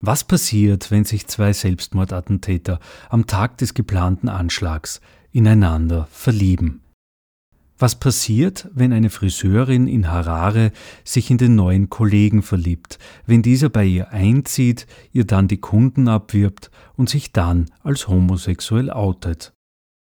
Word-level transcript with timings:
Was 0.00 0.24
passiert, 0.24 0.90
wenn 0.90 1.04
sich 1.04 1.26
zwei 1.26 1.52
Selbstmordattentäter 1.52 2.80
am 3.08 3.26
Tag 3.26 3.58
des 3.58 3.74
geplanten 3.74 4.28
Anschlags 4.28 5.00
ineinander 5.32 6.06
verlieben? 6.10 6.82
Was 7.78 7.94
passiert, 7.94 8.70
wenn 8.72 8.92
eine 8.92 9.10
Friseurin 9.10 9.86
in 9.86 10.10
Harare 10.10 10.72
sich 11.04 11.30
in 11.30 11.36
den 11.36 11.56
neuen 11.56 11.90
Kollegen 11.90 12.42
verliebt, 12.42 12.98
wenn 13.26 13.42
dieser 13.42 13.68
bei 13.68 13.84
ihr 13.84 14.12
einzieht, 14.12 14.86
ihr 15.12 15.26
dann 15.26 15.46
die 15.46 15.60
Kunden 15.60 16.08
abwirbt 16.08 16.70
und 16.96 17.10
sich 17.10 17.32
dann 17.32 17.66
als 17.82 18.08
homosexuell 18.08 18.90
outet? 18.90 19.52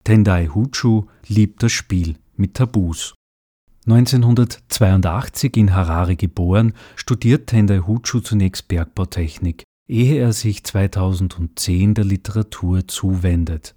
Tendai 0.03 0.49
Huchu 0.49 1.07
liebt 1.29 1.63
das 1.63 1.71
Spiel 1.71 2.17
mit 2.37 2.55
Tabus. 2.55 3.15
1982 3.87 5.57
in 5.57 5.75
Harare 5.75 6.17
geboren, 6.17 6.73
studiert 6.97 7.49
Tendai 7.49 7.79
Huchu 7.79 8.21
zunächst 8.21 8.67
Bergbautechnik, 8.67 9.65
ehe 9.93 10.19
er 10.19 10.33
sich 10.33 10.65
2010 10.65 11.95
der 11.95 12.05
Literatur 12.05 12.89
zuwendet. 12.89 13.75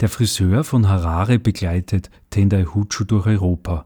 Der 0.00 0.08
Friseur 0.08 0.64
von 0.64 0.88
Harare 0.88 1.38
begleitet 1.38 2.10
Tendai 2.30 2.64
Huchu 2.64 3.04
durch 3.04 3.26
Europa. 3.26 3.84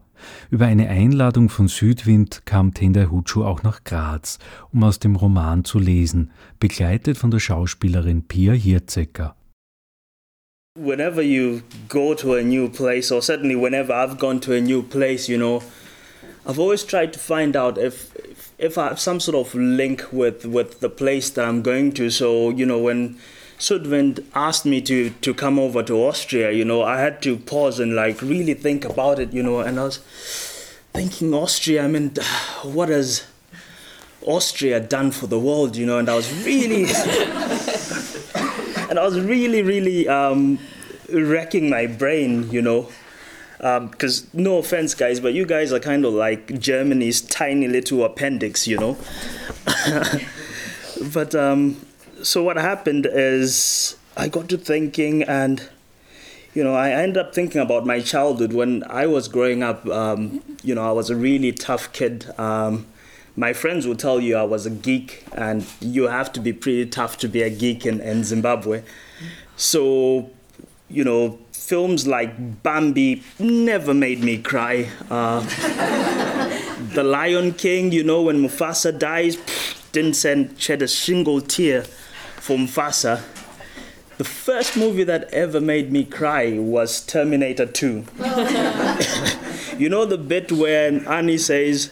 Über 0.49 0.67
eine 0.67 0.87
Einladung 0.87 1.49
von 1.49 1.67
Südwind 1.67 2.45
kam 2.45 2.73
Tendai 2.73 3.07
Huchu 3.07 3.43
auch 3.43 3.63
nach 3.63 3.83
Graz, 3.83 4.39
um 4.71 4.81
aus 4.83 4.99
dem 4.99 5.17
Roman 5.17 5.65
zu 5.65 5.77
lesen, 5.77 6.31
begleitet 6.57 7.17
von 7.17 7.31
der 7.31 7.39
Schauspielerin 7.39 8.23
Pia 8.29 8.53
Hirzecker. 8.53 9.35
Whenever 10.79 11.21
you 11.21 11.61
go 11.89 12.15
to 12.15 12.33
a 12.33 12.41
new 12.41 12.69
place, 12.69 13.11
or 13.11 13.21
certainly 13.21 13.55
whenever 13.55 13.93
I've 13.93 14.17
gone 14.17 14.39
to 14.39 14.53
a 14.53 14.61
new 14.61 14.81
place, 14.81 15.29
you 15.29 15.37
know, 15.37 15.61
I've 16.45 16.59
always 16.59 16.85
tried 16.85 17.13
to 17.13 17.19
find 17.19 17.55
out 17.55 17.77
if 17.77 18.11
if 18.57 18.77
I 18.77 18.89
have 18.89 18.99
some 18.99 19.19
sort 19.19 19.35
of 19.35 19.55
link 19.55 20.05
with 20.11 20.45
with 20.45 20.79
the 20.79 20.89
place 20.89 21.29
that 21.31 21.45
I'm 21.45 21.61
going 21.61 21.91
to. 21.93 22.09
So 22.09 22.49
you 22.49 22.65
know 22.65 22.79
when 22.79 23.17
Sudwind 23.57 24.25
asked 24.35 24.65
me 24.65 24.81
to 24.81 25.09
to 25.09 25.33
come 25.33 25.59
over 25.59 25.83
to 25.83 25.95
Austria, 25.95 26.51
you 26.51 26.65
know, 26.65 26.83
I 26.83 26.99
had 26.99 27.21
to 27.23 27.37
pause 27.37 27.79
and 27.79 27.95
like 27.95 28.21
really 28.21 28.53
think 28.53 28.85
about 28.85 29.19
it, 29.19 29.33
you 29.33 29.43
know, 29.43 29.59
and 29.59 29.79
I 29.79 29.83
was 29.83 29.97
thinking 30.93 31.33
Austria. 31.33 31.85
I 31.85 31.87
mean, 31.87 32.11
what 32.63 32.89
has 32.89 33.23
Austria 34.25 34.79
done 34.79 35.11
for 35.11 35.27
the 35.27 35.39
world, 35.39 35.75
you 35.75 35.85
know? 35.85 35.97
And 35.97 36.09
I 36.09 36.15
was 36.15 36.31
really, 36.45 36.83
and 38.89 38.99
I 38.99 39.03
was 39.03 39.19
really, 39.19 39.61
really 39.61 40.07
um, 40.07 40.59
wrecking 41.11 41.69
my 41.69 41.87
brain, 41.87 42.49
you 42.51 42.61
know. 42.61 42.89
Because 43.63 44.23
um, 44.23 44.29
no 44.33 44.57
offense, 44.57 44.93
guys, 44.93 45.21
but 45.21 45.33
you 45.33 45.45
guys 45.45 45.71
are 45.71 45.79
kind 45.79 46.03
of 46.03 46.13
like 46.13 46.59
Germany's 46.59 47.21
tiny 47.21 47.69
little 47.69 48.03
appendix, 48.03 48.67
you 48.67 48.77
know. 48.77 48.97
but 51.13 51.33
um, 51.33 51.79
so 52.23 52.43
what 52.43 52.57
happened 52.57 53.07
is 53.09 53.95
I 54.17 54.27
got 54.27 54.49
to 54.49 54.57
thinking, 54.57 55.23
and 55.23 55.69
you 56.53 56.61
know, 56.61 56.73
I 56.73 56.89
ended 56.89 57.17
up 57.17 57.33
thinking 57.33 57.61
about 57.61 57.85
my 57.85 58.01
childhood 58.01 58.51
when 58.51 58.83
I 58.89 59.07
was 59.07 59.29
growing 59.29 59.63
up. 59.63 59.87
Um, 59.87 60.43
you 60.61 60.75
know, 60.75 60.85
I 60.85 60.91
was 60.91 61.09
a 61.09 61.15
really 61.15 61.53
tough 61.53 61.93
kid. 61.93 62.37
Um, 62.37 62.85
my 63.37 63.53
friends 63.53 63.87
would 63.87 63.97
tell 63.97 64.19
you 64.19 64.35
I 64.35 64.43
was 64.43 64.65
a 64.65 64.69
geek, 64.71 65.25
and 65.31 65.65
you 65.79 66.09
have 66.09 66.33
to 66.33 66.41
be 66.41 66.51
pretty 66.51 66.85
tough 66.87 67.17
to 67.19 67.29
be 67.29 67.43
a 67.43 67.49
geek 67.49 67.85
in, 67.85 68.01
in 68.01 68.25
Zimbabwe. 68.25 68.83
So, 69.55 70.31
you 70.89 71.05
know, 71.05 71.39
films 71.63 72.05
like 72.05 72.61
Bambi 72.61 73.23
never 73.39 73.93
made 73.93 74.21
me 74.21 74.37
cry. 74.37 74.89
Uh, 75.09 75.39
the 76.93 77.03
Lion 77.03 77.53
King, 77.53 77.91
you 77.93 78.03
know, 78.03 78.23
when 78.23 78.41
Mufasa 78.43 78.97
dies, 78.97 79.37
didn't 79.93 80.15
send, 80.15 80.59
shed 80.59 80.81
a 80.81 80.87
single 80.87 81.39
tear 81.39 81.83
for 82.35 82.57
Mufasa. 82.57 83.23
The 84.17 84.25
first 84.25 84.75
movie 84.75 85.05
that 85.05 85.23
ever 85.33 85.61
made 85.61 85.91
me 85.91 86.03
cry 86.03 86.59
was 86.59 87.03
Terminator 87.05 87.65
2. 87.65 88.05
you 89.77 89.89
know 89.89 90.05
the 90.05 90.17
bit 90.17 90.51
when 90.51 91.01
Arnie 91.05 91.39
says, 91.39 91.91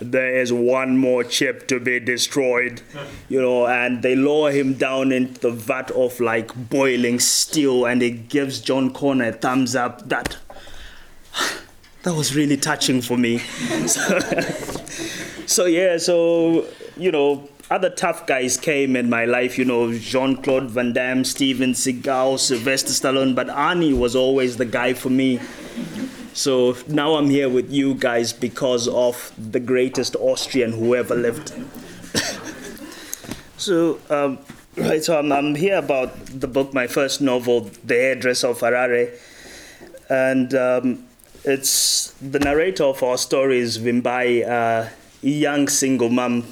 there 0.00 0.36
is 0.36 0.52
one 0.52 0.98
more 0.98 1.24
chip 1.24 1.66
to 1.68 1.80
be 1.80 1.98
destroyed, 2.00 2.82
you 3.28 3.40
know, 3.40 3.66
and 3.66 4.02
they 4.02 4.14
lower 4.14 4.50
him 4.50 4.74
down 4.74 5.12
into 5.12 5.40
the 5.40 5.50
vat 5.50 5.90
of 5.92 6.20
like 6.20 6.54
boiling 6.68 7.18
steel, 7.18 7.86
and 7.86 8.02
it 8.02 8.28
gives 8.28 8.60
John 8.60 8.92
Connor 8.92 9.28
a 9.28 9.32
thumbs 9.32 9.74
up. 9.74 10.08
That 10.08 10.36
that 12.02 12.14
was 12.14 12.36
really 12.36 12.56
touching 12.56 13.00
for 13.00 13.16
me. 13.16 13.38
so, 13.86 14.18
so 15.46 15.64
yeah, 15.66 15.96
so 15.96 16.66
you 16.96 17.10
know, 17.10 17.48
other 17.70 17.90
tough 17.90 18.26
guys 18.26 18.56
came 18.56 18.96
in 18.96 19.10
my 19.10 19.24
life, 19.24 19.58
you 19.58 19.64
know, 19.64 19.92
Jean 19.92 20.36
Claude 20.36 20.70
Van 20.70 20.92
Damme, 20.92 21.24
Steven 21.24 21.72
Seagal, 21.72 22.38
Sylvester 22.38 22.90
Stallone, 22.90 23.34
but 23.34 23.48
Arnie 23.48 23.96
was 23.96 24.14
always 24.14 24.56
the 24.56 24.64
guy 24.64 24.92
for 24.92 25.10
me. 25.10 25.40
So 26.36 26.76
now 26.86 27.14
I'm 27.14 27.30
here 27.30 27.48
with 27.48 27.72
you 27.72 27.94
guys 27.94 28.34
because 28.34 28.88
of 28.88 29.32
the 29.38 29.58
greatest 29.58 30.16
Austrian 30.16 30.72
who 30.72 30.94
ever 30.94 31.14
lived. 31.14 31.48
so, 33.56 33.98
um, 34.10 34.38
right, 34.76 35.02
so 35.02 35.18
I'm, 35.18 35.32
I'm, 35.32 35.54
here 35.54 35.78
about 35.78 36.14
the 36.26 36.46
book, 36.46 36.74
my 36.74 36.88
first 36.88 37.22
novel, 37.22 37.70
The 37.82 37.94
Hairdresser 37.94 38.48
of 38.48 38.58
Harare. 38.58 39.18
And 40.10 40.54
um, 40.54 41.06
it's 41.42 42.10
the 42.20 42.38
narrator 42.38 42.84
of 42.84 43.02
our 43.02 43.16
story 43.16 43.60
is 43.60 43.78
Vimbai, 43.78 44.46
uh, 44.46 44.90
a 45.22 45.26
young 45.26 45.68
single 45.68 46.10
mom 46.10 46.44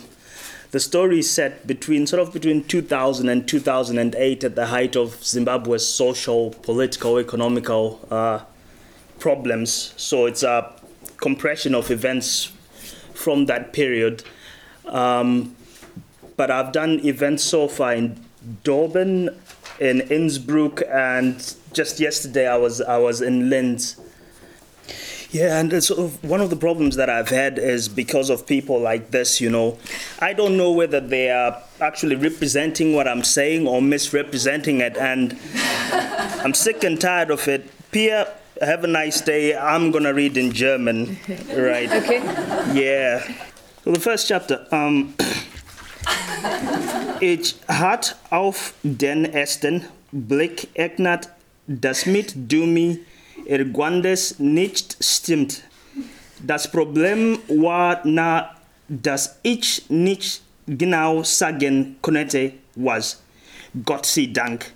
the 0.70 0.80
story 0.80 1.20
is 1.20 1.30
set 1.30 1.68
between 1.68 2.04
sort 2.04 2.20
of 2.20 2.32
between 2.32 2.64
2000 2.64 3.28
and 3.28 3.46
2008 3.46 4.42
at 4.42 4.56
the 4.56 4.66
height 4.66 4.96
of 4.96 5.24
Zimbabwe's 5.24 5.86
social, 5.86 6.50
political, 6.50 7.20
economical 7.20 8.00
uh, 8.10 8.40
problems. 9.24 9.94
So 9.96 10.26
it's 10.26 10.42
a 10.42 10.70
compression 11.16 11.74
of 11.74 11.90
events 11.90 12.52
from 13.14 13.46
that 13.46 13.72
period. 13.72 14.22
Um, 14.84 15.56
but 16.36 16.50
I've 16.50 16.72
done 16.72 17.00
events 17.06 17.42
so 17.42 17.66
far 17.66 17.94
in 17.94 18.20
Dornbirn, 18.64 19.34
in 19.80 20.02
Innsbruck, 20.02 20.82
and 20.92 21.36
just 21.72 22.00
yesterday 22.00 22.46
I 22.46 22.58
was 22.58 22.82
I 22.82 22.98
was 22.98 23.22
in 23.22 23.48
Linz. 23.48 23.96
Yeah, 25.30 25.58
and 25.58 25.82
sort 25.82 26.00
of 26.00 26.22
one 26.22 26.42
of 26.42 26.50
the 26.50 26.60
problems 26.66 26.96
that 26.96 27.08
I've 27.08 27.30
had 27.30 27.58
is 27.58 27.88
because 27.88 28.28
of 28.28 28.46
people 28.46 28.78
like 28.78 29.10
this, 29.10 29.40
you 29.40 29.50
know, 29.50 29.78
I 30.20 30.34
don't 30.34 30.56
know 30.58 30.70
whether 30.70 31.00
they 31.00 31.30
are 31.30 31.62
actually 31.80 32.16
representing 32.16 32.94
what 32.94 33.08
I'm 33.08 33.24
saying 33.24 33.66
or 33.66 33.80
misrepresenting 33.80 34.80
it, 34.82 34.98
and 34.98 35.38
I'm 36.44 36.52
sick 36.52 36.84
and 36.84 37.00
tired 37.00 37.30
of 37.30 37.48
it. 37.48 37.70
Pia, 37.90 38.28
have 38.60 38.84
a 38.84 38.86
nice 38.86 39.20
day. 39.20 39.56
I'm 39.56 39.90
gonna 39.90 40.12
read 40.12 40.36
in 40.36 40.52
German, 40.52 41.16
right? 41.56 41.90
Okay. 41.94 42.20
Yeah. 42.72 43.22
So 43.84 43.92
the 43.92 44.00
first 44.00 44.28
chapter. 44.28 44.66
Um, 44.70 45.14
ich 47.20 47.54
hat 47.68 48.16
auf 48.30 48.74
den 48.82 49.24
ersten 49.24 49.84
Blick 50.12 50.68
erklärt, 50.74 51.28
dass 51.66 52.06
mit 52.06 52.34
Dumi 52.36 53.00
Irguandes 53.46 54.38
nicht 54.38 54.96
stimmt. 55.00 55.62
Das 56.46 56.70
Problem 56.70 57.38
war 57.48 58.00
na, 58.04 58.50
dass 58.88 59.38
ich 59.42 59.84
nicht 59.88 60.42
genau 60.66 61.22
sagen 61.22 61.96
konnte, 62.02 62.52
was. 62.74 63.22
Gott 63.84 64.06
sei 64.06 64.28
Dank. 64.32 64.72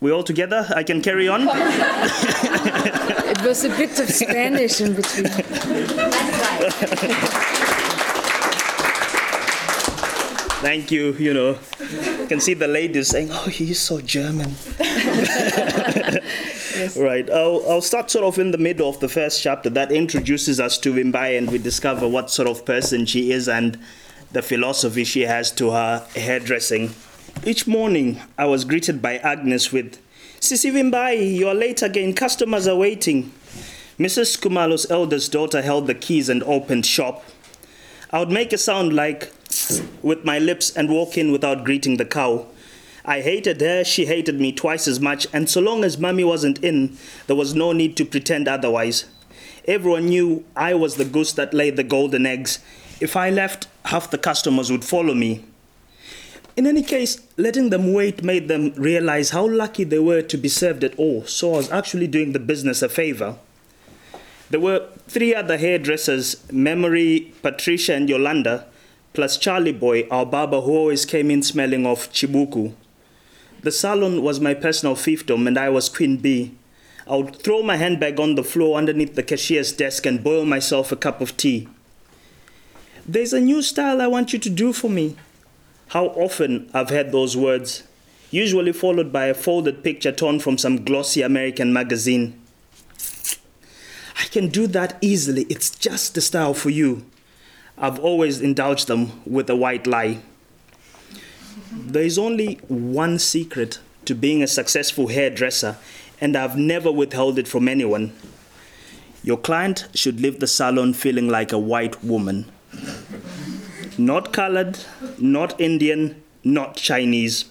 We 0.00 0.12
all 0.12 0.22
together? 0.22 0.64
I 0.76 0.84
can 0.84 1.02
carry 1.02 1.28
on? 1.28 1.48
it 3.30 3.42
was 3.42 3.64
a 3.64 3.70
bit 3.70 3.98
of 3.98 4.08
Spanish 4.08 4.80
in 4.80 4.94
between. 4.94 5.26
Thank 10.60 10.90
you, 10.90 11.12
you 11.12 11.32
know. 11.32 11.56
You 11.80 12.26
can 12.26 12.40
see 12.40 12.54
the 12.54 12.66
ladies 12.66 13.06
saying, 13.08 13.28
oh, 13.30 13.48
he's 13.48 13.80
so 13.80 14.00
German. 14.00 14.54
yes. 16.78 16.96
Right. 16.96 17.30
I'll, 17.30 17.64
I'll 17.68 17.80
start 17.80 18.10
sort 18.10 18.24
of 18.24 18.40
in 18.40 18.50
the 18.50 18.58
middle 18.58 18.88
of 18.88 18.98
the 18.98 19.08
first 19.08 19.40
chapter 19.40 19.70
that 19.70 19.92
introduces 19.92 20.58
us 20.58 20.76
to 20.78 20.92
Vimbai 20.92 21.38
and 21.38 21.48
we 21.50 21.58
discover 21.58 22.08
what 22.08 22.30
sort 22.30 22.48
of 22.48 22.64
person 22.64 23.06
she 23.06 23.30
is 23.30 23.48
and 23.48 23.78
the 24.32 24.42
philosophy 24.42 25.04
she 25.04 25.22
has 25.22 25.52
to 25.52 25.70
her 25.70 26.06
hairdressing. 26.16 26.90
Each 27.44 27.68
morning, 27.68 28.20
I 28.36 28.46
was 28.46 28.64
greeted 28.64 29.00
by 29.00 29.18
Agnes 29.18 29.72
with, 29.72 30.00
Sisi 30.40 30.70
Vimbai, 30.70 31.36
you're 31.36 31.52
late 31.52 31.82
again, 31.82 32.14
customers 32.14 32.68
are 32.68 32.76
waiting. 32.76 33.32
Mrs. 33.98 34.40
Kumalo's 34.40 34.88
eldest 34.88 35.32
daughter 35.32 35.60
held 35.62 35.88
the 35.88 35.94
keys 35.94 36.28
and 36.28 36.44
opened 36.44 36.86
shop. 36.86 37.24
I 38.12 38.20
would 38.20 38.30
make 38.30 38.52
a 38.52 38.58
sound 38.58 38.92
like 38.92 39.32
with 40.00 40.24
my 40.24 40.38
lips 40.38 40.74
and 40.76 40.88
walk 40.88 41.18
in 41.18 41.32
without 41.32 41.64
greeting 41.64 41.96
the 41.96 42.04
cow. 42.04 42.46
I 43.04 43.20
hated 43.20 43.60
her, 43.60 43.82
she 43.82 44.06
hated 44.06 44.40
me 44.40 44.52
twice 44.52 44.86
as 44.86 45.00
much, 45.00 45.26
and 45.32 45.50
so 45.50 45.60
long 45.60 45.82
as 45.82 45.98
Mummy 45.98 46.22
wasn't 46.22 46.62
in, 46.62 46.96
there 47.26 47.36
was 47.36 47.56
no 47.56 47.72
need 47.72 47.96
to 47.96 48.04
pretend 48.04 48.46
otherwise. 48.46 49.06
Everyone 49.66 50.06
knew 50.06 50.44
I 50.54 50.72
was 50.72 50.94
the 50.94 51.04
goose 51.04 51.32
that 51.32 51.52
laid 51.52 51.76
the 51.76 51.82
golden 51.82 52.26
eggs. 52.26 52.60
If 53.00 53.16
I 53.16 53.28
left, 53.28 53.66
half 53.86 54.10
the 54.12 54.18
customers 54.18 54.70
would 54.70 54.84
follow 54.84 55.14
me. 55.14 55.44
In 56.58 56.66
any 56.66 56.82
case, 56.82 57.20
letting 57.36 57.70
them 57.70 57.92
wait 57.92 58.24
made 58.24 58.48
them 58.48 58.72
realize 58.74 59.30
how 59.30 59.46
lucky 59.46 59.84
they 59.84 60.00
were 60.00 60.22
to 60.22 60.36
be 60.36 60.48
served 60.48 60.82
at 60.82 60.98
all, 60.98 61.24
so 61.24 61.54
I 61.54 61.58
was 61.58 61.70
actually 61.70 62.08
doing 62.08 62.32
the 62.32 62.40
business 62.40 62.82
a 62.82 62.88
favor. 62.88 63.36
There 64.50 64.58
were 64.58 64.88
three 65.06 65.32
other 65.32 65.56
hairdressers 65.56 66.50
Memory, 66.50 67.32
Patricia, 67.42 67.94
and 67.94 68.08
Yolanda, 68.08 68.66
plus 69.12 69.38
Charlie 69.38 69.72
Boy, 69.72 70.08
our 70.10 70.26
barber 70.26 70.62
who 70.62 70.72
always 70.72 71.06
came 71.06 71.30
in 71.30 71.44
smelling 71.44 71.86
of 71.86 72.10
chibuku. 72.10 72.72
The 73.62 73.70
salon 73.70 74.24
was 74.24 74.40
my 74.40 74.54
personal 74.54 74.96
fiefdom, 74.96 75.46
and 75.46 75.56
I 75.56 75.68
was 75.68 75.88
Queen 75.88 76.16
Bee. 76.16 76.56
I 77.06 77.14
would 77.18 77.36
throw 77.36 77.62
my 77.62 77.76
handbag 77.76 78.18
on 78.18 78.34
the 78.34 78.42
floor 78.42 78.76
underneath 78.76 79.14
the 79.14 79.22
cashier's 79.22 79.70
desk 79.70 80.06
and 80.06 80.24
boil 80.24 80.44
myself 80.44 80.90
a 80.90 80.96
cup 80.96 81.20
of 81.20 81.36
tea. 81.36 81.68
There's 83.06 83.32
a 83.32 83.40
new 83.40 83.62
style 83.62 84.02
I 84.02 84.08
want 84.08 84.32
you 84.32 84.40
to 84.40 84.50
do 84.50 84.72
for 84.72 84.90
me, 84.90 85.14
how 85.88 86.06
often 86.08 86.70
I've 86.74 86.90
heard 86.90 87.12
those 87.12 87.36
words, 87.36 87.82
usually 88.30 88.72
followed 88.72 89.12
by 89.12 89.26
a 89.26 89.34
folded 89.34 89.82
picture 89.82 90.12
torn 90.12 90.38
from 90.38 90.58
some 90.58 90.84
glossy 90.84 91.22
American 91.22 91.72
magazine. 91.72 92.38
I 94.18 94.24
can 94.24 94.48
do 94.48 94.66
that 94.66 94.98
easily, 95.00 95.44
it's 95.44 95.70
just 95.70 96.14
the 96.14 96.20
style 96.20 96.52
for 96.52 96.70
you. 96.70 97.06
I've 97.78 97.98
always 97.98 98.40
indulged 98.40 98.86
them 98.86 99.22
with 99.24 99.48
a 99.48 99.56
white 99.56 99.86
lie. 99.86 100.18
There 101.72 102.02
is 102.02 102.18
only 102.18 102.54
one 102.68 103.18
secret 103.18 103.78
to 104.04 104.14
being 104.14 104.42
a 104.42 104.46
successful 104.46 105.08
hairdresser, 105.08 105.78
and 106.20 106.36
I've 106.36 106.56
never 106.56 106.92
withheld 106.92 107.38
it 107.38 107.48
from 107.48 107.68
anyone. 107.68 108.12
Your 109.22 109.38
client 109.38 109.88
should 109.94 110.20
leave 110.20 110.40
the 110.40 110.46
salon 110.46 110.92
feeling 110.92 111.28
like 111.28 111.52
a 111.52 111.58
white 111.58 112.04
woman 112.04 112.50
not 113.98 114.32
colored, 114.32 114.78
not 115.18 115.60
Indian, 115.60 116.22
not 116.44 116.76
Chinese. 116.76 117.46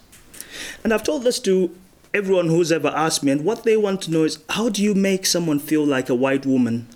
And 0.84 0.94
I've 0.94 1.04
told 1.04 1.24
this 1.24 1.40
to 1.40 1.76
everyone 2.14 2.48
who's 2.48 2.72
ever 2.72 2.88
asked 2.90 3.24
me, 3.24 3.32
and 3.32 3.44
what 3.46 3.64
they 3.64 3.78
want 3.78 4.02
to 4.04 4.12
know 4.12 4.24
is 4.24 4.40
how 4.50 4.70
do 4.70 4.82
you 4.82 4.96
make 4.96 5.26
someone 5.26 5.60
feel 5.60 5.86
like 5.86 6.10
a 6.10 6.16
white 6.16 6.46
woman? 6.46 6.88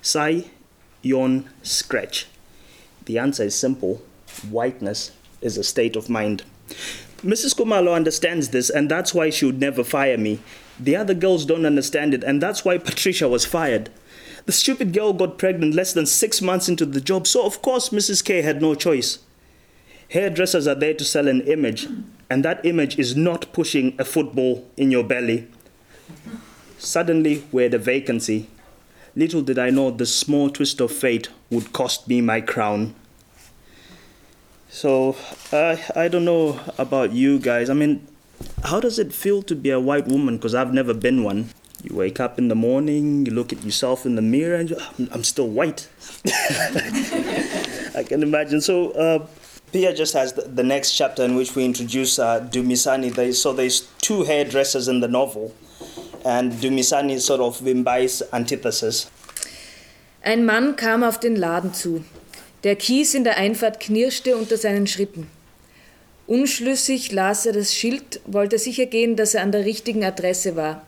Sigh, 0.00 0.44
yawn, 1.02 1.48
scratch. 1.62 2.26
The 3.04 3.18
answer 3.18 3.44
is 3.44 3.54
simple 3.54 4.02
whiteness 4.50 5.12
is 5.40 5.56
a 5.56 5.64
state 5.64 5.96
of 5.96 6.08
mind. 6.08 6.44
Mrs. 7.22 7.56
Kumalo 7.56 7.94
understands 7.94 8.50
this, 8.50 8.70
and 8.70 8.88
that's 8.88 9.12
why 9.12 9.30
she 9.30 9.44
would 9.44 9.58
never 9.60 9.82
fire 9.82 10.16
me. 10.16 10.38
The 10.78 10.94
other 10.94 11.14
girls 11.14 11.44
don't 11.44 11.66
understand 11.66 12.14
it, 12.14 12.22
and 12.22 12.40
that's 12.40 12.64
why 12.64 12.78
Patricia 12.78 13.28
was 13.28 13.44
fired. 13.44 13.90
The 14.46 14.52
stupid 14.52 14.92
girl 14.92 15.12
got 15.12 15.38
pregnant 15.38 15.74
less 15.74 15.92
than 15.92 16.06
six 16.06 16.40
months 16.40 16.68
into 16.68 16.86
the 16.86 17.00
job, 17.00 17.26
so 17.26 17.44
of 17.44 17.62
course 17.62 17.90
Mrs. 17.90 18.24
K 18.24 18.42
had 18.42 18.62
no 18.62 18.74
choice. 18.74 19.18
Hairdressers 20.10 20.66
are 20.66 20.74
there 20.74 20.94
to 20.94 21.04
sell 21.04 21.28
an 21.28 21.42
image, 21.42 21.86
and 22.30 22.44
that 22.44 22.64
image 22.64 22.98
is 22.98 23.16
not 23.16 23.52
pushing 23.52 23.94
a 23.98 24.04
football 24.04 24.66
in 24.76 24.90
your 24.90 25.04
belly. 25.04 25.48
Suddenly, 26.78 27.44
we 27.52 27.64
had 27.64 27.74
a 27.74 27.78
vacancy. 27.78 28.48
Little 29.14 29.42
did 29.42 29.58
I 29.58 29.70
know 29.70 29.90
the 29.90 30.06
small 30.06 30.48
twist 30.48 30.80
of 30.80 30.92
fate 30.92 31.28
would 31.50 31.72
cost 31.72 32.08
me 32.08 32.20
my 32.20 32.40
crown. 32.40 32.94
So, 34.70 35.16
uh, 35.52 35.76
I 35.96 36.08
don't 36.08 36.24
know 36.24 36.60
about 36.78 37.12
you 37.12 37.38
guys. 37.38 37.68
I 37.68 37.74
mean, 37.74 38.06
how 38.64 38.80
does 38.80 38.98
it 38.98 39.12
feel 39.12 39.42
to 39.42 39.56
be 39.56 39.70
a 39.70 39.80
white 39.80 40.06
woman? 40.06 40.36
Because 40.36 40.54
I've 40.54 40.72
never 40.72 40.94
been 40.94 41.24
one. 41.24 41.50
You 41.84 41.94
wake 41.94 42.18
up 42.18 42.38
in 42.38 42.48
the 42.48 42.56
morning, 42.56 43.24
you 43.24 43.32
look 43.32 43.52
at 43.52 43.62
yourself 43.62 44.04
in 44.04 44.16
the 44.16 44.22
mirror, 44.22 44.56
and 44.56 44.72
I'm, 44.72 45.08
I'm 45.12 45.24
still 45.24 45.48
white. 45.48 45.88
I 47.94 48.04
can 48.06 48.22
imagine. 48.22 48.60
So, 48.60 48.90
uh, 48.90 49.26
Pia 49.72 49.94
just 49.94 50.12
has 50.14 50.32
the, 50.32 50.42
the, 50.42 50.64
next 50.64 50.94
chapter 50.94 51.22
in 51.22 51.36
which 51.36 51.54
we 51.54 51.64
introduce 51.64 52.18
uh, 52.18 52.40
Dumisani. 52.50 53.14
They, 53.14 53.30
so, 53.30 53.52
there's 53.52 53.88
two 53.98 54.24
hairdressers 54.24 54.88
in 54.88 55.00
the 55.00 55.08
novel, 55.08 55.54
and 56.24 56.52
Dumisani 56.52 57.12
is 57.12 57.24
sort 57.24 57.40
of 57.40 57.60
Wimbai's 57.60 58.22
antithesis. 58.32 59.08
Ein 60.24 60.44
Mann 60.44 60.74
kam 60.74 61.04
auf 61.04 61.20
den 61.20 61.36
Laden 61.36 61.74
zu. 61.74 62.04
Der 62.64 62.74
Kies 62.74 63.14
in 63.14 63.22
der 63.22 63.36
Einfahrt 63.36 63.78
knirschte 63.78 64.36
unter 64.36 64.56
seinen 64.56 64.88
Schritten. 64.88 65.28
Unschlüssig 66.26 67.12
las 67.12 67.46
er 67.46 67.52
das 67.52 67.72
Schild, 67.72 68.20
wollte 68.26 68.58
sicher 68.58 68.86
gehen, 68.86 69.14
dass 69.14 69.34
er 69.34 69.42
an 69.42 69.52
der 69.52 69.64
richtigen 69.64 70.04
Adresse 70.04 70.56
war. 70.56 70.82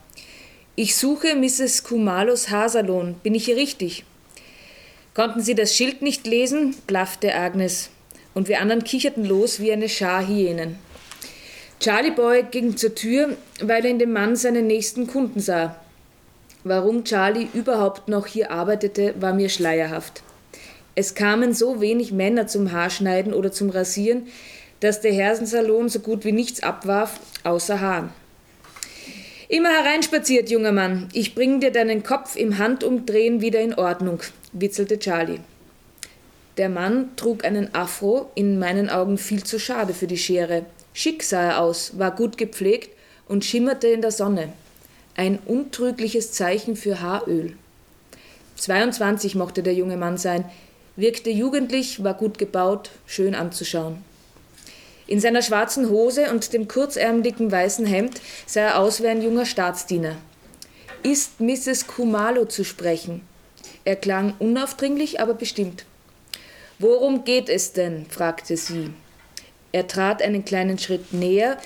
Ich 0.82 0.96
suche 0.96 1.34
Mrs. 1.36 1.84
Kumalos 1.84 2.48
Haarsalon. 2.48 3.16
Bin 3.22 3.34
ich 3.34 3.44
hier 3.44 3.56
richtig? 3.56 4.06
Konnten 5.12 5.42
Sie 5.42 5.54
das 5.54 5.76
Schild 5.76 6.00
nicht 6.00 6.26
lesen? 6.26 6.74
blaffte 6.86 7.34
Agnes. 7.34 7.90
Und 8.32 8.48
wir 8.48 8.62
anderen 8.62 8.82
kicherten 8.82 9.26
los 9.26 9.60
wie 9.60 9.72
eine 9.72 9.90
Schar 9.90 10.26
Hyänen. 10.26 10.78
Charlie 11.80 12.12
Boy 12.12 12.44
ging 12.50 12.78
zur 12.78 12.94
Tür, 12.94 13.36
weil 13.60 13.84
er 13.84 13.90
in 13.90 13.98
dem 13.98 14.14
Mann 14.14 14.36
seinen 14.36 14.68
nächsten 14.68 15.06
Kunden 15.06 15.40
sah. 15.40 15.76
Warum 16.64 17.04
Charlie 17.04 17.48
überhaupt 17.52 18.08
noch 18.08 18.26
hier 18.26 18.50
arbeitete, 18.50 19.14
war 19.20 19.34
mir 19.34 19.50
schleierhaft. 19.50 20.22
Es 20.94 21.14
kamen 21.14 21.52
so 21.52 21.82
wenig 21.82 22.10
Männer 22.10 22.46
zum 22.46 22.72
Haarschneiden 22.72 23.34
oder 23.34 23.52
zum 23.52 23.68
Rasieren, 23.68 24.28
dass 24.80 25.02
der 25.02 25.12
Hersensalon 25.12 25.90
so 25.90 26.00
gut 26.00 26.24
wie 26.24 26.32
nichts 26.32 26.62
abwarf, 26.62 27.20
außer 27.44 27.82
Haaren. 27.82 28.18
Immer 29.50 29.70
hereinspaziert, 29.70 30.49
junger 30.49 30.70
Mann. 30.70 31.08
Ich 31.12 31.35
bring 31.35 31.58
dir 31.58 31.73
deinen 31.73 32.05
Kopf 32.05 32.37
im 32.37 32.58
Handumdrehen 32.58 33.41
wieder 33.41 33.61
in 33.61 33.75
Ordnung, 33.75 34.20
witzelte 34.52 35.00
Charlie. 35.00 35.41
Der 36.56 36.69
Mann 36.69 37.17
trug 37.17 37.44
einen 37.44 37.75
Afro, 37.75 38.31
in 38.37 38.61
meinen 38.61 38.88
Augen 38.88 39.19
viel 39.19 39.43
zu 39.43 39.58
schade 39.58 39.93
für 39.93 40.06
die 40.06 40.19
Schere. 40.19 40.67
Schick 40.93 41.25
sah 41.25 41.43
er 41.43 41.61
aus, 41.61 41.99
war 41.99 42.14
gut 42.14 42.38
gepflegt 42.38 42.91
und 43.26 43.44
schimmerte 43.44 43.88
in 43.88 44.02
der 44.02 44.12
Sonne. 44.12 44.52
Ein 45.17 45.41
untrügliches 45.47 46.31
Zeichen 46.31 46.76
für 46.76 47.00
Haaröl. 47.00 47.55
22 48.55 49.35
mochte 49.35 49.64
der 49.64 49.75
junge 49.75 49.97
Mann 49.97 50.17
sein, 50.17 50.44
wirkte 50.94 51.31
jugendlich, 51.31 52.05
war 52.05 52.14
gut 52.14 52.38
gebaut, 52.38 52.91
schön 53.05 53.35
anzuschauen. 53.35 54.05
In 55.10 55.18
seiner 55.18 55.42
schwarzen 55.42 55.90
Hose 55.90 56.30
und 56.30 56.52
dem 56.52 56.68
kurzärmeligen 56.68 57.50
weißen 57.50 57.84
Hemd 57.84 58.20
sah 58.46 58.60
er 58.60 58.78
aus 58.78 59.02
wie 59.02 59.08
ein 59.08 59.20
junger 59.20 59.44
Staatsdiener. 59.44 60.16
Ist 61.02 61.40
Mrs. 61.40 61.88
Kumalo 61.88 62.44
zu 62.44 62.62
sprechen? 62.62 63.22
Er 63.84 63.96
klang 63.96 64.34
unaufdringlich, 64.38 65.18
aber 65.18 65.34
bestimmt. 65.34 65.84
Worum 66.78 67.24
geht 67.24 67.48
es 67.48 67.72
denn? 67.72 68.06
fragte 68.08 68.56
sie. 68.56 68.90
Er 69.72 69.88
trat 69.88 70.22
einen 70.22 70.44
kleinen 70.44 70.78
Schritt 70.78 71.12
näher, 71.12 71.58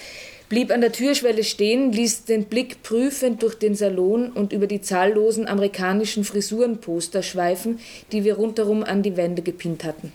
blieb 0.48 0.70
an 0.70 0.80
der 0.80 0.92
Türschwelle 0.92 1.44
stehen, 1.44 1.92
ließ 1.92 2.24
den 2.24 2.46
Blick 2.46 2.82
prüfend 2.82 3.42
durch 3.42 3.56
den 3.56 3.74
Salon 3.74 4.32
und 4.32 4.54
über 4.54 4.66
die 4.66 4.80
zahllosen 4.80 5.48
amerikanischen 5.48 6.24
Frisurenposter 6.24 7.22
schweifen, 7.22 7.78
die 8.10 8.24
wir 8.24 8.36
rundherum 8.36 8.84
an 8.84 9.02
die 9.02 9.18
Wände 9.18 9.42
gepinnt 9.42 9.84
hatten. 9.84 10.12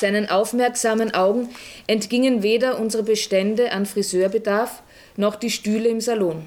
Seinen 0.00 0.28
aufmerksamen 0.28 1.14
Augen 1.14 1.48
entgingen 1.86 2.42
weder 2.42 2.78
unsere 2.78 3.02
Bestände 3.02 3.72
an 3.72 3.86
Friseurbedarf 3.86 4.82
noch 5.16 5.36
die 5.36 5.50
Stühle 5.50 5.88
im 5.88 6.00
Salon. 6.00 6.44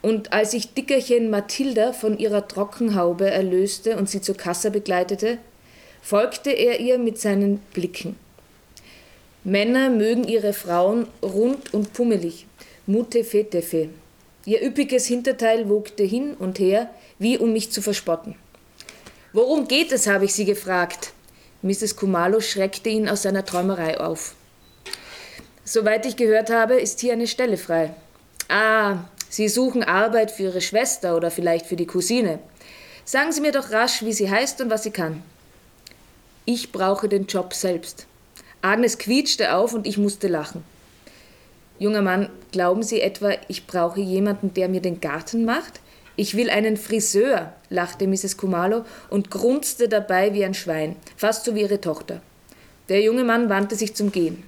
Und 0.00 0.32
als 0.32 0.54
ich 0.54 0.74
Dickerchen 0.74 1.28
Mathilda 1.28 1.92
von 1.92 2.18
ihrer 2.18 2.48
Trockenhaube 2.48 3.30
erlöste 3.30 3.96
und 3.96 4.08
sie 4.08 4.20
zur 4.20 4.36
Kasse 4.36 4.70
begleitete, 4.70 5.38
folgte 6.00 6.50
er 6.50 6.80
ihr 6.80 6.98
mit 6.98 7.18
seinen 7.18 7.58
Blicken. 7.74 8.16
Männer 9.44 9.90
mögen 9.90 10.24
ihre 10.24 10.52
Frauen 10.52 11.06
rund 11.22 11.74
und 11.74 11.92
pummelig, 11.92 12.46
mutefetefe. 12.86 13.90
Ihr 14.46 14.62
üppiges 14.64 15.06
Hinterteil 15.06 15.68
wogte 15.68 16.04
hin 16.04 16.34
und 16.34 16.58
her, 16.58 16.88
wie 17.18 17.36
um 17.36 17.52
mich 17.52 17.70
zu 17.70 17.82
verspotten. 17.82 18.36
Worum 19.32 19.68
geht 19.68 19.92
es, 19.92 20.06
habe 20.06 20.24
ich 20.24 20.32
sie 20.32 20.46
gefragt. 20.46 21.12
Mrs. 21.62 21.96
Kumalo 21.96 22.40
schreckte 22.40 22.88
ihn 22.88 23.08
aus 23.08 23.22
seiner 23.22 23.44
Träumerei 23.44 23.98
auf. 23.98 24.34
Soweit 25.64 26.06
ich 26.06 26.16
gehört 26.16 26.50
habe, 26.50 26.74
ist 26.74 27.00
hier 27.00 27.12
eine 27.12 27.26
Stelle 27.26 27.56
frei. 27.56 27.94
Ah, 28.48 28.98
Sie 29.28 29.48
suchen 29.48 29.82
Arbeit 29.82 30.30
für 30.30 30.44
Ihre 30.44 30.60
Schwester 30.60 31.16
oder 31.16 31.30
vielleicht 31.30 31.66
für 31.66 31.76
die 31.76 31.86
Cousine. 31.86 32.38
Sagen 33.04 33.32
Sie 33.32 33.40
mir 33.40 33.52
doch 33.52 33.70
rasch, 33.70 34.02
wie 34.02 34.12
sie 34.12 34.30
heißt 34.30 34.60
und 34.60 34.70
was 34.70 34.84
sie 34.84 34.90
kann. 34.90 35.22
Ich 36.44 36.72
brauche 36.72 37.08
den 37.08 37.26
Job 37.26 37.52
selbst. 37.52 38.06
Agnes 38.62 38.96
quietschte 38.96 39.54
auf 39.54 39.74
und 39.74 39.86
ich 39.86 39.98
musste 39.98 40.28
lachen. 40.28 40.64
Junger 41.78 42.02
Mann, 42.02 42.30
glauben 42.52 42.82
Sie 42.82 43.00
etwa, 43.00 43.32
ich 43.48 43.66
brauche 43.66 44.00
jemanden, 44.00 44.54
der 44.54 44.68
mir 44.68 44.80
den 44.80 45.00
Garten 45.00 45.44
macht? 45.44 45.80
Ich 46.18 46.36
will 46.36 46.50
einen 46.50 46.76
Friseur, 46.76 47.52
lachte 47.70 48.08
Mrs. 48.08 48.36
Kumalo 48.36 48.84
und 49.08 49.30
grunzte 49.30 49.88
dabei 49.88 50.34
wie 50.34 50.44
ein 50.44 50.52
Schwein, 50.52 50.96
fast 51.16 51.44
so 51.44 51.54
wie 51.54 51.60
ihre 51.60 51.80
Tochter. 51.80 52.20
Der 52.88 53.00
junge 53.02 53.22
Mann 53.22 53.48
wandte 53.48 53.76
sich 53.76 53.94
zum 53.94 54.10
Gehen. 54.10 54.42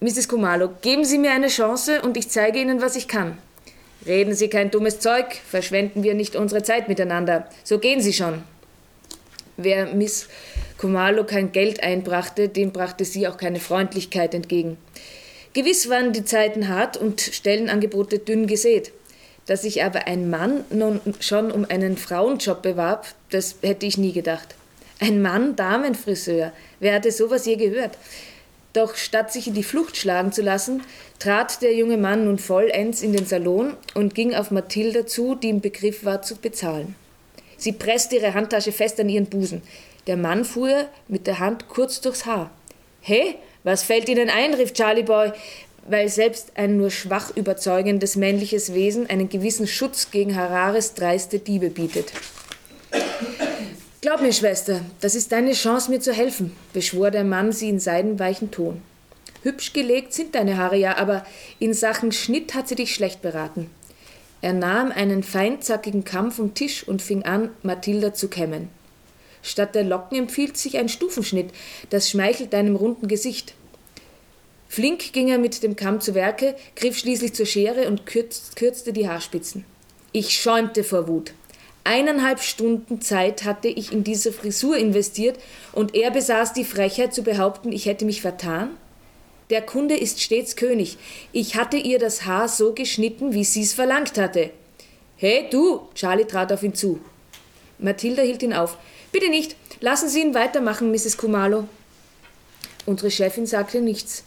Mrs. 0.00 0.26
Kumalo, 0.26 0.70
geben 0.82 1.04
Sie 1.04 1.18
mir 1.18 1.30
eine 1.30 1.46
Chance 1.46 2.02
und 2.02 2.16
ich 2.16 2.30
zeige 2.30 2.58
Ihnen, 2.58 2.82
was 2.82 2.96
ich 2.96 3.06
kann. 3.06 3.38
Reden 4.04 4.34
Sie 4.34 4.48
kein 4.48 4.72
dummes 4.72 4.98
Zeug, 4.98 5.26
verschwenden 5.48 6.02
wir 6.02 6.14
nicht 6.14 6.34
unsere 6.34 6.64
Zeit 6.64 6.88
miteinander. 6.88 7.48
So 7.62 7.78
gehen 7.78 8.00
Sie 8.00 8.12
schon. 8.12 8.42
Wer 9.56 9.94
Miss 9.94 10.26
Kumalo 10.78 11.22
kein 11.22 11.52
Geld 11.52 11.80
einbrachte, 11.80 12.48
dem 12.48 12.72
brachte 12.72 13.04
sie 13.04 13.28
auch 13.28 13.36
keine 13.36 13.60
Freundlichkeit 13.60 14.34
entgegen. 14.34 14.78
Gewiss 15.52 15.88
waren 15.88 16.12
die 16.12 16.24
Zeiten 16.24 16.66
hart 16.66 16.96
und 16.96 17.20
Stellenangebote 17.20 18.18
dünn 18.18 18.48
gesät. 18.48 18.90
Dass 19.50 19.62
sich 19.62 19.82
aber 19.82 20.06
ein 20.06 20.30
Mann 20.30 20.62
nun 20.70 21.00
schon 21.18 21.50
um 21.50 21.66
einen 21.68 21.96
Frauenjob 21.96 22.62
bewarb, 22.62 23.08
das 23.30 23.56
hätte 23.62 23.84
ich 23.84 23.98
nie 23.98 24.12
gedacht. 24.12 24.54
Ein 25.00 25.20
Mann 25.22 25.56
Damenfriseur, 25.56 26.52
wer 26.78 26.94
hatte 26.94 27.10
sowas 27.10 27.46
je 27.46 27.56
gehört? 27.56 27.98
Doch 28.74 28.94
statt 28.94 29.32
sich 29.32 29.48
in 29.48 29.54
die 29.54 29.64
Flucht 29.64 29.96
schlagen 29.96 30.30
zu 30.30 30.42
lassen, 30.42 30.84
trat 31.18 31.62
der 31.62 31.74
junge 31.74 31.96
Mann 31.96 32.26
nun 32.26 32.38
vollends 32.38 33.02
in 33.02 33.12
den 33.12 33.26
Salon 33.26 33.74
und 33.94 34.14
ging 34.14 34.36
auf 34.36 34.52
Mathilda 34.52 35.04
zu, 35.04 35.34
die 35.34 35.48
im 35.48 35.60
Begriff 35.60 36.04
war 36.04 36.22
zu 36.22 36.36
bezahlen. 36.36 36.94
Sie 37.56 37.72
presste 37.72 38.14
ihre 38.14 38.34
Handtasche 38.34 38.70
fest 38.70 39.00
an 39.00 39.08
ihren 39.08 39.26
Busen. 39.26 39.62
Der 40.06 40.16
Mann 40.16 40.44
fuhr 40.44 40.86
mit 41.08 41.26
der 41.26 41.40
Hand 41.40 41.68
kurz 41.68 42.00
durchs 42.00 42.24
Haar. 42.24 42.52
He, 43.00 43.34
was 43.64 43.82
fällt 43.82 44.08
Ihnen 44.08 44.30
ein? 44.30 44.54
rief 44.54 44.72
Charlie 44.74 45.02
Boy, 45.02 45.32
weil 45.88 46.08
selbst 46.08 46.52
ein 46.54 46.76
nur 46.76 46.90
schwach 46.90 47.34
überzeugendes 47.36 48.16
männliches 48.16 48.74
Wesen 48.74 49.08
einen 49.08 49.28
gewissen 49.28 49.66
Schutz 49.66 50.10
gegen 50.10 50.36
Harares 50.36 50.94
dreiste 50.94 51.38
Diebe 51.38 51.70
bietet. 51.70 52.12
Glaub 54.00 54.22
mir, 54.22 54.32
Schwester, 54.32 54.80
das 55.00 55.14
ist 55.14 55.30
deine 55.30 55.52
Chance, 55.52 55.90
mir 55.90 56.00
zu 56.00 56.12
helfen, 56.12 56.56
beschwor 56.72 57.10
der 57.10 57.24
Mann 57.24 57.52
sie 57.52 57.68
in 57.68 57.78
seidenweichen 57.78 58.50
Ton. 58.50 58.80
Hübsch 59.42 59.72
gelegt 59.72 60.12
sind 60.12 60.34
deine 60.34 60.56
Haare 60.56 60.76
ja, 60.76 60.96
aber 60.96 61.24
in 61.58 61.74
Sachen 61.74 62.12
Schnitt 62.12 62.54
hat 62.54 62.68
sie 62.68 62.74
dich 62.74 62.94
schlecht 62.94 63.22
beraten. 63.22 63.70
Er 64.42 64.52
nahm 64.54 64.90
einen 64.90 65.22
feinzackigen 65.22 66.04
Kamm 66.04 66.32
vom 66.32 66.54
Tisch 66.54 66.86
und 66.86 67.02
fing 67.02 67.24
an, 67.24 67.50
Mathilda 67.62 68.14
zu 68.14 68.28
kämmen. 68.28 68.68
Statt 69.42 69.74
der 69.74 69.84
Locken 69.84 70.18
empfiehlt 70.18 70.56
sich 70.56 70.78
ein 70.78 70.88
Stufenschnitt, 70.88 71.50
das 71.90 72.10
schmeichelt 72.10 72.52
deinem 72.52 72.76
runden 72.76 73.08
Gesicht. 73.08 73.54
Flink 74.70 75.12
ging 75.12 75.26
er 75.26 75.38
mit 75.38 75.64
dem 75.64 75.74
Kamm 75.74 76.00
zu 76.00 76.14
Werke, 76.14 76.54
griff 76.76 76.96
schließlich 76.96 77.34
zur 77.34 77.44
Schere 77.44 77.88
und 77.88 78.06
kürzte 78.06 78.92
die 78.92 79.08
Haarspitzen. 79.08 79.64
Ich 80.12 80.40
schäumte 80.40 80.84
vor 80.84 81.08
Wut. 81.08 81.32
Eineinhalb 81.82 82.40
Stunden 82.40 83.00
Zeit 83.00 83.42
hatte 83.42 83.66
ich 83.66 83.90
in 83.90 84.04
diese 84.04 84.32
Frisur 84.32 84.76
investiert 84.76 85.40
und 85.72 85.96
er 85.96 86.12
besaß 86.12 86.52
die 86.52 86.64
Frechheit 86.64 87.12
zu 87.12 87.24
behaupten, 87.24 87.72
ich 87.72 87.86
hätte 87.86 88.04
mich 88.04 88.22
vertan? 88.22 88.70
Der 89.50 89.60
Kunde 89.60 89.96
ist 89.96 90.22
stets 90.22 90.54
König. 90.54 90.98
Ich 91.32 91.56
hatte 91.56 91.76
ihr 91.76 91.98
das 91.98 92.24
Haar 92.24 92.46
so 92.46 92.72
geschnitten, 92.72 93.32
wie 93.32 93.42
sie's 93.42 93.72
verlangt 93.72 94.18
hatte. 94.18 94.50
Hey, 95.16 95.48
du! 95.50 95.88
Charlie 95.96 96.26
trat 96.26 96.52
auf 96.52 96.62
ihn 96.62 96.74
zu. 96.74 97.00
Mathilda 97.80 98.22
hielt 98.22 98.44
ihn 98.44 98.54
auf. 98.54 98.78
Bitte 99.10 99.30
nicht. 99.30 99.56
Lassen 99.80 100.08
Sie 100.08 100.20
ihn 100.20 100.34
weitermachen, 100.34 100.92
Mrs. 100.92 101.16
Kumalo. 101.16 101.66
Unsere 102.86 103.10
Chefin 103.10 103.46
sagte 103.46 103.80
nichts, 103.80 104.22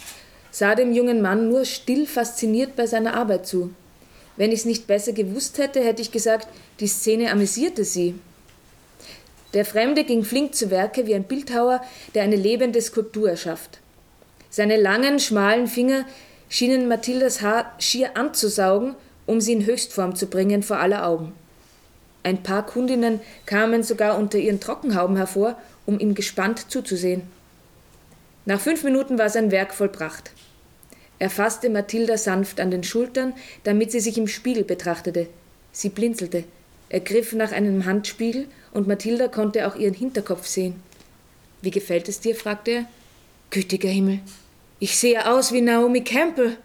sah 0.54 0.76
dem 0.76 0.94
jungen 0.94 1.22
Mann 1.22 1.50
nur 1.50 1.66
still 1.66 2.06
fasziniert 2.06 2.76
bei 2.76 2.86
seiner 2.86 3.16
Arbeit 3.16 3.48
zu. 3.48 3.74
Wenn 4.38 4.52
ich 4.52 4.60
es 4.60 4.66
nicht 4.66 4.86
besser 4.86 5.12
gewusst 5.12 5.58
hätte, 5.58 5.84
hätte 5.84 6.04
ich 6.04 6.12
gesagt, 6.12 6.48
die 6.80 6.88
Szene 6.88 7.32
amüsierte 7.32 7.84
sie. 7.84 8.14
Der 9.56 9.66
Fremde 9.66 10.04
ging 10.04 10.24
flink 10.24 10.54
zu 10.54 10.70
Werke 10.70 11.08
wie 11.08 11.16
ein 11.16 11.24
Bildhauer, 11.24 11.82
der 12.14 12.24
eine 12.24 12.36
lebende 12.36 12.82
Skulptur 12.82 13.32
erschafft. 13.32 13.80
Seine 14.52 14.78
langen, 14.78 15.20
schmalen 15.20 15.68
Finger 15.68 16.06
schienen 16.50 16.88
Mathildas 16.88 17.42
Haar 17.42 17.74
schier 17.80 18.16
anzusaugen, 18.16 18.94
um 19.26 19.42
sie 19.42 19.54
in 19.54 19.66
Höchstform 19.66 20.16
zu 20.16 20.28
bringen 20.28 20.62
vor 20.62 20.78
aller 20.78 21.08
Augen. 21.08 21.34
Ein 22.22 22.44
paar 22.44 22.64
Kundinnen 22.66 23.22
kamen 23.48 23.82
sogar 23.82 24.20
unter 24.20 24.38
ihren 24.38 24.60
Trockenhauben 24.60 25.18
hervor, 25.18 25.58
um 25.88 26.00
ihm 26.00 26.14
gespannt 26.14 26.72
zuzusehen. 26.72 27.24
Nach 28.46 28.60
fünf 28.60 28.84
Minuten 28.84 29.18
war 29.18 29.30
sein 29.30 29.52
Werk 29.52 29.74
vollbracht. 29.74 30.32
Er 31.20 31.30
fasste 31.30 31.70
Mathilda 31.70 32.18
sanft 32.18 32.60
an 32.60 32.72
den 32.72 32.84
Schultern, 32.84 33.34
damit 33.64 33.92
sie 33.92 34.00
sich 34.00 34.18
im 34.18 34.28
Spiegel 34.28 34.64
betrachtete. 34.64 35.28
Sie 35.72 35.90
blinzelte. 35.90 36.44
Er 36.90 37.00
griff 37.00 37.34
nach 37.34 37.52
einem 37.52 37.86
Handspiegel 37.86 38.48
und 38.72 38.88
Mathilda 38.88 39.28
konnte 39.28 39.68
auch 39.68 39.76
ihren 39.76 39.94
Hinterkopf 39.94 40.46
sehen. 40.48 40.76
Wie 41.62 41.72
gefällt 41.72 42.10
es 42.10 42.20
dir? 42.20 42.36
fragte 42.36 42.72
er. 42.72 42.86
Gütiger 43.50 43.90
Himmel, 43.90 44.20
ich 44.80 44.98
sehe 44.98 45.32
aus 45.32 45.54
wie 45.54 45.62
Naomi 45.62 46.04
Campbell. 46.04 46.58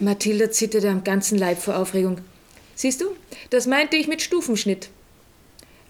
Mathilda 0.00 0.50
zitterte 0.50 0.88
am 0.88 1.02
ganzen 1.02 1.36
Leib 1.36 1.58
vor 1.58 1.76
Aufregung. 1.76 2.18
Siehst 2.74 3.00
du, 3.00 3.06
das 3.50 3.66
meinte 3.66 3.96
ich 3.96 4.06
mit 4.06 4.22
Stufenschnitt. 4.22 4.88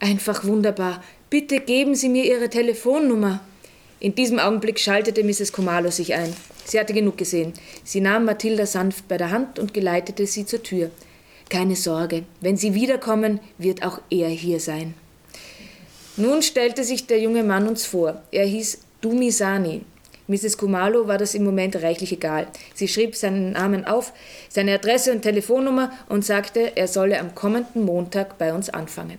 Einfach 0.01 0.45
wunderbar. 0.45 1.03
Bitte 1.29 1.61
geben 1.61 1.95
Sie 1.95 2.09
mir 2.09 2.25
Ihre 2.25 2.49
Telefonnummer. 2.49 3.41
In 4.01 4.15
diesem 4.15 4.39
Augenblick 4.39 4.79
schaltete 4.79 5.25
Mrs. 5.25 5.53
Komalo 5.53 5.91
sich 5.91 6.15
ein. 6.15 6.33
Sie 6.65 6.79
hatte 6.79 6.93
genug 6.93 7.19
gesehen. 7.19 7.53
Sie 7.83 8.01
nahm 8.01 8.25
Mathilda 8.25 8.67
sanft 8.67 9.09
bei 9.09 9.17
der 9.17 9.31
Hand 9.31 9.59
und 9.59 9.75
geleitete 9.75 10.27
sie 10.27 10.47
zur 10.47 10.63
Tür. 10.63 10.91
Keine 11.49 11.77
Sorge, 11.77 12.25
wenn 12.41 12.57
Sie 12.57 12.75
wiederkommen, 12.75 13.41
wird 13.57 13.83
auch 13.83 14.01
er 14.11 14.29
hier 14.29 14.61
sein. 14.61 14.95
Nun 16.17 16.43
stellte 16.43 16.85
sich 16.85 17.07
der 17.07 17.21
junge 17.21 17.43
Mann 17.43 17.67
uns 17.67 17.87
vor. 17.87 18.23
Er 18.31 18.45
hieß 18.45 18.81
Dumisani. 19.01 19.83
Mrs. 20.27 20.59
Kumalo 20.59 21.09
war 21.09 21.17
das 21.17 21.35
im 21.35 21.45
Moment 21.45 21.77
reichlich 21.77 22.13
egal. 22.13 22.49
Sie 22.75 22.87
schrieb 22.87 23.17
seinen 23.17 23.53
Namen 23.53 23.87
auf, 23.87 24.13
seine 24.51 24.75
Adresse 24.75 25.11
und 25.11 25.23
Telefonnummer 25.23 25.91
und 26.09 26.25
sagte, 26.25 26.77
er 26.77 26.87
solle 26.87 27.19
am 27.19 27.35
kommenden 27.35 27.85
Montag 27.85 28.37
bei 28.37 28.53
uns 28.53 28.69
anfangen. 28.69 29.19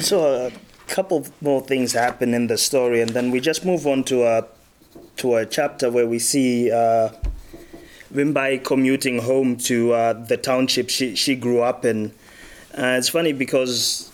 So 0.00 0.50
couple 0.92 1.26
more 1.40 1.62
things 1.62 1.94
happen 1.94 2.34
in 2.34 2.46
the 2.48 2.58
story, 2.58 3.00
and 3.00 3.10
then 3.10 3.30
we 3.30 3.40
just 3.40 3.64
move 3.64 3.86
on 3.86 4.04
to 4.04 4.24
a 4.24 4.46
to 5.16 5.36
a 5.36 5.46
chapter 5.46 5.90
where 5.90 6.06
we 6.06 6.18
see 6.18 6.70
uh, 6.70 7.08
Vimbai 8.14 8.62
commuting 8.62 9.18
home 9.20 9.56
to 9.56 9.92
uh, 9.94 10.12
the 10.12 10.36
township 10.36 10.90
she, 10.90 11.16
she 11.16 11.34
grew 11.34 11.62
up 11.62 11.84
in. 11.84 12.12
Uh, 12.76 12.96
it's 12.98 13.08
funny 13.08 13.32
because 13.32 14.10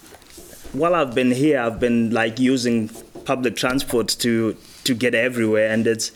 while 0.73 0.95
I've 0.95 1.15
been 1.15 1.33
here, 1.33 1.61
I've 1.61 1.81
been 1.81 2.11
like 2.11 2.39
using 2.39 2.89
public 3.25 3.57
transport 3.57 4.09
to 4.21 4.57
to 4.85 4.95
get 4.95 5.15
everywhere, 5.15 5.71
and 5.71 5.85
it's 5.87 6.13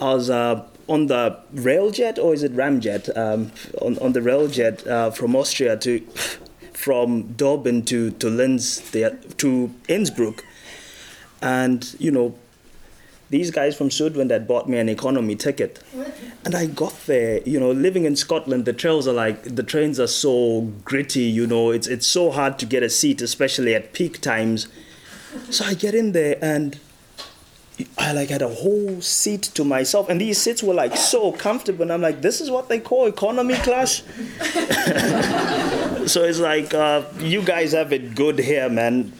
I 0.00 0.14
was 0.14 0.30
uh, 0.30 0.64
on 0.88 1.06
the 1.06 1.38
railjet 1.54 2.18
or 2.18 2.32
is 2.32 2.42
it 2.42 2.56
ramjet 2.56 3.14
um, 3.16 3.52
on 3.82 3.98
on 3.98 4.12
the 4.12 4.20
railjet 4.20 4.86
uh, 4.86 5.10
from 5.10 5.36
Austria 5.36 5.76
to 5.76 6.00
from 6.74 7.34
Dornbirn 7.34 7.84
to 7.86 8.10
to 8.12 8.28
Linz 8.30 8.80
to 8.90 9.74
Innsbruck, 9.88 10.44
and 11.40 11.94
you 11.98 12.10
know 12.10 12.34
these 13.32 13.50
guys 13.50 13.74
from 13.74 13.90
Sudwind 13.90 14.30
had 14.30 14.46
bought 14.46 14.68
me 14.68 14.76
an 14.76 14.90
economy 14.90 15.34
ticket. 15.36 15.82
And 16.44 16.54
I 16.54 16.66
got 16.66 16.94
there, 17.06 17.40
you 17.46 17.58
know, 17.58 17.72
living 17.72 18.04
in 18.04 18.14
Scotland, 18.14 18.66
the 18.66 18.74
trails 18.74 19.08
are 19.08 19.14
like, 19.14 19.42
the 19.44 19.62
trains 19.62 19.98
are 19.98 20.06
so 20.06 20.70
gritty, 20.84 21.22
you 21.22 21.46
know, 21.46 21.70
it's, 21.70 21.86
it's 21.86 22.06
so 22.06 22.30
hard 22.30 22.58
to 22.58 22.66
get 22.66 22.82
a 22.82 22.90
seat, 22.90 23.22
especially 23.22 23.74
at 23.74 23.94
peak 23.94 24.20
times. 24.20 24.68
So 25.48 25.64
I 25.64 25.72
get 25.72 25.94
in 25.94 26.12
there 26.12 26.36
and 26.42 26.78
I 27.96 28.12
like 28.12 28.28
had 28.28 28.42
a 28.42 28.48
whole 28.48 29.00
seat 29.00 29.42
to 29.54 29.64
myself, 29.64 30.10
and 30.10 30.20
these 30.20 30.36
seats 30.36 30.62
were 30.62 30.74
like 30.74 30.94
so 30.94 31.32
comfortable. 31.32 31.82
And 31.82 31.92
I'm 31.92 32.02
like, 32.02 32.20
this 32.20 32.40
is 32.40 32.50
what 32.50 32.68
they 32.68 32.78
call 32.80 33.06
economy 33.06 33.54
class. 33.54 34.02
so 36.06 36.24
it's 36.24 36.40
like, 36.40 36.74
uh, 36.74 37.02
you 37.18 37.42
guys 37.42 37.72
have 37.72 37.92
it 37.92 38.14
good 38.14 38.38
here, 38.38 38.68
man 38.68 39.12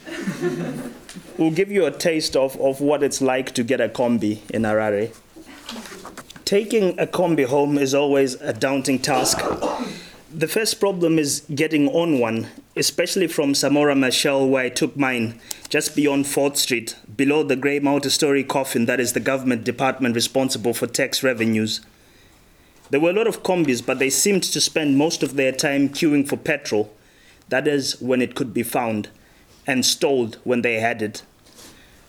we'll 1.37 1.51
give 1.51 1.71
you 1.71 1.85
a 1.85 1.91
taste 1.91 2.35
of, 2.35 2.59
of 2.59 2.81
what 2.81 3.03
it's 3.03 3.21
like 3.21 3.53
to 3.53 3.63
get 3.63 3.81
a 3.81 3.89
combi 3.89 4.39
in 4.49 4.63
Harare. 4.63 5.13
Taking 6.45 6.99
a 6.99 7.07
combi 7.07 7.45
home 7.45 7.77
is 7.77 7.93
always 7.93 8.35
a 8.35 8.53
daunting 8.53 8.99
task. 8.99 9.39
The 10.33 10.47
first 10.47 10.79
problem 10.79 11.19
is 11.19 11.41
getting 11.53 11.87
on 11.89 12.19
one, 12.19 12.47
especially 12.75 13.27
from 13.27 13.53
Samora 13.53 13.95
Machel, 13.95 14.49
where 14.49 14.65
I 14.65 14.69
took 14.69 14.97
mine, 14.97 15.39
just 15.69 15.95
beyond 15.95 16.25
4th 16.25 16.57
Street, 16.57 16.95
below 17.15 17.43
the 17.43 17.55
grey 17.55 17.79
multi 17.79 18.09
story 18.09 18.43
coffin 18.43 18.85
that 18.85 18.99
is 18.99 19.13
the 19.13 19.19
government 19.19 19.63
department 19.63 20.15
responsible 20.15 20.73
for 20.73 20.87
tax 20.87 21.23
revenues. 21.23 21.81
There 22.89 22.99
were 22.99 23.09
a 23.09 23.13
lot 23.13 23.27
of 23.27 23.43
combis, 23.43 23.85
but 23.85 23.99
they 23.99 24.09
seemed 24.09 24.43
to 24.43 24.61
spend 24.61 24.97
most 24.97 25.23
of 25.23 25.35
their 25.35 25.51
time 25.51 25.89
queuing 25.89 26.27
for 26.27 26.37
petrol, 26.37 26.93
that 27.49 27.67
is, 27.67 27.99
when 28.01 28.21
it 28.21 28.35
could 28.35 28.53
be 28.53 28.63
found 28.63 29.09
and 29.65 29.85
stalled 29.85 30.37
when 30.43 30.61
they 30.61 30.79
had 30.79 31.01
it. 31.01 31.23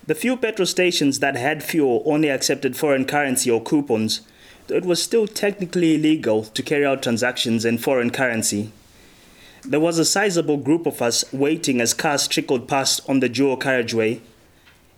The 0.07 0.15
few 0.15 0.37
petrol 0.37 0.67
stations 0.67 1.21
that 1.21 1.37
had 1.37 1.63
fuel 1.63 2.03
only 2.05 2.29
accepted 2.29 2.77
foreign 2.77 3.07
currency 3.07 3.51
or 3.51 3.63
coupons, 3.63 4.21
though 4.67 4.77
it 4.77 4.85
was 4.85 5.03
still 5.03 5.27
technically 5.27 5.95
illegal 5.95 6.45
to 6.45 6.63
carry 6.63 6.85
out 6.85 7.03
transactions 7.03 7.65
in 7.65 7.79
foreign 7.79 8.11
currency. 8.11 8.71
There 9.65 9.81
was 9.81 9.99
a 9.99 10.05
sizable 10.05 10.59
group 10.59 10.85
of 10.85 11.01
us 11.01 11.25
waiting 11.33 11.81
as 11.81 11.95
cars 11.95 12.29
trickled 12.29 12.69
past 12.69 13.01
on 13.09 13.21
the 13.21 13.31
dual 13.31 13.57
carriageway. 13.57 14.21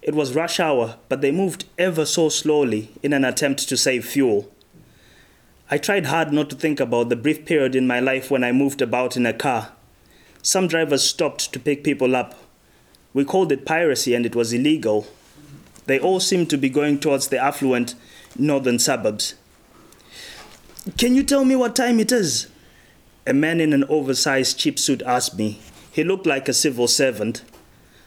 It 0.03 0.15
was 0.15 0.35
rush 0.35 0.59
hour, 0.59 0.97
but 1.09 1.21
they 1.21 1.31
moved 1.31 1.67
ever 1.79 2.05
so 2.05 2.29
slowly 2.29 2.91
in 3.01 3.13
an 3.13 3.25
attempt 3.25 3.69
to 3.69 3.77
save 3.77 4.05
fuel. 4.05 4.51
I 5.71 5.79
tried 5.79 6.07
hard 6.07 6.33
not 6.33 6.49
to 6.51 6.57
think 6.57 6.81
about 6.81 7.09
the 7.09 7.17
brief 7.17 7.45
period 7.45 7.75
in 7.75 7.87
my 7.87 8.01
life 8.01 8.31
when 8.31 8.45
I 8.45 8.53
moved 8.53 8.81
about 8.81 9.17
in 9.17 9.27
a 9.27 9.33
car. 9.33 9.73
Some 10.43 10.69
drivers 10.69 11.03
stopped 11.03 11.53
to 11.53 11.59
pick 11.59 11.83
people 11.83 12.15
up 12.15 12.35
We 13.17 13.25
called 13.25 13.51
it 13.51 13.65
piracy 13.65 14.15
and 14.15 14.27
it 14.27 14.37
was 14.37 14.53
illegal. 14.53 15.07
They 15.87 15.99
all 15.99 16.21
seemed 16.21 16.51
to 16.51 16.59
be 16.59 16.69
going 16.69 17.01
towards 17.01 17.29
the 17.29 17.39
affluent 17.39 17.95
northern 18.39 18.79
suburbs. 18.79 19.37
Can 20.99 21.15
you 21.15 21.23
tell 21.23 21.47
me 21.47 21.57
what 21.57 21.75
time 21.75 21.99
it 21.99 22.13
is? 22.13 22.49
A 23.27 23.33
man 23.33 23.59
in 23.59 23.73
an 23.73 23.85
oversized 23.85 24.59
cheap 24.59 24.79
suit 24.79 25.01
asked 25.07 25.39
me. 25.39 25.61
He 25.91 26.05
looked 26.05 26.27
like 26.27 26.47
a 26.47 26.53
civil 26.53 26.89
servant. 26.89 27.43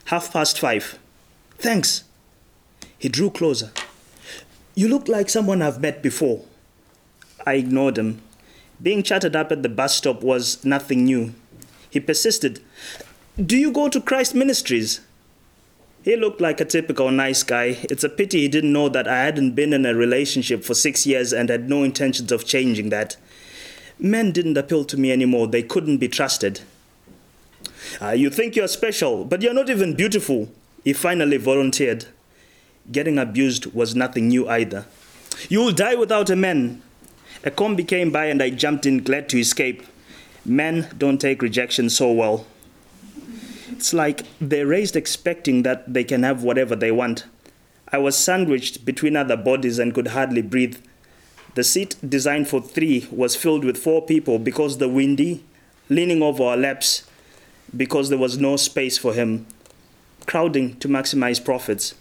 Half 0.05 0.31
past 0.31 0.59
five. 0.59 0.99
Thanks. 1.57 2.03
He 2.99 3.09
drew 3.09 3.31
closer. 3.31 3.71
You 4.75 4.89
look 4.89 5.07
like 5.07 5.27
someone 5.27 5.63
I've 5.63 5.81
met 5.81 6.03
before. 6.03 6.45
I 7.46 7.53
ignored 7.53 7.98
him. 7.98 8.22
Being 8.81 9.03
chatted 9.03 9.36
up 9.36 9.51
at 9.51 9.63
the 9.63 9.69
bus 9.69 9.98
stop 9.98 10.24
was 10.24 10.63
nothing 10.63 11.05
new. 11.05 11.34
He 11.89 12.00
persisted. 12.00 12.62
Do 13.43 13.58
you 13.58 13.72
go 13.72 13.89
to 13.89 14.01
Christ 14.01 14.36
Ministries? 14.36 15.01
He 16.03 16.15
looked 16.15 16.39
like 16.39 16.62
a 16.62 16.65
typical 16.65 17.12
nice 17.12 17.43
guy. 17.43 17.77
It's 17.84 18.03
a 18.03 18.10
pity 18.10 18.41
he 18.41 18.48
didn't 18.48 18.72
know 18.72 18.88
that 18.89 19.08
I 19.08 19.24
hadn't 19.24 19.51
been 19.51 19.74
in 19.74 19.86
a 19.86 19.93
relationship 19.93 20.63
for 20.63 20.74
six 20.74 21.05
years 21.05 21.34
and 21.34 21.50
had 21.50 21.69
no 21.69 21.84
intentions 21.84 22.31
of 22.31 22.46
changing 22.46 22.89
that. 22.89 23.17
Men 24.00 24.31
didn't 24.31 24.58
appeal 24.58 24.86
to 24.86 24.98
me 24.98 25.12
anymore, 25.12 25.48
they 25.48 25.63
couldn't 25.63 25.98
be 25.98 26.08
trusted. 26.08 26.62
Uh, 28.01 28.12
you 28.12 28.29
think 28.29 28.55
you're 28.55 28.67
special, 28.67 29.25
but 29.25 29.41
you're 29.41 29.53
not 29.53 29.69
even 29.69 29.93
beautiful. 29.93 30.50
He 30.84 30.93
finally 30.93 31.38
volunteered. 31.38 32.05
Getting 32.91 33.17
abused 33.19 33.74
was 33.74 33.96
nothing 33.96 34.29
new 34.29 34.48
either. 34.48 34.86
You'll 35.50 35.74
die 35.74 35.96
without 35.96 36.29
a 36.29 36.36
man. 36.36 36.81
A 37.43 37.51
combi 37.51 37.88
came 37.88 38.12
by 38.12 38.25
and 38.25 38.43
I 38.43 38.50
jumped 38.50 38.86
in, 38.86 39.01
glad 39.01 39.29
to 39.29 39.39
escape. 39.39 39.84
Men 40.43 40.89
don't 40.98 41.19
take 41.19 41.41
rejection 41.41 41.89
so 41.89 42.12
well. 42.12 42.46
It's 43.72 43.93
like 43.93 44.25
they're 44.41 44.67
raised 44.67 44.98
expecting 44.98 45.63
that 45.63 45.93
they 45.93 46.03
can 46.03 46.24
have 46.24 46.43
whatever 46.43 46.75
they 46.75 46.91
want. 46.91 47.25
I 47.91 47.98
was 47.98 48.17
sandwiched 48.17 48.84
between 48.84 49.15
other 49.15 49.38
bodies 49.38 49.79
and 49.79 49.93
could 49.93 50.08
hardly 50.08 50.41
breathe. 50.41 50.77
The 51.55 51.63
seat 51.63 51.96
designed 52.08 52.50
for 52.50 52.62
three 52.62 53.08
was 53.10 53.38
filled 53.38 53.63
with 53.63 53.77
four 53.77 54.05
people 54.05 54.38
because 54.38 54.77
the 54.77 54.89
windy, 54.89 55.43
leaning 55.88 56.22
over 56.22 56.43
our 56.43 56.58
laps 56.58 57.10
because 57.75 58.10
there 58.10 58.17
was 58.17 58.38
no 58.38 58.58
space 58.58 58.98
for 58.98 59.13
him, 59.13 59.48
crowding 60.25 60.77
to 60.79 60.89
maximize 60.89 61.43
profits. 61.43 61.96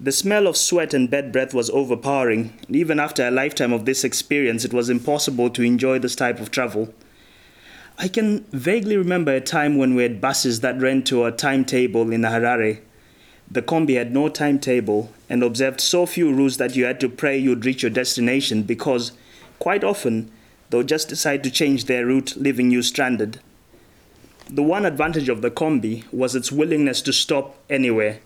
The 0.00 0.12
smell 0.12 0.46
of 0.48 0.56
sweat 0.56 0.92
and 0.92 1.08
bed 1.08 1.30
breath 1.30 1.54
was 1.54 1.70
overpowering, 1.70 2.52
even 2.68 2.98
after 2.98 3.26
a 3.26 3.30
lifetime 3.30 3.72
of 3.72 3.84
this 3.84 4.02
experience, 4.02 4.64
it 4.64 4.72
was 4.72 4.90
impossible 4.90 5.50
to 5.50 5.62
enjoy 5.62 6.00
this 6.00 6.16
type 6.16 6.40
of 6.40 6.50
travel. 6.50 6.92
I 7.96 8.08
can 8.08 8.44
vaguely 8.50 8.96
remember 8.96 9.32
a 9.32 9.40
time 9.40 9.78
when 9.78 9.94
we 9.94 10.02
had 10.02 10.20
buses 10.20 10.60
that 10.60 10.80
ran 10.80 11.04
to 11.04 11.24
a 11.24 11.32
timetable 11.32 12.12
in 12.12 12.22
Harare. 12.22 12.80
The 13.48 13.62
combi 13.62 13.96
had 13.96 14.12
no 14.12 14.28
timetable 14.28 15.12
and 15.30 15.44
observed 15.44 15.80
so 15.80 16.06
few 16.06 16.34
rules 16.34 16.56
that 16.56 16.74
you 16.74 16.86
had 16.86 16.98
to 17.00 17.08
pray 17.08 17.38
you'd 17.38 17.64
reach 17.64 17.82
your 17.82 17.90
destination 17.90 18.64
because, 18.64 19.12
quite 19.60 19.84
often, 19.84 20.28
they'll 20.70 20.82
just 20.82 21.08
decide 21.08 21.44
to 21.44 21.50
change 21.50 21.84
their 21.84 22.04
route, 22.04 22.34
leaving 22.36 22.72
you 22.72 22.82
stranded. 22.82 23.40
The 24.50 24.62
one 24.62 24.84
advantage 24.84 25.28
of 25.28 25.40
the 25.40 25.52
combi 25.52 26.04
was 26.12 26.34
its 26.34 26.50
willingness 26.50 27.00
to 27.02 27.12
stop 27.12 27.56
anywhere. 27.70 28.18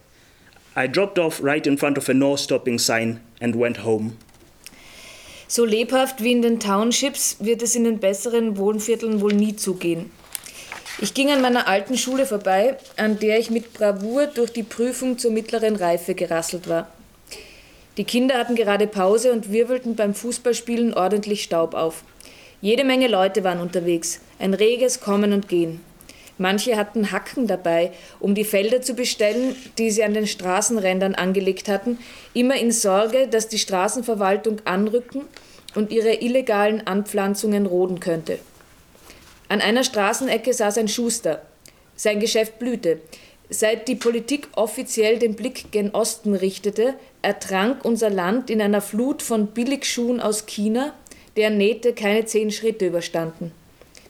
I 0.78 0.86
dropped 0.86 1.18
off 1.18 1.42
right 1.42 1.66
in 1.66 1.76
front 1.76 1.98
of 1.98 2.08
a 2.08 2.14
no 2.14 2.36
stopping 2.36 2.78
sign 2.78 3.20
and 3.40 3.56
went 3.56 3.84
home. 3.84 4.12
So 5.48 5.64
lebhaft 5.64 6.22
wie 6.22 6.30
in 6.30 6.42
den 6.42 6.60
Townships 6.60 7.36
wird 7.40 7.62
es 7.62 7.74
in 7.74 7.82
den 7.82 7.98
besseren 7.98 8.56
Wohnvierteln 8.58 9.20
wohl 9.20 9.32
nie 9.32 9.56
zugehen. 9.56 10.12
Ich 11.00 11.14
ging 11.14 11.30
an 11.30 11.40
meiner 11.40 11.66
alten 11.66 11.98
Schule 11.98 12.26
vorbei, 12.26 12.76
an 12.96 13.18
der 13.18 13.40
ich 13.40 13.50
mit 13.50 13.72
Bravour 13.72 14.26
durch 14.26 14.52
die 14.52 14.62
Prüfung 14.62 15.18
zur 15.18 15.32
mittleren 15.32 15.74
Reife 15.74 16.14
gerasselt 16.14 16.68
war. 16.68 16.86
Die 17.96 18.04
Kinder 18.04 18.36
hatten 18.36 18.54
gerade 18.54 18.86
Pause 18.86 19.32
und 19.32 19.50
wirbelten 19.50 19.96
beim 19.96 20.14
Fußballspielen 20.14 20.94
ordentlich 20.94 21.42
Staub 21.42 21.74
auf. 21.74 22.04
Jede 22.60 22.84
Menge 22.84 23.08
Leute 23.08 23.42
waren 23.42 23.60
unterwegs, 23.60 24.20
ein 24.38 24.54
reges 24.54 25.00
Kommen 25.00 25.32
und 25.32 25.48
Gehen. 25.48 25.80
Manche 26.38 26.76
hatten 26.76 27.10
Hacken 27.10 27.48
dabei, 27.48 27.92
um 28.20 28.34
die 28.34 28.44
Felder 28.44 28.80
zu 28.80 28.94
bestellen, 28.94 29.56
die 29.76 29.90
sie 29.90 30.04
an 30.04 30.14
den 30.14 30.28
Straßenrändern 30.28 31.16
angelegt 31.16 31.68
hatten, 31.68 31.98
immer 32.32 32.56
in 32.56 32.70
Sorge, 32.70 33.26
dass 33.26 33.48
die 33.48 33.58
Straßenverwaltung 33.58 34.60
anrücken 34.64 35.22
und 35.74 35.90
ihre 35.90 36.14
illegalen 36.14 36.86
Anpflanzungen 36.86 37.66
roden 37.66 37.98
könnte. 37.98 38.38
An 39.48 39.60
einer 39.60 39.82
Straßenecke 39.82 40.52
saß 40.52 40.78
ein 40.78 40.88
Schuster. 40.88 41.42
Sein 41.96 42.20
Geschäft 42.20 42.58
blühte. 42.58 43.00
Seit 43.50 43.88
die 43.88 43.94
Politik 43.94 44.48
offiziell 44.54 45.18
den 45.18 45.34
Blick 45.34 45.72
gen 45.72 45.90
Osten 45.90 46.34
richtete, 46.34 46.94
ertrank 47.22 47.84
unser 47.84 48.10
Land 48.10 48.50
in 48.50 48.60
einer 48.60 48.82
Flut 48.82 49.22
von 49.22 49.48
Billigschuhen 49.48 50.20
aus 50.20 50.46
China, 50.46 50.92
deren 51.36 51.56
Nähte 51.56 51.94
keine 51.94 52.26
zehn 52.26 52.50
Schritte 52.50 52.86
überstanden. 52.86 53.52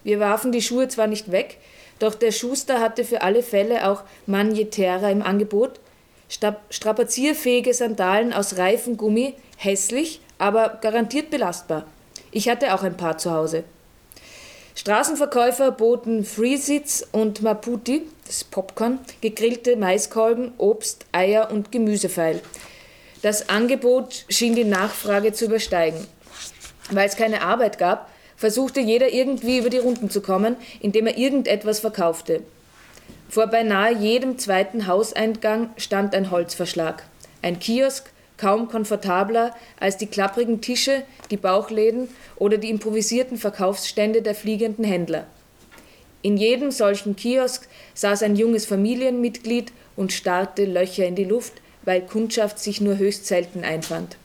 Wir 0.02 0.18
warfen 0.18 0.50
die 0.52 0.62
Schuhe 0.62 0.88
zwar 0.88 1.06
nicht 1.06 1.30
weg, 1.30 1.58
doch 1.98 2.14
der 2.14 2.32
Schuster 2.32 2.80
hatte 2.80 3.04
für 3.04 3.22
alle 3.22 3.42
Fälle 3.42 3.88
auch 3.88 4.02
Magnetera 4.26 5.10
im 5.10 5.22
Angebot, 5.22 5.80
strapazierfähige 6.70 7.74
Sandalen 7.74 8.32
aus 8.32 8.58
reifem 8.58 8.96
Gummi, 8.96 9.34
hässlich, 9.56 10.20
aber 10.38 10.78
garantiert 10.80 11.30
belastbar. 11.30 11.84
Ich 12.30 12.48
hatte 12.48 12.74
auch 12.74 12.82
ein 12.82 12.96
paar 12.96 13.18
zu 13.18 13.32
Hause. 13.32 13.64
Straßenverkäufer 14.74 15.72
boten 15.72 16.24
Freesits 16.24 17.04
und 17.10 17.42
Maputi, 17.42 18.06
das 18.26 18.44
Popcorn, 18.44 19.00
gegrillte 19.20 19.76
Maiskolben, 19.76 20.52
Obst, 20.56 21.04
Eier 21.10 21.50
und 21.50 21.72
Gemüsefeil. 21.72 22.40
Das 23.22 23.48
Angebot 23.48 24.24
schien 24.28 24.54
die 24.54 24.62
Nachfrage 24.62 25.32
zu 25.32 25.46
übersteigen. 25.46 26.06
Weil 26.92 27.08
es 27.08 27.16
keine 27.16 27.42
Arbeit 27.42 27.78
gab, 27.78 28.08
versuchte 28.38 28.80
jeder 28.80 29.12
irgendwie 29.12 29.58
über 29.58 29.68
die 29.68 29.78
Runden 29.78 30.08
zu 30.08 30.22
kommen, 30.22 30.56
indem 30.80 31.08
er 31.08 31.18
irgendetwas 31.18 31.80
verkaufte. 31.80 32.40
Vor 33.28 33.48
beinahe 33.48 33.92
jedem 33.92 34.38
zweiten 34.38 34.86
Hauseingang 34.86 35.70
stand 35.76 36.14
ein 36.14 36.30
Holzverschlag. 36.30 37.02
Ein 37.42 37.58
Kiosk, 37.58 38.10
kaum 38.38 38.68
komfortabler 38.68 39.54
als 39.78 39.96
die 39.96 40.06
klapprigen 40.06 40.60
Tische, 40.60 41.02
die 41.30 41.36
Bauchläden 41.36 42.08
oder 42.36 42.56
die 42.56 42.70
improvisierten 42.70 43.36
Verkaufsstände 43.36 44.22
der 44.22 44.36
fliegenden 44.36 44.84
Händler. 44.84 45.26
In 46.22 46.36
jedem 46.36 46.70
solchen 46.70 47.16
Kiosk 47.16 47.68
saß 47.94 48.22
ein 48.22 48.36
junges 48.36 48.66
Familienmitglied 48.66 49.72
und 49.96 50.12
starrte 50.12 50.64
Löcher 50.64 51.06
in 51.06 51.16
die 51.16 51.24
Luft, 51.24 51.54
weil 51.82 52.02
Kundschaft 52.02 52.60
sich 52.60 52.80
nur 52.80 52.98
höchst 52.98 53.26
selten 53.26 53.64
einfand. 53.64 54.16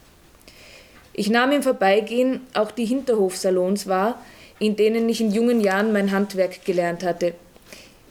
Ich 1.13 1.29
nahm 1.29 1.51
im 1.51 1.61
Vorbeigehen 1.61 2.41
auch 2.55 2.71
die 2.71 2.85
Hinterhofsalons 2.85 3.87
wahr, 3.87 4.19
in 4.59 4.75
denen 4.75 5.07
ich 5.09 5.21
in 5.21 5.31
jungen 5.31 5.61
Jahren 5.61 5.93
mein 5.93 6.11
Handwerk 6.11 6.65
gelernt 6.65 7.03
hatte. 7.03 7.35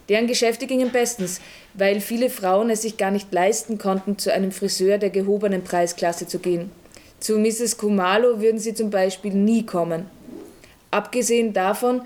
Deren 0.09 0.27
Geschäfte 0.27 0.67
gingen 0.67 0.91
bestens, 0.91 1.41
weil 1.75 2.01
viele 2.01 2.31
Frauen 2.31 2.71
es 2.71 2.83
sich 2.83 2.97
gar 2.97 3.11
nicht 3.11 3.33
leisten 3.33 3.79
konnten, 3.79 4.19
zu 4.19 4.33
einem 4.33 4.53
Friseur 4.53 4.99
der 4.99 5.11
gehobenen 5.11 5.65
Preisklasse 5.65 6.27
zu 6.27 6.38
gehen. 6.38 6.71
Zu 7.19 7.38
Mrs. 7.38 7.77
Kumalo 7.77 8.41
würden 8.41 8.59
sie 8.59 8.75
zum 8.75 8.91
Beispiel 8.91 9.33
nie 9.33 9.65
kommen. 9.65 10.07
Abgesehen 10.91 11.53
davon, 11.53 12.03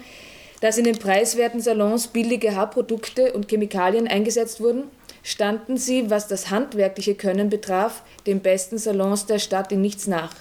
dass 0.61 0.79
in 0.79 0.85
den 0.85 0.99
preiswerten 0.99 1.61
Salons 1.61 2.07
billige 2.07 2.55
Haarprodukte 2.55 3.33
und 3.33 3.49
Chemikalien 3.49 4.07
eingesetzt 4.09 4.61
wurden, 4.61 4.85
standen 5.23 5.77
sie, 5.77 6.09
was 6.09 6.29
das 6.29 6.51
handwerkliche 6.51 7.15
Können 7.15 7.51
betraf, 7.51 8.03
den 8.27 8.41
besten 8.41 8.79
Salons 8.79 9.27
der 9.27 9.39
Stadt 9.39 9.73
in 9.73 9.81
nichts 9.81 10.07
nach. 10.07 10.33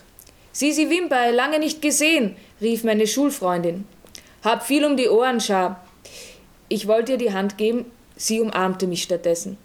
Sisi 0.55 0.89
Wimbai, 0.89 1.31
lange 1.31 1.59
nicht 1.59 1.81
gesehen, 1.81 2.37
rief 2.61 2.85
meine 2.85 3.07
Schulfreundin. 3.07 3.85
Hab 4.41 4.65
viel 4.65 4.85
um 4.85 4.95
die 4.95 5.09
Ohren, 5.09 5.41
Schar. 5.41 5.85
Ich 6.69 6.87
wollte 6.87 7.11
ihr 7.11 7.17
die 7.17 7.33
Hand 7.33 7.57
geben, 7.57 7.91
sie 8.15 8.39
umarmte 8.39 8.87
mich 8.87 9.03
stattdessen. 9.03 9.57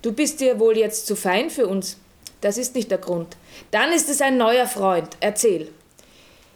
Du 0.00 0.14
bist 0.14 0.40
dir 0.40 0.58
wohl 0.58 0.78
jetzt 0.78 1.06
zu 1.06 1.14
fein 1.14 1.50
für 1.50 1.66
uns. 1.66 1.98
Das 2.40 2.56
ist 2.56 2.74
nicht 2.74 2.90
der 2.90 2.96
Grund. 2.96 3.36
Dann 3.70 3.92
ist 3.92 4.08
es 4.08 4.22
ein 4.22 4.38
neuer 4.38 4.66
Freund. 4.66 5.10
Erzähl. 5.20 5.68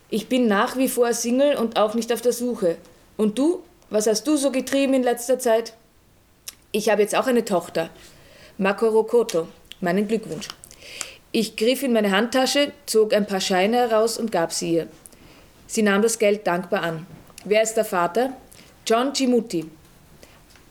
Ich 0.09 0.31
bin 0.31 0.47
nach 0.47 0.79
wie 0.79 0.89
vor 0.89 1.13
Single 1.13 1.57
und 1.57 1.79
auch 1.79 1.93
nicht 1.93 2.11
auf 2.11 2.23
der 2.23 2.33
Suche. 2.33 2.79
Und 3.19 3.39
du? 3.39 3.63
Was 3.91 4.07
hast 4.07 4.27
du 4.27 4.39
so 4.39 4.51
getrieben 4.51 4.95
in 4.95 5.03
letzter 5.03 5.39
Zeit? 5.39 5.75
Ich 6.73 6.89
habe 6.89 7.03
jetzt 7.03 7.15
auch 7.15 7.27
eine 7.27 7.45
Tochter. 7.45 7.91
Makoro 8.57 9.03
Koto. 9.03 9.47
Meinen 9.83 10.09
Glückwunsch. 10.09 10.49
Ich 11.37 11.57
griff 11.57 11.83
in 11.83 11.93
meine 11.93 12.13
Handtasche, 12.13 12.71
zog 12.87 13.13
ein 13.13 13.27
paar 13.27 13.41
Scheine 13.41 13.79
heraus 13.79 14.19
und 14.19 14.31
gab 14.31 14.53
sie 14.53 14.75
ihr. 14.75 14.87
Sie 15.67 15.83
nahm 15.83 16.01
das 16.01 16.21
Geld 16.21 16.47
dankbar 16.47 16.85
an. 16.85 17.09
Wer 17.45 17.61
ist 17.61 17.75
der 17.75 17.85
Vater? 17.85 18.35
John 18.87 19.13
Chimuti. 19.13 19.69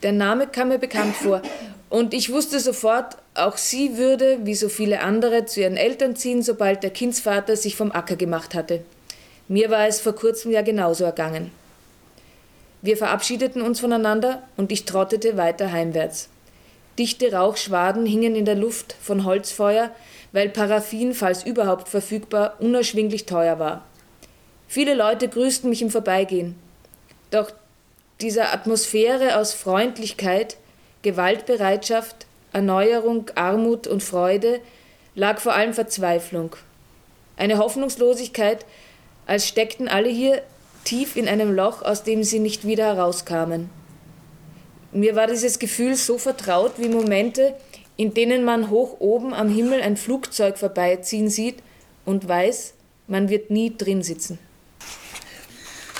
Der 0.02 0.12
Name 0.12 0.46
kam 0.46 0.68
mir 0.68 0.78
bekannt 0.78 1.16
vor 1.16 1.42
und 1.90 2.14
ich 2.14 2.32
wusste 2.32 2.60
sofort, 2.60 3.18
auch 3.34 3.58
sie 3.58 3.98
würde, 3.98 4.38
wie 4.44 4.54
so 4.54 4.70
viele 4.70 5.02
andere, 5.02 5.44
zu 5.44 5.60
ihren 5.60 5.76
Eltern 5.76 6.16
ziehen, 6.16 6.42
sobald 6.42 6.82
der 6.82 6.88
Kindsvater 6.88 7.58
sich 7.58 7.76
vom 7.76 7.92
Acker 7.92 8.16
gemacht 8.16 8.54
hatte. 8.54 8.86
Mir 9.48 9.68
war 9.68 9.86
es 9.86 10.00
vor 10.00 10.14
kurzem 10.14 10.50
ja 10.50 10.62
genauso 10.62 11.04
ergangen. 11.04 11.50
Wir 12.80 12.96
verabschiedeten 12.96 13.60
uns 13.60 13.80
voneinander 13.80 14.42
und 14.56 14.72
ich 14.72 14.86
trottete 14.86 15.36
weiter 15.36 15.72
heimwärts. 15.72 16.30
Dichte 16.98 17.32
Rauchschwaden 17.32 18.06
hingen 18.06 18.34
in 18.34 18.46
der 18.46 18.54
Luft 18.54 18.94
von 19.02 19.26
Holzfeuer, 19.26 19.90
weil 20.34 20.48
Paraffin, 20.48 21.14
falls 21.14 21.46
überhaupt 21.46 21.88
verfügbar, 21.88 22.56
unerschwinglich 22.58 23.24
teuer 23.24 23.60
war. 23.60 23.84
Viele 24.66 24.94
Leute 24.94 25.28
grüßten 25.28 25.70
mich 25.70 25.80
im 25.80 25.90
Vorbeigehen. 25.90 26.56
Doch 27.30 27.52
dieser 28.20 28.52
Atmosphäre 28.52 29.38
aus 29.38 29.54
Freundlichkeit, 29.54 30.56
Gewaltbereitschaft, 31.02 32.26
Erneuerung, 32.52 33.30
Armut 33.36 33.86
und 33.86 34.02
Freude 34.02 34.58
lag 35.14 35.38
vor 35.38 35.54
allem 35.54 35.72
Verzweiflung. 35.72 36.56
Eine 37.36 37.58
Hoffnungslosigkeit, 37.58 38.66
als 39.26 39.46
steckten 39.46 39.86
alle 39.86 40.08
hier 40.08 40.42
tief 40.82 41.14
in 41.14 41.28
einem 41.28 41.54
Loch, 41.54 41.82
aus 41.82 42.02
dem 42.02 42.24
sie 42.24 42.40
nicht 42.40 42.66
wieder 42.66 42.96
herauskamen. 42.96 43.70
Mir 44.90 45.14
war 45.14 45.28
dieses 45.28 45.60
Gefühl 45.60 45.94
so 45.94 46.18
vertraut 46.18 46.72
wie 46.78 46.88
Momente, 46.88 47.54
in 47.96 48.14
denen 48.14 48.44
man 48.44 48.70
hoch 48.70 49.00
oben 49.00 49.32
am 49.34 49.48
Himmel 49.48 49.80
ein 49.80 49.96
Flugzeug 49.96 50.58
vorbeiziehen 50.58 51.28
sieht 51.28 51.62
und 52.04 52.26
weiß, 52.26 52.74
man 53.06 53.28
wird 53.28 53.50
nie 53.50 53.76
drin 53.76 54.02
sitzen. 54.02 54.38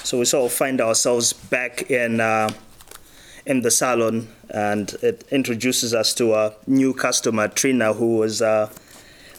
So 0.02 0.18
we 0.18 0.26
sort 0.26 0.44
of 0.44 0.52
find 0.52 0.80
ourselves 0.80 1.32
back 1.32 1.88
in 1.88 2.20
uh, 2.20 2.50
in 3.46 3.62
the 3.62 3.70
salon, 3.70 4.28
and 4.50 4.94
it 5.02 5.24
introduces 5.30 5.94
us 5.94 6.14
to 6.14 6.34
a 6.34 6.54
new 6.66 6.94
customer, 6.94 7.48
Trina, 7.48 7.94
who 7.94 8.18
was 8.18 8.42
uh, 8.42 8.68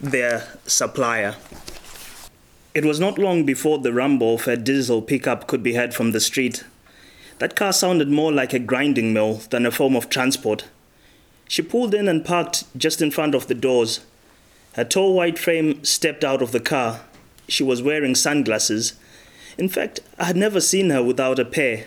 their 0.02 0.44
supplier. 0.66 1.36
It 2.74 2.84
was 2.84 3.00
not 3.00 3.18
long 3.18 3.46
before 3.46 3.80
the 3.80 3.94
rumble 3.94 4.36
of 4.36 4.48
a 4.48 4.58
diesel 4.58 5.02
pickup 5.02 5.48
could 5.48 5.64
be 5.64 5.76
heard 5.76 5.94
from 5.94 6.12
the 6.12 6.20
street. 6.20 6.64
That 7.40 7.56
car 7.56 7.74
sounded 7.74 8.10
more 8.10 8.32
like 8.32 8.54
a 8.54 8.60
grinding 8.60 9.14
mill 9.14 9.42
than 9.50 9.66
a 9.66 9.72
form 9.72 9.96
of 9.96 10.10
transport. 10.10 10.66
She 11.48 11.62
pulled 11.62 11.94
in 11.94 12.08
and 12.08 12.26
parked 12.26 12.64
just 12.78 13.02
in 13.02 13.12
front 13.12 13.36
of 13.36 13.48
the 13.48 13.54
doors. 13.54 14.02
Her 14.74 14.84
tall 14.84 15.14
white 15.14 15.40
frame 15.40 15.84
stepped 15.84 16.24
out 16.24 16.42
of 16.42 16.52
the 16.52 16.60
car. 16.60 17.02
She 17.48 17.64
was 17.64 17.82
wearing 17.82 18.16
sunglasses. 18.16 18.94
In 19.58 19.70
fact, 19.70 20.00
I 20.20 20.26
had 20.26 20.36
never 20.36 20.60
seen 20.60 20.90
her 20.90 21.04
without 21.04 21.40
a 21.40 21.46
pair. 21.46 21.86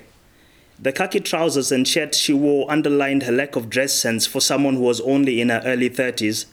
The 0.80 0.92
khaki 0.92 1.20
trousers 1.20 1.72
and 1.72 1.86
shirt 1.86 2.14
she 2.14 2.32
wore 2.32 2.70
underlined 2.70 3.24
her 3.24 3.32
lack 3.32 3.56
of 3.56 3.68
dress 3.68 3.92
sense 3.92 4.26
for 4.26 4.40
someone 4.40 4.74
who 4.74 4.82
was 4.82 5.00
only 5.00 5.40
in 5.40 5.48
her 5.48 5.60
early 5.64 5.90
30s. 5.90 6.46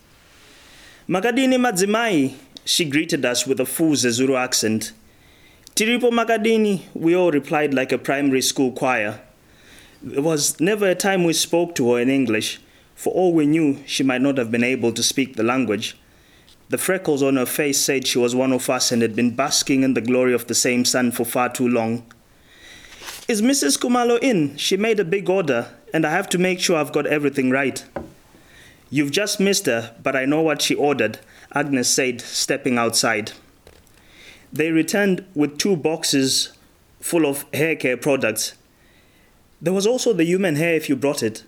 Makadini 1.07 1.57
Madzimai, 1.57 2.33
she 2.65 2.85
greeted 2.85 3.23
us 3.23 3.45
with 3.45 3.59
a 3.59 3.65
full 3.65 3.91
Zezuru 3.91 4.35
accent. 4.35 4.91
Tiripo 5.75 6.09
Makadini, 6.09 6.81
we 6.95 7.15
all 7.15 7.29
replied 7.31 7.73
like 7.73 7.91
a 7.91 7.99
primary 7.99 8.41
school 8.41 8.71
choir. 8.71 9.21
There 10.01 10.23
was 10.23 10.59
never 10.59 10.89
a 10.89 10.95
time 10.95 11.23
we 11.23 11.33
spoke 11.33 11.75
to 11.75 11.93
her 11.93 11.99
in 11.99 12.09
English. 12.09 12.59
For 12.95 13.13
all 13.13 13.33
we 13.33 13.45
knew, 13.45 13.83
she 13.85 14.03
might 14.03 14.21
not 14.21 14.37
have 14.37 14.49
been 14.49 14.63
able 14.63 14.91
to 14.93 15.03
speak 15.03 15.35
the 15.35 15.43
language. 15.43 15.97
The 16.69 16.77
freckles 16.79 17.21
on 17.21 17.35
her 17.35 17.45
face 17.45 17.79
said 17.79 18.07
she 18.07 18.17
was 18.17 18.33
one 18.33 18.51
of 18.51 18.69
us 18.69 18.91
and 18.91 19.01
had 19.01 19.15
been 19.15 19.35
basking 19.35 19.83
in 19.83 19.93
the 19.93 20.01
glory 20.01 20.33
of 20.33 20.47
the 20.47 20.55
same 20.55 20.83
sun 20.83 21.11
for 21.11 21.25
far 21.25 21.49
too 21.49 21.67
long. 21.67 22.11
Is 23.27 23.41
Mrs. 23.41 23.77
Kumalo 23.77 24.17
in? 24.19 24.57
She 24.57 24.77
made 24.77 24.99
a 24.99 25.05
big 25.05 25.29
order, 25.29 25.67
and 25.93 26.05
I 26.05 26.11
have 26.11 26.29
to 26.29 26.37
make 26.37 26.59
sure 26.59 26.77
I've 26.77 26.91
got 26.91 27.05
everything 27.05 27.51
right. 27.51 27.85
You've 28.89 29.11
just 29.11 29.39
missed 29.39 29.65
her, 29.65 29.95
but 30.01 30.15
I 30.15 30.25
know 30.25 30.41
what 30.41 30.61
she 30.61 30.73
ordered, 30.73 31.19
Agnes 31.53 31.89
said, 31.89 32.21
stepping 32.21 32.77
outside. 32.77 33.33
They 34.53 34.71
returned 34.71 35.25
with 35.35 35.57
two 35.57 35.75
boxes 35.75 36.53
full 36.99 37.25
of 37.25 37.45
hair 37.53 37.75
care 37.75 37.97
products. 37.97 38.53
There 39.61 39.73
was 39.73 39.85
also 39.85 40.13
the 40.13 40.23
human 40.23 40.55
hair 40.55 40.75
if 40.75 40.87
you 40.87 40.95
brought 40.95 41.21
it. 41.21 41.43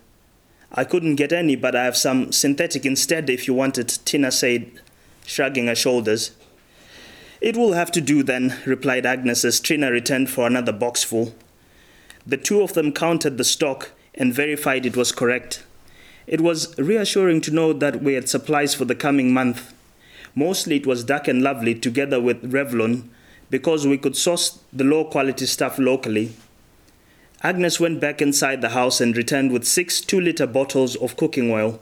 I 0.72 0.84
couldn't 0.84 1.16
get 1.16 1.32
any, 1.32 1.56
but 1.56 1.76
I 1.76 1.86
have 1.86 1.98
some 1.98 2.32
synthetic 2.32 2.86
instead 2.86 3.30
if 3.30 3.48
you 3.48 3.54
want 3.54 3.78
it, 3.78 4.00
Trina 4.06 4.32
said, 4.32 4.72
shrugging 5.26 5.68
her 5.68 5.76
shoulders. 5.76 6.32
It 7.40 7.56
will 7.56 7.74
have 7.74 7.92
to 7.92 8.02
do 8.02 8.24
then, 8.24 8.58
replied 8.66 9.06
Agnes 9.06 9.46
as 9.46 9.60
Trina 9.60 9.92
returned 9.92 10.30
for 10.30 10.48
another 10.48 10.74
boxful. 10.74 11.34
The 12.26 12.38
two 12.38 12.62
of 12.62 12.74
them 12.74 12.92
counted 12.92 13.38
the 13.38 13.44
stock 13.44 13.92
and 14.16 14.34
verified 14.34 14.86
it 14.86 14.98
was 14.98 15.12
correct. 15.12 15.64
It 16.26 16.42
was 16.42 16.78
reassuring 16.78 17.42
to 17.42 17.52
know 17.52 17.72
that 17.74 18.02
we 18.04 18.14
had 18.14 18.28
supplies 18.28 18.74
for 18.74 18.86
the 18.86 18.96
coming 18.96 19.34
month. 19.34 19.74
Mostly 20.36 20.78
it 20.78 20.88
was 20.88 21.04
Dark 21.04 21.28
and 21.28 21.42
Lovely 21.42 21.74
together 21.74 22.20
with 22.20 22.52
Revlon 22.52 23.08
because 23.50 23.88
we 23.88 23.98
could 23.98 24.18
source 24.18 24.60
the 24.74 24.84
low 24.84 25.06
quality 25.06 25.46
stuff 25.46 25.80
locally. 25.80 26.34
Agnes 27.44 27.80
went 27.80 28.00
back 28.00 28.22
inside 28.22 28.62
the 28.62 28.70
house 28.70 29.00
and 29.00 29.16
returned 29.16 29.52
with 29.52 29.64
six 29.64 30.02
two 30.02 30.20
liter 30.20 30.48
bottles 30.48 30.96
of 30.96 31.18
cooking 31.18 31.52
oil. 31.52 31.80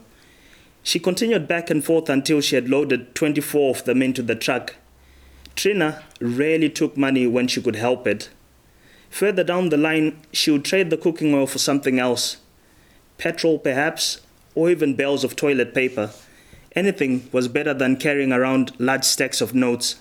She 0.83 0.99
continued 0.99 1.47
back 1.47 1.69
and 1.69 1.83
forth 1.83 2.09
until 2.09 2.41
she 2.41 2.55
had 2.55 2.69
loaded 2.69 3.15
24 3.15 3.71
of 3.71 3.85
them 3.85 4.01
into 4.01 4.21
the 4.21 4.35
truck. 4.35 4.75
Trina 5.55 6.03
rarely 6.19 6.69
took 6.69 6.97
money 6.97 7.25
when 7.25 7.47
she 7.47 7.61
could 7.61 7.77
help 7.77 8.05
it. 8.05 8.29
Further 9.09 9.45
down 9.45 9.69
the 9.69 9.77
line, 9.77 10.21
she 10.33 10.51
would 10.51 10.65
trade 10.65 10.89
the 10.89 10.97
cooking 10.97 11.33
oil 11.33 11.47
for 11.47 11.57
something 11.57 11.99
else 11.99 12.37
petrol, 13.17 13.57
perhaps, 13.57 14.19
or 14.55 14.69
even 14.69 14.93
bales 14.93 15.23
of 15.23 15.37
toilet 15.37 15.73
paper. 15.73 16.11
Anything 16.75 17.29
was 17.31 17.47
better 17.47 17.73
than 17.73 17.95
carrying 17.95 18.33
around 18.33 18.73
large 18.77 19.05
stacks 19.05 19.39
of 19.39 19.55
notes. 19.55 19.95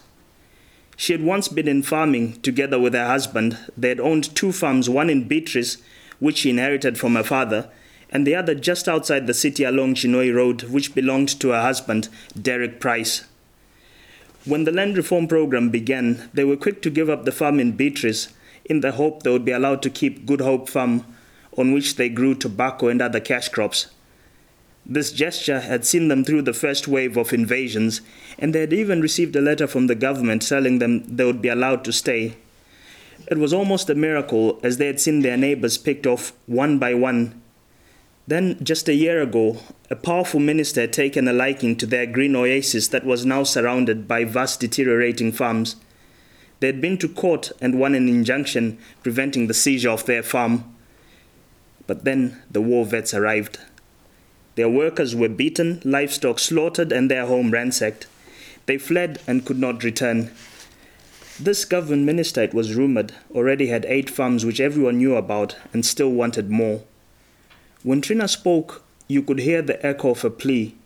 She 0.97 1.13
had 1.13 1.23
once 1.23 1.49
been 1.49 1.69
in 1.69 1.83
farming 1.83 2.41
together 2.43 2.79
with 2.79 2.95
her 2.95 3.07
husband. 3.07 3.59
They 3.77 3.89
had 3.89 4.01
owned 4.01 4.35
two 4.35 4.53
farms, 4.53 4.89
one 4.89 5.11
in 5.11 5.29
Beatrice, 5.29 5.79
which 6.21 6.39
she 6.39 6.51
inherited 6.51 6.99
from 6.99 7.15
her 7.17 7.25
father, 7.25 7.69
and 8.11 8.27
the 8.27 8.35
other 8.35 8.55
just 8.55 8.89
outside 8.89 9.27
the 9.27 9.35
city 9.35 9.65
along 9.65 9.95
Chinhoyi 9.95 10.35
Road, 10.35 10.63
which 10.65 10.95
belonged 10.95 11.41
to 11.41 11.49
her 11.49 11.63
husband, 11.63 12.09
Derek 12.41 12.81
Price. 12.81 13.25
When 14.45 14.65
the 14.65 14.73
land 14.73 14.97
reform 14.97 15.27
program 15.27 15.71
began, 15.71 16.29
they 16.33 16.45
were 16.45 16.57
quick 16.57 16.83
to 16.83 16.91
give 16.91 17.11
up 17.11 17.25
the 17.25 17.33
farm 17.33 17.59
in 17.59 17.73
Beatrice 17.73 18.29
in 18.65 18.81
the 18.81 18.93
hope 18.93 19.23
they 19.23 19.31
would 19.31 19.45
be 19.45 19.53
allowed 19.53 19.83
to 19.83 19.91
keep 19.91 20.27
Good 20.27 20.41
Hope 20.41 20.69
Farm, 20.69 21.05
on 21.57 21.73
which 21.73 21.97
they 21.97 22.09
grew 22.09 22.35
tobacco 22.35 22.89
and 22.89 23.01
other 23.01 23.21
cash 23.21 23.49
crops. 23.49 23.89
This 24.87 25.13
gesture 25.13 25.61
had 25.61 25.87
seen 25.87 26.09
them 26.09 26.25
through 26.25 26.43
the 26.43 26.53
first 26.53 26.87
wave 26.87 27.17
of 27.17 27.33
invasions, 27.33 28.03
and 28.39 28.55
they 28.55 28.61
had 28.61 28.73
even 28.73 29.01
received 29.01 29.35
a 29.35 29.41
letter 29.41 29.67
from 29.67 29.87
the 29.87 29.95
government 29.95 30.43
telling 30.47 30.79
them 30.79 31.05
they 31.05 31.25
would 31.25 31.41
be 31.41 31.49
allowed 31.49 31.85
to 31.85 31.93
stay. 31.93 32.37
It 33.29 33.39
was 33.39 33.55
almost 33.55 33.89
a 33.89 33.95
miracle 33.95 34.61
as 34.63 34.77
they 34.77 34.87
had 34.87 35.01
seen 35.01 35.21
their 35.21 35.39
neighbors 35.39 35.79
picked 35.79 36.07
off 36.07 36.35
one 36.45 36.79
by 36.79 36.93
one. 36.93 37.41
Then, 38.27 38.63
just 38.63 38.89
a 38.89 38.95
year 38.95 39.23
ago, 39.23 39.59
a 39.91 39.97
powerful 39.97 40.41
minister 40.41 40.83
had 40.83 40.93
taken 40.93 41.29
a 41.29 41.33
liking 41.33 41.77
to 41.77 41.87
their 41.87 42.07
green 42.07 42.37
oasis 42.37 42.89
that 42.89 43.05
was 43.05 43.25
now 43.25 43.43
surrounded 43.43 44.07
by 44.07 44.25
vast 44.25 44.61
deteriorating 44.61 45.33
farms. 45.33 45.77
They 46.61 46.67
had 46.67 46.81
been 46.81 46.99
to 46.99 47.09
court 47.09 47.53
and 47.61 47.79
won 47.79 47.95
an 47.95 48.09
injunction 48.09 48.79
preventing 49.03 49.47
the 49.47 49.55
seizure 49.55 49.91
of 49.91 50.07
their 50.07 50.23
farm. 50.23 50.75
But 51.87 52.05
then 52.05 52.43
the 52.51 52.63
war 52.63 52.85
vets 52.85 53.13
arrived. 53.13 53.59
Their 54.57 54.69
workers 54.69 55.17
were 55.17 55.29
beaten, 55.29 55.81
livestock 55.85 56.39
slaughtered, 56.39 56.93
and 56.93 57.11
their 57.11 57.27
home 57.27 57.51
ransacked. 57.51 58.07
They 58.67 58.79
fled 58.79 59.21
and 59.27 59.45
could 59.45 59.59
not 59.59 59.83
return. 59.83 60.31
This 61.41 61.65
government 61.65 62.05
minister, 62.05 62.43
it 62.43 62.55
was 62.55 62.77
rumored, 62.77 63.13
already 63.35 63.67
had 63.67 63.85
eight 63.87 64.09
farms 64.09 64.47
which 64.47 64.61
everyone 64.61 64.99
knew 64.99 65.17
about 65.17 65.57
and 65.73 65.85
still 65.85 66.11
wanted 66.11 66.51
more. 66.51 66.83
When 67.83 68.01
Trina 68.01 68.29
spoke, 68.29 68.83
you 69.09 69.23
could 69.23 69.41
hear 69.41 69.61
the 69.61 69.85
echo 69.85 70.11
of 70.11 70.25
a 70.25 70.31
plea, 70.31 70.77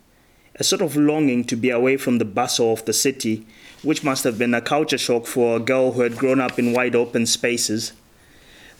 a 0.55 0.63
sort 0.63 0.81
of 0.81 0.95
longing 0.95 1.43
to 1.45 1.55
be 1.55 1.69
away 1.69 1.97
from 1.97 2.17
the 2.17 2.25
bustle 2.25 2.73
of 2.73 2.83
the 2.85 2.93
city, 2.93 3.45
which 3.83 4.03
must 4.03 4.23
have 4.23 4.39
been 4.39 4.55
a 4.55 4.61
culture 4.61 4.97
shock 4.97 5.27
for 5.27 5.55
a 5.55 5.59
girl 5.59 5.91
who 5.91 6.01
had 6.01 6.17
grown 6.17 6.41
up 6.41 6.57
in 6.57 6.73
wide 6.73 6.95
open 6.95 7.27
spaces. 7.27 7.93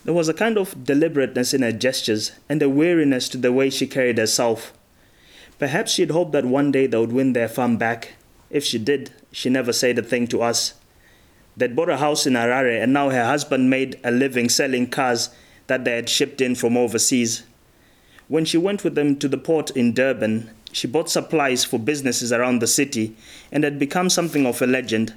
There 0.04 0.14
was 0.14 0.28
a 0.28 0.34
kind 0.34 0.58
of 0.58 0.84
deliberateness 0.84 1.54
in 1.54 1.62
her 1.62 1.72
gestures 1.72 2.32
and 2.50 2.64
a 2.64 2.70
weariness 2.70 3.30
to 3.30 3.38
the 3.38 3.54
way 3.54 3.70
she 3.70 3.86
carried 3.86 4.18
herself. 4.18 4.74
Perhaps 5.60 5.92
she'd 5.92 6.12
hoped 6.12 6.32
that 6.32 6.46
one 6.46 6.72
day 6.72 6.88
they 6.88 6.98
would 6.98 7.12
win 7.12 7.34
their 7.34 7.50
farm 7.50 7.78
back. 7.78 8.14
If 8.50 8.64
she 8.64 8.80
did, 8.80 9.12
she 9.32 9.50
never 9.50 9.74
said 9.74 10.00
a 10.00 10.04
thing 10.04 10.26
to 10.28 10.42
us. 10.42 10.74
They'd 11.58 11.76
bought 11.76 11.90
a 11.90 11.98
house 11.98 12.26
in 12.26 12.34
Harare, 12.34 12.82
and 12.82 12.94
now 12.94 13.10
her 13.10 13.26
husband 13.26 13.70
made 13.70 14.00
a 14.04 14.12
living 14.12 14.48
selling 14.48 14.90
cars 14.90 15.30
that 15.68 15.84
they 15.84 15.96
had 15.96 16.08
shipped 16.08 16.40
in 16.40 16.56
from 16.56 16.78
overseas. 16.78 17.44
When 18.30 18.46
she 18.46 18.58
went 18.58 18.84
with 18.84 18.96
them 18.96 19.18
to 19.18 19.28
the 19.28 19.38
port 19.38 19.72
in 19.72 19.94
Durban, 19.94 20.50
she 20.72 20.88
bought 20.88 21.10
supplies 21.10 21.66
for 21.66 21.78
businesses 21.78 22.32
around 22.32 22.60
the 22.60 22.68
city 22.68 23.16
and 23.52 23.64
had 23.64 23.78
become 23.78 24.10
something 24.10 24.46
of 24.46 24.62
a 24.62 24.68
legend. 24.68 25.14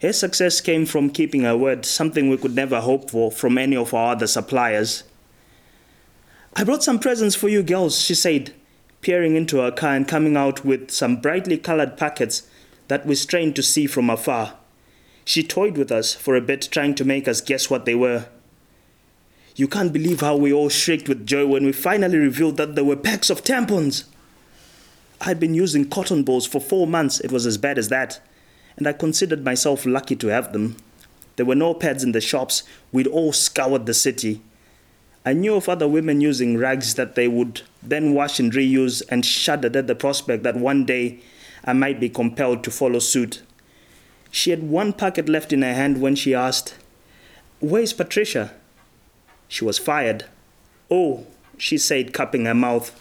Her 0.00 0.12
success 0.12 0.60
came 0.60 0.86
from 0.86 1.10
keeping 1.10 1.40
her 1.42 1.56
word, 1.56 1.84
something 1.84 2.28
we 2.28 2.36
could 2.36 2.54
never 2.54 2.80
hope 2.80 3.10
for 3.10 3.32
from 3.32 3.58
any 3.58 3.76
of 3.76 3.92
our 3.92 4.12
other 4.12 4.28
suppliers. 4.28 5.02
I 6.54 6.62
brought 6.62 6.84
some 6.84 7.00
presents 7.00 7.34
for 7.34 7.48
you 7.48 7.62
girls, 7.62 8.00
she 8.00 8.14
said, 8.14 8.52
peering 9.00 9.36
into 9.36 9.58
her 9.58 9.70
car 9.70 9.94
and 9.94 10.08
coming 10.08 10.36
out 10.36 10.64
with 10.64 10.90
some 10.90 11.16
brightly 11.16 11.56
colored 11.56 11.96
packets 11.96 12.48
that 12.88 13.06
we 13.06 13.14
strained 13.14 13.54
to 13.56 13.62
see 13.62 13.86
from 13.86 14.10
afar. 14.10 14.54
She 15.24 15.42
toyed 15.42 15.76
with 15.76 15.92
us 15.92 16.14
for 16.14 16.36
a 16.36 16.40
bit, 16.40 16.68
trying 16.70 16.94
to 16.96 17.04
make 17.04 17.28
us 17.28 17.40
guess 17.40 17.68
what 17.68 17.84
they 17.84 17.94
were. 17.94 18.26
You 19.56 19.68
can't 19.68 19.92
believe 19.92 20.20
how 20.20 20.36
we 20.36 20.52
all 20.52 20.68
shrieked 20.68 21.08
with 21.08 21.26
joy 21.26 21.46
when 21.46 21.64
we 21.64 21.72
finally 21.72 22.16
revealed 22.16 22.56
that 22.56 22.74
they 22.76 22.82
were 22.82 22.96
packs 22.96 23.28
of 23.28 23.44
tampons. 23.44 24.04
I'd 25.20 25.40
been 25.40 25.54
using 25.54 25.90
cotton 25.90 26.22
balls 26.22 26.46
for 26.46 26.60
four 26.60 26.86
months, 26.86 27.20
it 27.20 27.32
was 27.32 27.44
as 27.44 27.58
bad 27.58 27.76
as 27.76 27.88
that, 27.88 28.20
and 28.76 28.86
I 28.86 28.92
considered 28.92 29.44
myself 29.44 29.84
lucky 29.84 30.14
to 30.16 30.28
have 30.28 30.52
them. 30.52 30.76
There 31.36 31.46
were 31.46 31.54
no 31.54 31.74
pads 31.74 32.04
in 32.04 32.12
the 32.12 32.20
shops, 32.20 32.62
we'd 32.92 33.06
all 33.06 33.32
scoured 33.32 33.86
the 33.86 33.94
city. 33.94 34.42
I 35.26 35.32
knew 35.32 35.56
of 35.56 35.68
other 35.68 35.88
women 35.88 36.20
using 36.20 36.56
rags 36.56 36.94
that 36.94 37.16
they 37.16 37.28
would 37.28 37.62
then 37.82 38.14
wash 38.14 38.40
and 38.40 38.52
reuse, 38.52 39.02
and 39.08 39.24
shuddered 39.24 39.76
at 39.76 39.86
the 39.86 39.94
prospect 39.94 40.42
that 40.42 40.56
one 40.56 40.84
day 40.84 41.20
I 41.64 41.72
might 41.72 42.00
be 42.00 42.08
compelled 42.08 42.64
to 42.64 42.70
follow 42.70 42.98
suit. 42.98 43.42
She 44.30 44.50
had 44.50 44.62
one 44.62 44.92
packet 44.92 45.28
left 45.28 45.52
in 45.52 45.62
her 45.62 45.74
hand 45.74 46.00
when 46.00 46.14
she 46.14 46.34
asked, 46.34 46.74
Where's 47.60 47.92
Patricia? 47.92 48.52
She 49.48 49.64
was 49.64 49.78
fired. 49.78 50.26
Oh, 50.90 51.26
she 51.56 51.78
said, 51.78 52.12
cupping 52.12 52.44
her 52.44 52.54
mouth. 52.54 52.92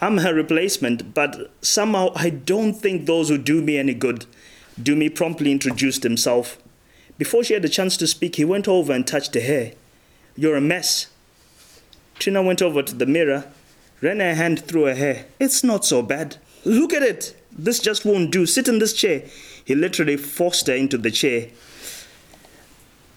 I'm 0.00 0.18
her 0.18 0.34
replacement, 0.34 1.14
but 1.14 1.50
somehow 1.62 2.12
I 2.14 2.30
don't 2.30 2.74
think 2.74 3.06
those 3.06 3.28
who 3.28 3.38
do 3.38 3.62
me 3.62 3.78
any 3.78 3.94
good. 3.94 4.26
Dumi 4.80 5.14
promptly 5.14 5.50
introduced 5.50 6.02
himself. 6.02 6.58
Before 7.18 7.42
she 7.42 7.54
had 7.54 7.64
a 7.64 7.68
chance 7.68 7.96
to 7.96 8.06
speak, 8.06 8.36
he 8.36 8.44
went 8.44 8.68
over 8.68 8.92
and 8.92 9.06
touched 9.06 9.34
her 9.34 9.40
hair. 9.40 9.72
You're 10.36 10.56
a 10.56 10.60
mess. 10.60 11.06
Trina 12.18 12.42
went 12.42 12.62
over 12.62 12.82
to 12.82 12.94
the 12.94 13.06
mirror, 13.06 13.44
ran 14.00 14.20
her 14.20 14.34
hand 14.34 14.60
through 14.60 14.84
her 14.84 14.94
hair. 14.94 15.26
It's 15.38 15.62
not 15.62 15.84
so 15.84 16.02
bad. 16.02 16.36
Look 16.64 16.92
at 16.92 17.02
it. 17.02 17.36
This 17.52 17.78
just 17.78 18.04
won't 18.04 18.32
do. 18.32 18.46
Sit 18.46 18.68
in 18.68 18.78
this 18.78 18.92
chair. 18.92 19.24
He 19.64 19.74
literally 19.74 20.16
forced 20.16 20.66
her 20.66 20.74
into 20.74 20.98
the 20.98 21.10
chair. 21.10 21.48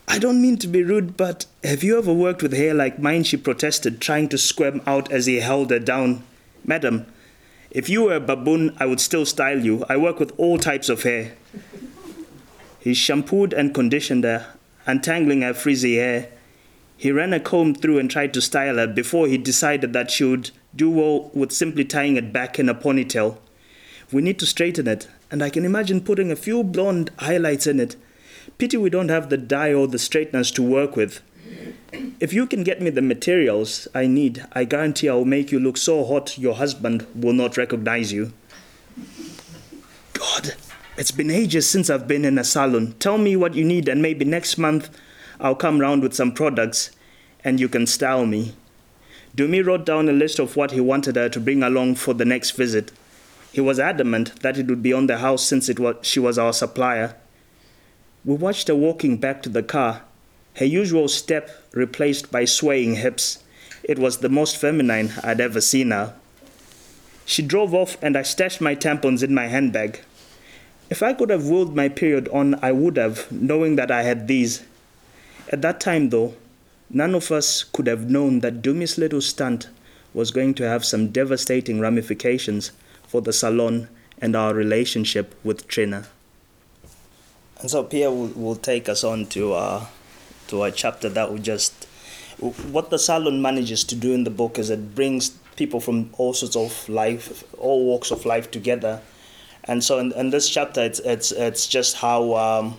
I 0.08 0.18
don't 0.18 0.42
mean 0.42 0.58
to 0.58 0.68
be 0.68 0.82
rude, 0.82 1.18
but 1.18 1.46
have 1.64 1.84
you 1.84 1.98
ever 1.98 2.12
worked 2.12 2.42
with 2.42 2.54
hair 2.54 2.74
like 2.74 2.98
mine? 2.98 3.24
She 3.24 3.38
protested, 3.38 4.02
trying 4.02 4.28
to 4.30 4.38
squirm 4.38 4.82
out 4.88 5.12
as 5.12 5.28
he 5.28 5.40
held 5.40 5.70
her 5.70 5.80
down. 5.80 6.24
Madam, 6.66 7.06
if 7.70 7.88
you 7.90 8.06
were 8.06 8.16
a 8.16 8.20
baboon, 8.20 8.76
I 8.80 8.88
would 8.88 9.00
still 9.00 9.26
style 9.26 9.60
you. 9.60 9.86
I 9.88 9.98
work 9.98 10.20
with 10.20 10.34
all 10.38 10.58
types 10.58 10.90
of 10.90 11.04
hair. 11.04 11.34
He 12.80 12.96
shampooed 12.96 13.54
and 13.54 13.76
conditioned 13.76 14.24
her, 14.24 14.48
untangling 14.88 15.44
her 15.44 15.54
frizzy 15.54 15.98
hair. 15.98 16.30
He 17.00 17.14
ran 17.14 17.32
a 17.32 17.40
comb 17.40 17.76
through 17.76 17.98
and 17.98 18.12
tried 18.12 18.34
to 18.34 18.42
style 18.42 18.76
her 18.76 18.86
before 18.86 19.26
he 19.26 19.38
decided 19.38 19.94
that 19.94 20.12
she 20.12 20.26
would 20.26 20.52
do 20.76 20.90
well 20.90 21.32
with 21.34 21.54
simply 21.54 21.86
tying 21.86 22.18
it 22.18 22.34
back 22.34 22.60
in 22.60 22.68
a 22.68 22.76
ponytail. 22.76 23.38
We 24.12 24.22
need 24.22 24.38
to 24.40 24.46
straighten 24.46 24.86
it, 24.86 25.08
and 25.32 25.42
I 25.42 25.50
can 25.50 25.64
imagine 25.64 26.02
putting 26.02 26.30
a 26.30 26.36
few 26.36 26.62
blonde 26.62 27.12
highlights 27.20 27.68
in 27.68 27.80
it. 27.80 27.96
Pity 28.58 28.76
we 28.76 28.90
don't 28.90 29.08
have 29.08 29.30
the 29.30 29.38
dye 29.38 29.74
or 29.74 29.88
the 29.88 29.98
straighteners 29.98 30.52
to 30.52 30.62
work 30.62 30.98
with. 30.98 31.22
If 32.20 32.34
you 32.34 32.46
can 32.46 32.66
get 32.66 32.82
me 32.82 32.90
the 32.90 33.02
materials 33.02 33.88
I 33.96 34.06
need, 34.06 34.46
I 34.52 34.66
guarantee 34.66 35.08
I'll 35.08 35.24
make 35.24 35.54
you 35.54 35.60
look 35.62 35.78
so 35.78 36.04
hot 36.04 36.38
your 36.38 36.56
husband 36.56 37.08
will 37.16 37.32
not 37.32 37.56
recognize 37.56 38.12
you. 38.12 38.34
God, 40.12 40.54
it's 40.98 41.12
been 41.12 41.32
ages 41.32 41.70
since 41.70 41.90
I've 41.90 42.10
been 42.10 42.26
in 42.26 42.38
a 42.38 42.44
salon. 42.44 42.94
Tell 43.00 43.18
me 43.18 43.38
what 43.38 43.56
you 43.56 43.64
need, 43.64 43.88
and 43.88 44.02
maybe 44.02 44.26
next 44.26 44.58
month 44.58 44.90
I'll 45.40 45.56
come 45.56 45.80
round 45.80 46.02
with 46.04 46.14
some 46.14 46.32
products 46.32 46.92
and 47.44 47.60
you 47.60 47.70
can 47.70 47.88
style 47.88 48.26
me. 48.26 48.54
Dumi 49.36 49.66
wrote 49.66 49.86
down 49.86 50.10
a 50.10 50.14
list 50.14 50.40
of 50.40 50.56
what 50.56 50.72
he 50.72 50.82
wanted 50.82 51.16
her 51.16 51.30
to 51.30 51.40
bring 51.40 51.64
along 51.64 51.96
for 51.96 52.14
the 52.14 52.26
next 52.26 52.52
visit. 52.52 52.92
He 53.52 53.62
was 53.62 53.80
adamant 53.80 54.42
that 54.42 54.58
it 54.58 54.68
would 54.68 54.84
be 54.84 54.94
on 54.94 55.08
the 55.08 55.20
house 55.20 55.44
since 55.44 55.70
it 55.70 55.80
was, 55.80 55.96
she 56.02 56.20
was 56.20 56.38
our 56.38 56.54
supplier. 56.54 57.16
We 58.26 58.36
watched 58.36 58.68
her 58.68 58.76
walking 58.76 59.18
back 59.18 59.42
to 59.44 59.50
the 59.50 59.64
car, 59.64 60.02
her 60.56 60.66
usual 60.66 61.08
step 61.08 61.50
replaced 61.72 62.32
by 62.32 62.46
swaying 62.46 62.96
hips. 62.96 63.44
It 63.84 63.98
was 63.98 64.18
the 64.18 64.30
most 64.30 64.58
feminine 64.58 65.14
I'd 65.24 65.40
ever 65.40 65.62
seen 65.62 65.92
her. 65.92 66.14
She 67.26 67.42
drove 67.42 67.74
off, 67.74 67.98
and 68.02 68.18
I 68.18 68.24
stashed 68.24 68.60
my 68.60 68.76
tampons 68.76 69.24
in 69.24 69.34
my 69.34 69.48
handbag. 69.48 70.02
If 70.90 71.04
I 71.04 71.14
could 71.14 71.30
have 71.30 71.48
willed 71.48 71.76
my 71.76 71.88
period 71.88 72.28
on, 72.30 72.56
I 72.62 72.72
would 72.72 72.98
have, 72.98 73.32
knowing 73.32 73.76
that 73.78 73.92
I 73.92 74.04
had 74.04 74.28
these. 74.28 74.64
At 75.50 75.62
that 75.64 75.80
time, 75.80 76.10
though, 76.10 76.36
none 76.90 77.16
of 77.16 77.32
us 77.32 77.64
could 77.64 77.88
have 77.88 78.10
known 78.10 78.40
that 78.42 78.62
Dumi's 78.62 78.98
little 78.98 79.22
stunt 79.22 79.68
was 80.14 80.32
going 80.32 80.54
to 80.56 80.68
have 80.68 80.86
some 80.86 81.10
devastating 81.10 81.80
ramifications 81.80 82.72
for 83.08 83.22
the 83.22 83.34
salon 83.34 83.90
and 84.22 84.36
our 84.36 84.54
relationship 84.54 85.36
with 85.44 85.68
Trina. 85.68 86.08
And 87.60 87.70
so 87.70 87.84
Pia 87.84 88.10
will, 88.10 88.28
will 88.28 88.56
take 88.56 88.88
us 88.88 89.04
on 89.04 89.26
to 89.28 89.54
uh, 89.54 89.86
to 90.48 90.64
a 90.64 90.72
chapter 90.72 91.10
that 91.10 91.30
will 91.30 91.40
just 91.40 91.86
what 92.72 92.90
the 92.90 92.98
salon 93.00 93.42
manages 93.42 93.84
to 93.84 93.96
do 93.96 94.14
in 94.14 94.24
the 94.24 94.30
book 94.30 94.58
is 94.58 94.70
it 94.70 94.96
brings 94.96 95.30
people 95.58 95.82
from 95.82 96.10
all 96.18 96.34
sorts 96.34 96.56
of 96.56 96.88
life, 96.88 97.44
all 97.58 97.86
walks 97.86 98.12
of 98.12 98.26
life 98.26 98.50
together. 98.50 99.02
And 99.66 99.84
so 99.84 100.00
in, 100.00 100.14
in 100.14 100.30
this 100.30 100.50
chapter, 100.50 100.82
it's 100.82 101.00
it's 101.00 101.32
it's 101.34 101.68
just 101.68 101.98
how 101.98 102.36
um, 102.36 102.78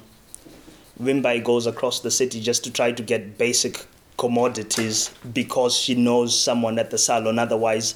Wimbai 1.01 1.43
goes 1.43 1.67
across 1.67 2.01
the 2.01 2.11
city 2.11 2.41
just 2.41 2.63
to 2.65 2.71
try 2.71 2.93
to 2.93 3.03
get 3.03 3.39
basic 3.39 3.87
commodities 4.19 5.11
because 5.33 5.75
she 5.77 5.95
knows 5.95 6.39
someone 6.39 6.79
at 6.79 6.91
the 6.91 6.99
salon. 6.99 7.39
Otherwise, 7.39 7.95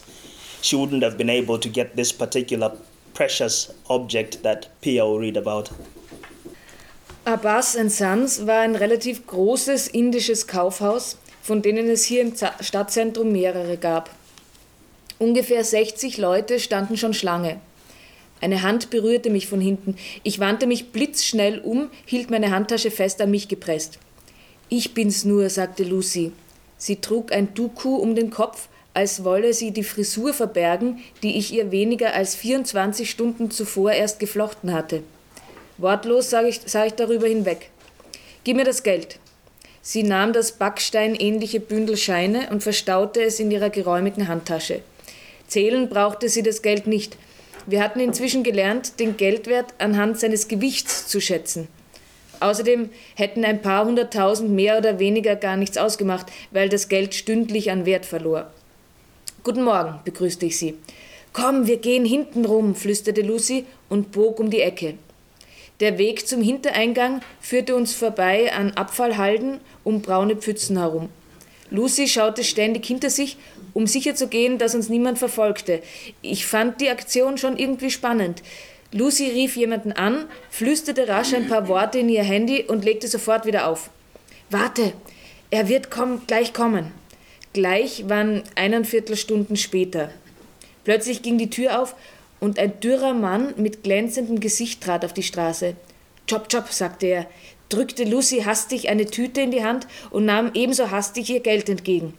she 0.62 0.75
wouldn't 0.75 1.03
have 1.03 1.19
been 1.19 1.29
able 1.29 1.59
to 1.59 1.69
get 1.69 1.97
this 1.97 2.12
particular 2.12 2.73
precious 3.12 3.71
object 3.90 4.43
that 4.43 4.69
Pia 4.81 5.05
will 5.05 5.19
read 5.19 5.37
about. 5.37 5.71
Abbas 7.27 7.77
Sons 7.88 8.47
war 8.47 8.61
ein 8.61 8.75
relativ 8.77 9.27
großes 9.27 9.88
indisches 9.88 10.47
Kaufhaus, 10.47 11.17
von 11.43 11.62
denen 11.62 11.88
es 11.90 12.05
hier 12.05 12.23
im 12.23 12.35
Stadtzentrum 12.35 13.33
mehrere 13.33 13.77
gab. 13.77 14.11
Ungefähr 15.19 15.62
60 15.62 16.17
Leute 16.19 16.59
standen 16.59 16.97
schon 16.97 17.14
Schlange. 17.14 17.61
Eine 18.40 18.62
Hand 18.62 18.90
berührte 18.90 19.31
mich 19.31 19.47
von 19.47 19.61
hinten. 19.61 19.97
Ich 20.23 20.38
wandte 20.38 20.66
mich 20.66 20.92
blitzschnell 20.92 21.61
um, 21.61 21.90
hielt 22.05 22.31
meine 22.31 22.51
Handtasche 22.51 22.90
fest 22.90 23.20
an 23.20 23.31
mich 23.31 23.49
gepresst. 23.49 23.99
Ich 24.68 24.94
bin's 24.94 25.25
nur, 25.25 25.49
sagte 25.51 25.85
Lucy. 25.85 26.33
Sie 26.77 26.97
trug 26.97 27.33
ein 27.33 27.55
Duku 27.55 27.97
um 27.97 28.14
den 28.14 28.31
Kopf, 28.31 28.68
als 28.92 29.25
wolle 29.25 29.53
sie 29.53 29.73
die 29.73 29.83
Frisur 29.83 30.33
verbergen, 30.33 31.01
die 31.23 31.37
ich 31.38 31.53
ihr 31.53 31.70
weniger 31.70 32.14
als 32.14 32.35
24 32.35 33.11
Stunden 33.11 33.51
zuvor 33.51 33.92
erst 33.92 34.20
geflochten 34.20 34.73
hatte. 34.73 35.03
Wortlos 35.79 36.31
sah 36.31 36.42
ich, 36.44 36.61
sah 36.66 36.87
ich 36.87 36.94
darüber 36.94 37.27
hinweg. 37.27 37.70
Gib 38.44 38.57
mir 38.57 38.64
das 38.64 38.83
Geld. 38.83 39.18
Sie 39.83 40.03
nahm 40.03 40.33
das 40.33 40.53
backsteinähnliche 40.53 41.61
Bündel 41.61 41.97
Scheine 41.97 42.49
und 42.51 42.62
verstaute 42.62 43.23
es 43.23 43.40
in 43.40 43.51
ihrer 43.51 43.70
geräumigen 43.70 44.29
Handtasche. 44.29 44.81
Zählen 45.47 45.88
brauchte 45.88 46.29
sie 46.29 46.42
das 46.42 46.62
Geld 46.62 46.87
nicht. 46.87 47.18
Wir 47.66 47.83
hatten 47.83 48.00
inzwischen 48.00 48.42
gelernt, 48.42 49.00
den 49.00 49.16
Geldwert 49.16 49.74
anhand 49.79 50.20
seines 50.20 50.48
Gewichts 50.48 51.07
zu 51.09 51.20
schätzen. 51.20 51.68
Außerdem 52.40 52.90
hätten 53.14 53.44
ein 53.44 53.62
paar 53.62 53.87
hunderttausend 53.87 54.50
mehr 54.50 54.77
oder 54.77 54.98
weniger 54.98 55.35
gar 55.37 55.57
nichts 55.57 55.79
ausgemacht, 55.79 56.27
weil 56.50 56.68
das 56.68 56.88
Geld 56.88 57.14
stündlich 57.14 57.70
an 57.70 57.87
Wert 57.87 58.05
verlor. 58.05 58.50
Guten 59.42 59.62
Morgen, 59.62 60.00
begrüßte 60.05 60.46
ich 60.46 60.59
sie. 60.59 60.74
Komm, 61.33 61.66
wir 61.66 61.79
gehen 61.79 62.05
hinten 62.05 62.44
rum, 62.44 62.74
flüsterte 62.74 63.22
Lucy 63.22 63.64
und 63.88 64.12
bog 64.12 64.40
um 64.40 64.50
die 64.50 64.61
Ecke. 64.61 64.94
Der 65.81 65.98
Weg 65.98 66.29
zum 66.29 66.42
Hintereingang 66.42 67.20
führte 67.40 67.74
uns 67.74 67.94
vorbei 67.94 68.53
an 68.53 68.72
Abfallhalden 68.72 69.61
um 69.83 70.03
braune 70.03 70.37
Pfützen 70.37 70.79
herum. 70.79 71.09
Lucy 71.70 72.07
schaute 72.07 72.44
ständig 72.44 72.87
hinter 72.87 73.11
sich, 73.11 73.37
um 73.75 73.87
sicherzugehen, 73.87 74.57
dass 74.57 74.75
uns 74.75 74.89
niemand 74.89 75.19
verfolgte. 75.19 75.83
Ich 76.23 76.47
fand 76.47 76.81
die 76.81 76.89
Aktion 76.89 77.37
schon 77.37 77.59
irgendwie 77.59 77.91
spannend. 77.91 78.43
Lucy 78.93 79.29
rief 79.29 79.57
jemanden 79.57 79.93
an, 79.93 80.27
flüsterte 80.51 81.09
rasch 81.09 81.35
ein 81.35 81.49
paar 81.49 81.69
Worte 81.69 81.99
in 81.99 82.09
ihr 82.09 82.23
Handy 82.23 82.63
und 82.63 82.85
legte 82.85 83.09
sofort 83.09 83.45
wieder 83.45 83.67
auf. 83.67 83.91
Warte, 84.51 84.93
er 85.51 85.69
wird 85.69 85.91
komm, 85.91 86.23
gleich 86.27 86.53
kommen. 86.53 86.93
Gleich 87.53 88.09
waren 88.09 88.43
eineinviertel 88.55 89.17
Stunden 89.17 89.57
später. 89.57 90.11
Plötzlich 90.85 91.23
ging 91.23 91.39
die 91.39 91.51
Tür 91.51 91.81
auf 91.81 91.97
und 92.41 92.59
ein 92.59 92.79
dürrer 92.81 93.15
Mann 93.15 93.55
mit 93.57 93.83
glänzendem 93.83 94.39
Gesicht 94.39 94.83
trat 94.83 95.05
auf 95.05 95.13
die 95.13 95.23
Straße. 95.23 95.75
Chop, 96.31 96.49
chop, 96.49 96.69
sagte 96.71 97.07
er, 97.07 97.27
drückte 97.69 98.05
Lucy 98.05 98.43
hastig 98.43 98.89
eine 98.89 99.07
Tüte 99.07 99.41
in 99.41 99.51
die 99.51 99.65
Hand 99.65 99.87
und 100.11 100.25
nahm 100.25 100.51
ebenso 100.55 100.91
hastig 100.91 101.31
ihr 101.31 101.41
Geld 101.41 101.69
entgegen. 101.69 102.15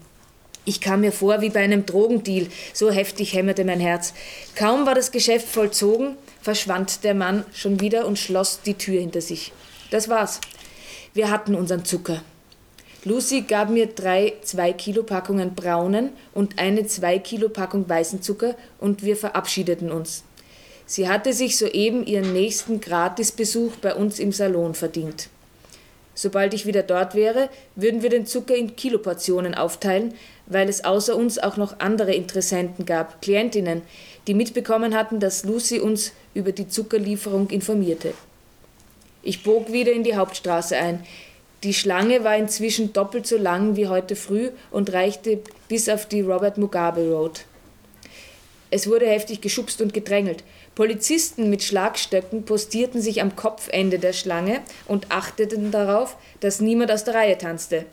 Ich 0.65 0.82
kam 0.82 1.01
mir 1.01 1.12
vor 1.12 1.41
wie 1.41 1.51
bei 1.51 1.62
einem 1.62 1.86
Drogendeal, 1.86 2.47
so 2.73 2.89
heftig 2.89 3.34
hämmerte 3.34 3.63
mein 3.63 3.80
Herz. 3.80 4.13
Kaum 4.56 4.88
war 4.88 4.95
das 4.95 5.12
Geschäft 5.12 5.47
vollzogen, 5.47 6.17
verschwand 6.41 7.04
der 7.04 7.13
Mann 7.13 7.45
schon 7.54 7.80
wieder 7.80 8.08
und 8.08 8.17
schloss 8.17 8.62
die 8.65 8.73
Tür 8.73 8.99
hinter 8.99 9.21
sich. 9.21 9.54
Das 9.91 10.10
war's. 10.10 10.41
Wir 11.13 11.30
hatten 11.30 11.54
unseren 11.54 11.86
Zucker. 11.86 12.21
Lucy 13.04 13.41
gab 13.41 13.69
mir 13.69 13.86
drei 13.86 14.34
2-Kilo-Packungen 14.43 15.54
braunen 15.54 16.10
und 16.34 16.58
eine 16.58 16.82
2-Kilo-Packung 16.82 17.88
weißen 17.88 18.23
Zucker 18.23 18.56
und 18.80 19.04
wir 19.04 19.15
verabschiedeten 19.15 19.91
uns. 19.91 20.23
Sie 20.88 21.08
hatte 21.08 21.32
sich 21.34 21.58
soeben 21.58 22.04
ihren 22.06 22.34
nächsten 22.34 22.82
Gratisbesuch 22.82 23.73
bei 23.75 23.93
uns 23.93 24.17
im 24.17 24.32
Salon 24.32 24.73
verdient. 24.73 25.30
Sobald 26.15 26.54
ich 26.54 26.65
wieder 26.65 26.82
dort 26.82 27.13
wäre, 27.13 27.49
würden 27.75 28.01
wir 28.01 28.10
den 28.10 28.25
Zucker 28.25 28.56
in 28.56 28.75
Kiloportionen 28.75 29.54
aufteilen, 29.54 30.13
weil 30.47 30.69
es 30.69 30.84
außer 30.84 31.15
uns 31.15 31.39
auch 31.39 31.58
noch 31.58 31.79
andere 31.79 32.13
Interessenten 32.13 32.86
gab, 32.86 33.21
Klientinnen, 33.21 33.81
die 34.27 34.34
mitbekommen 34.34 34.95
hatten, 34.95 35.19
dass 35.19 35.43
Lucy 35.43 35.79
uns 35.79 36.12
über 36.34 36.51
die 36.51 36.67
Zuckerlieferung 36.67 37.49
informierte. 37.49 38.13
Ich 39.23 39.43
bog 39.43 39.71
wieder 39.71 39.91
in 39.91 40.03
die 40.03 40.15
Hauptstraße 40.15 40.77
ein. 40.77 41.03
Die 41.63 41.73
Schlange 41.73 42.23
war 42.23 42.38
inzwischen 42.38 42.93
doppelt 42.93 43.25
so 43.25 43.38
lang 43.38 43.75
wie 43.75 43.88
heute 43.88 44.15
früh 44.15 44.51
und 44.69 44.93
reichte 44.93 45.39
bis 45.67 45.89
auf 45.89 46.05
die 46.05 46.21
Robert 46.21 46.58
Mugabe 46.58 47.10
Road. 47.10 47.45
Es 48.69 48.88
wurde 48.88 49.08
heftig 49.08 49.41
geschubst 49.41 49.81
und 49.81 49.93
gedrängelt. 49.93 50.43
Polizisten 50.75 51.49
mit 51.49 51.63
Schlagstöcken 51.63 52.43
postierten 52.43 53.01
sich 53.01 53.21
am 53.21 53.36
Kopfende 53.36 53.99
der 53.99 54.13
Schlange 54.13 54.62
und 54.86 55.12
achteten 55.12 55.71
darauf, 55.71 56.17
dass 56.41 56.60
niemand 56.60 56.91
aus 56.91 57.03
der 57.03 57.15
Reihe 57.15 57.38
tanzte. 57.38 57.86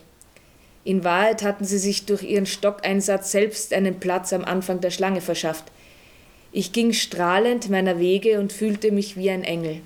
In 0.85 1.05
Wahrheit 1.05 1.43
hatten 1.43 1.65
sie 1.65 1.79
sich 1.79 2.07
durch 2.07 2.23
ihren 2.23 2.47
Stockeinsatz 2.47 3.31
selbst 3.31 3.73
einen 3.73 4.01
Platz 4.01 4.33
am 4.33 4.45
Anfang 4.45 4.81
der 4.81 4.91
Schlange 4.91 5.21
verschafft. 5.21 5.65
Ich 6.51 6.73
ging 6.73 6.93
strahlend 6.93 7.71
meiner 7.71 7.99
Wege 7.99 8.39
und 8.41 8.53
fühlte 8.53 8.91
mich 8.91 9.17
wie 9.17 9.31
ein 9.31 9.45
Engel. 9.45 9.81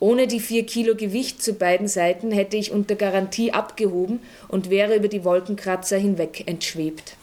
Ohne 0.00 0.28
die 0.28 0.38
vier 0.38 0.64
Kilo 0.64 0.94
Gewicht 0.94 1.42
zu 1.42 1.54
beiden 1.54 1.88
Seiten 1.88 2.30
hätte 2.30 2.56
ich 2.56 2.70
unter 2.70 2.94
Garantie 2.94 3.52
abgehoben 3.52 4.20
und 4.46 4.70
wäre 4.70 4.94
über 4.94 5.08
die 5.08 5.24
Wolkenkratzer 5.24 5.98
hinweg 5.98 6.44
entschwebt. 6.46 7.16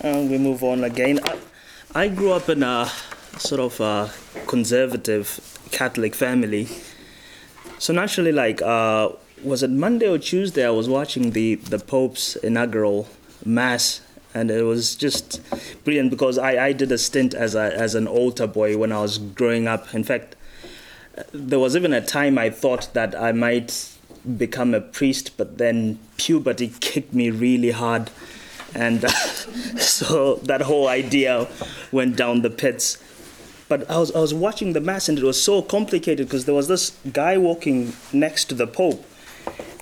And 0.00 0.28
we 0.28 0.38
move 0.38 0.64
on 0.64 0.82
again. 0.82 1.20
I, 1.94 2.06
I 2.06 2.08
grew 2.08 2.32
up 2.32 2.48
in 2.48 2.64
a 2.64 2.90
sort 3.38 3.60
of 3.60 3.80
a 3.80 4.10
conservative 4.46 5.40
Catholic 5.70 6.16
family. 6.16 6.66
So 7.78 7.92
naturally, 7.92 8.32
like, 8.32 8.60
uh, 8.62 9.10
was 9.42 9.62
it 9.62 9.70
Monday 9.70 10.08
or 10.08 10.18
Tuesday? 10.18 10.66
I 10.66 10.70
was 10.70 10.88
watching 10.88 11.30
the 11.30 11.56
the 11.56 11.78
Pope's 11.78 12.36
inaugural 12.36 13.08
mass, 13.44 14.00
and 14.34 14.50
it 14.50 14.62
was 14.62 14.94
just 14.94 15.40
brilliant 15.84 16.10
because 16.10 16.38
I, 16.38 16.66
I 16.66 16.72
did 16.72 16.92
a 16.92 16.98
stint 16.98 17.34
as 17.34 17.54
a 17.54 17.76
as 17.76 17.94
an 17.94 18.06
altar 18.06 18.46
boy 18.46 18.76
when 18.76 18.92
I 18.92 19.00
was 19.00 19.18
growing 19.18 19.66
up. 19.66 19.94
In 19.94 20.04
fact, 20.04 20.36
there 21.32 21.58
was 21.58 21.76
even 21.76 21.92
a 21.92 22.00
time 22.00 22.38
I 22.38 22.50
thought 22.50 22.92
that 22.94 23.14
I 23.14 23.32
might 23.32 23.88
become 24.36 24.74
a 24.74 24.80
priest, 24.80 25.36
but 25.36 25.58
then 25.58 25.98
puberty 26.16 26.72
kicked 26.80 27.12
me 27.12 27.30
really 27.30 27.72
hard, 27.72 28.10
and 28.74 29.04
uh, 29.04 29.08
so 29.78 30.36
that 30.36 30.62
whole 30.62 30.88
idea 30.88 31.48
went 31.90 32.16
down 32.16 32.42
the 32.42 32.50
pits 32.50 33.02
but 33.68 33.90
I 33.90 33.96
was, 33.96 34.12
I 34.12 34.18
was 34.18 34.34
watching 34.34 34.74
the 34.74 34.82
mass 34.82 35.08
and 35.08 35.16
it 35.16 35.24
was 35.24 35.42
so 35.42 35.62
complicated 35.62 36.26
because 36.26 36.44
there 36.44 36.54
was 36.54 36.68
this 36.68 36.94
guy 37.10 37.38
walking 37.38 37.94
next 38.12 38.46
to 38.50 38.54
the 38.54 38.66
Pope 38.66 39.02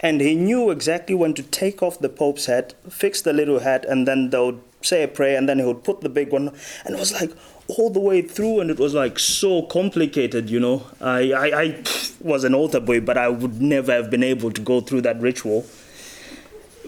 and 0.00 0.20
he 0.20 0.34
knew 0.34 0.70
exactly 0.70 1.14
when 1.14 1.34
to 1.34 1.42
take 1.42 1.82
off 1.82 1.98
the 1.98 2.08
Pope's 2.08 2.46
hat, 2.46 2.74
fix 2.88 3.20
the 3.20 3.32
little 3.32 3.60
hat, 3.60 3.84
and 3.84 4.08
then 4.08 4.30
they 4.30 4.38
would 4.38 4.60
say 4.82 5.02
a 5.02 5.08
prayer 5.08 5.36
and 5.36 5.48
then 5.48 5.58
he 5.58 5.64
would 5.64 5.84
put 5.84 6.00
the 6.00 6.08
big 6.08 6.32
one. 6.32 6.48
And 6.84 6.94
it 6.94 6.98
was 6.98 7.12
like 7.12 7.32
all 7.68 7.90
the 7.90 8.00
way 8.00 8.22
through 8.22 8.60
and 8.60 8.70
it 8.70 8.78
was 8.78 8.94
like 8.94 9.18
so 9.18 9.62
complicated, 9.62 10.48
you 10.48 10.58
know. 10.58 10.86
I, 11.00 11.32
I, 11.32 11.62
I 11.62 11.84
was 12.20 12.44
an 12.44 12.54
altar 12.54 12.80
boy, 12.80 13.00
but 13.00 13.18
I 13.18 13.28
would 13.28 13.60
never 13.60 13.92
have 13.92 14.10
been 14.10 14.22
able 14.22 14.50
to 14.50 14.60
go 14.60 14.80
through 14.80 15.02
that 15.02 15.20
ritual. 15.20 15.66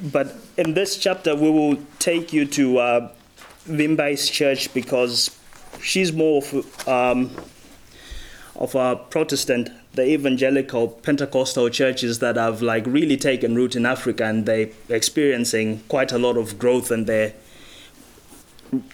But 0.03 0.35
in 0.57 0.75
this 0.75 0.97
chapter, 0.97 1.35
we 1.35 1.51
will 1.51 1.79
take 1.99 2.33
you 2.33 2.47
to 2.47 2.79
uh, 2.79 3.13
Vimbai's 3.67 4.29
church 4.29 4.73
because 4.73 5.37
she's 5.81 6.13
more 6.13 6.43
of, 6.43 6.89
um, 6.89 7.31
of 8.57 8.75
a 8.75 8.97
Protestant, 8.97 9.69
the 9.95 10.07
evangelical 10.07 10.89
Pentecostal 10.89 11.69
churches 11.69 12.19
that 12.21 12.37
have 12.37 12.63
like 12.63 12.87
really 12.87 13.17
taken 13.17 13.55
root 13.55 13.77
in 13.77 13.85
Africa 13.85 14.25
and 14.25 14.47
they're 14.47 14.71
experiencing 14.89 15.83
quite 15.89 16.13
a 16.13 16.19
lot 16.19 16.37
of 16.39 16.59
growth 16.59 16.91
and 16.91 17.07
they're 17.07 17.35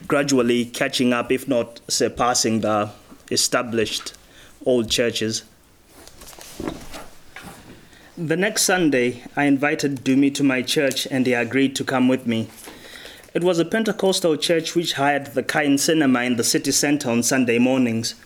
gradually 0.08 0.64
catching 0.64 1.12
up, 1.12 1.30
if 1.30 1.46
not 1.46 1.80
surpassing 1.88 2.61
the 2.61 2.90
established 3.30 4.14
old 4.66 4.90
churches. 4.90 5.44
The 8.16 8.37
next 8.37 8.62
Sunday, 8.62 9.22
I 9.37 9.44
invited 9.44 10.02
Dumi 10.04 10.34
to 10.34 10.42
my 10.42 10.62
church 10.62 11.06
and 11.06 11.24
he 11.24 11.34
agreed 11.34 11.76
to 11.76 11.84
come 11.84 12.08
with 12.08 12.26
me. 12.26 12.48
It 13.32 13.44
was 13.44 13.61
a 13.61 13.64
Pentecostal 13.64 14.37
church 14.37 14.74
which 14.74 14.94
hired 14.94 15.26
the 15.26 15.44
Kain 15.44 15.78
Cinema 15.78 16.22
in 16.22 16.34
the 16.34 16.42
city 16.42 16.72
center 16.72 17.11
on 17.11 17.22
Sunday 17.22 17.58
mornings. 17.61 18.16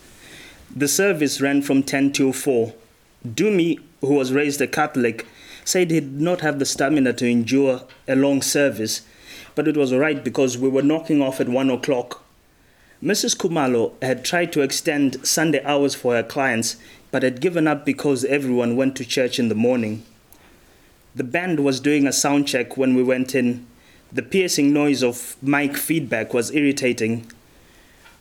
The 0.75 0.89
service 0.89 1.39
ran 1.43 1.61
from 1.61 1.83
10 1.83 2.13
till 2.13 2.33
4. 2.33 2.73
Dumi, 3.29 3.79
who 4.01 4.15
was 4.15 4.33
raised 4.33 4.59
a 4.63 4.67
Catholic, 4.67 5.27
said 5.67 5.91
he 5.91 6.01
did 6.01 6.19
not 6.19 6.41
have 6.41 6.59
the 6.59 6.65
stamina 6.65 7.13
to 7.13 7.29
endure 7.29 7.83
a 8.09 8.17
long 8.17 8.41
service, 8.41 9.03
but 9.55 9.69
it 9.69 9.77
was 9.77 9.93
all 9.93 9.99
right 9.99 10.25
because 10.25 10.57
we 10.57 10.71
were 10.71 10.81
knocking 10.81 11.21
off 11.21 11.41
at 11.41 11.49
1 11.49 11.69
o'clock. 11.69 12.25
Mrs. 13.03 13.37
Kumalo 13.37 13.93
had 14.01 14.25
tried 14.25 14.51
to 14.55 14.63
extend 14.63 15.27
Sunday 15.27 15.63
hours 15.63 15.95
for 15.95 16.15
her 16.15 16.23
clients, 16.23 16.77
but 17.11 17.23
had 17.23 17.43
given 17.43 17.69
up 17.69 17.85
because 17.85 18.25
everyone 18.25 18.75
went 18.75 18.97
to 18.97 19.05
church 19.05 19.39
in 19.39 19.51
the 19.51 19.55
morning. 19.55 20.03
The 21.15 21.25
band 21.25 21.61
was 21.61 21.81
doing 21.81 22.07
a 22.07 22.13
sound 22.13 22.49
check 22.49 22.79
when 22.79 22.95
we 22.95 23.03
went 23.03 23.35
in. 23.35 23.67
The 24.11 24.23
piercing 24.23 24.73
noise 24.73 25.03
of 25.03 25.37
mic 25.43 25.77
feedback 25.77 26.33
was 26.33 26.51
irritating. 26.51 27.31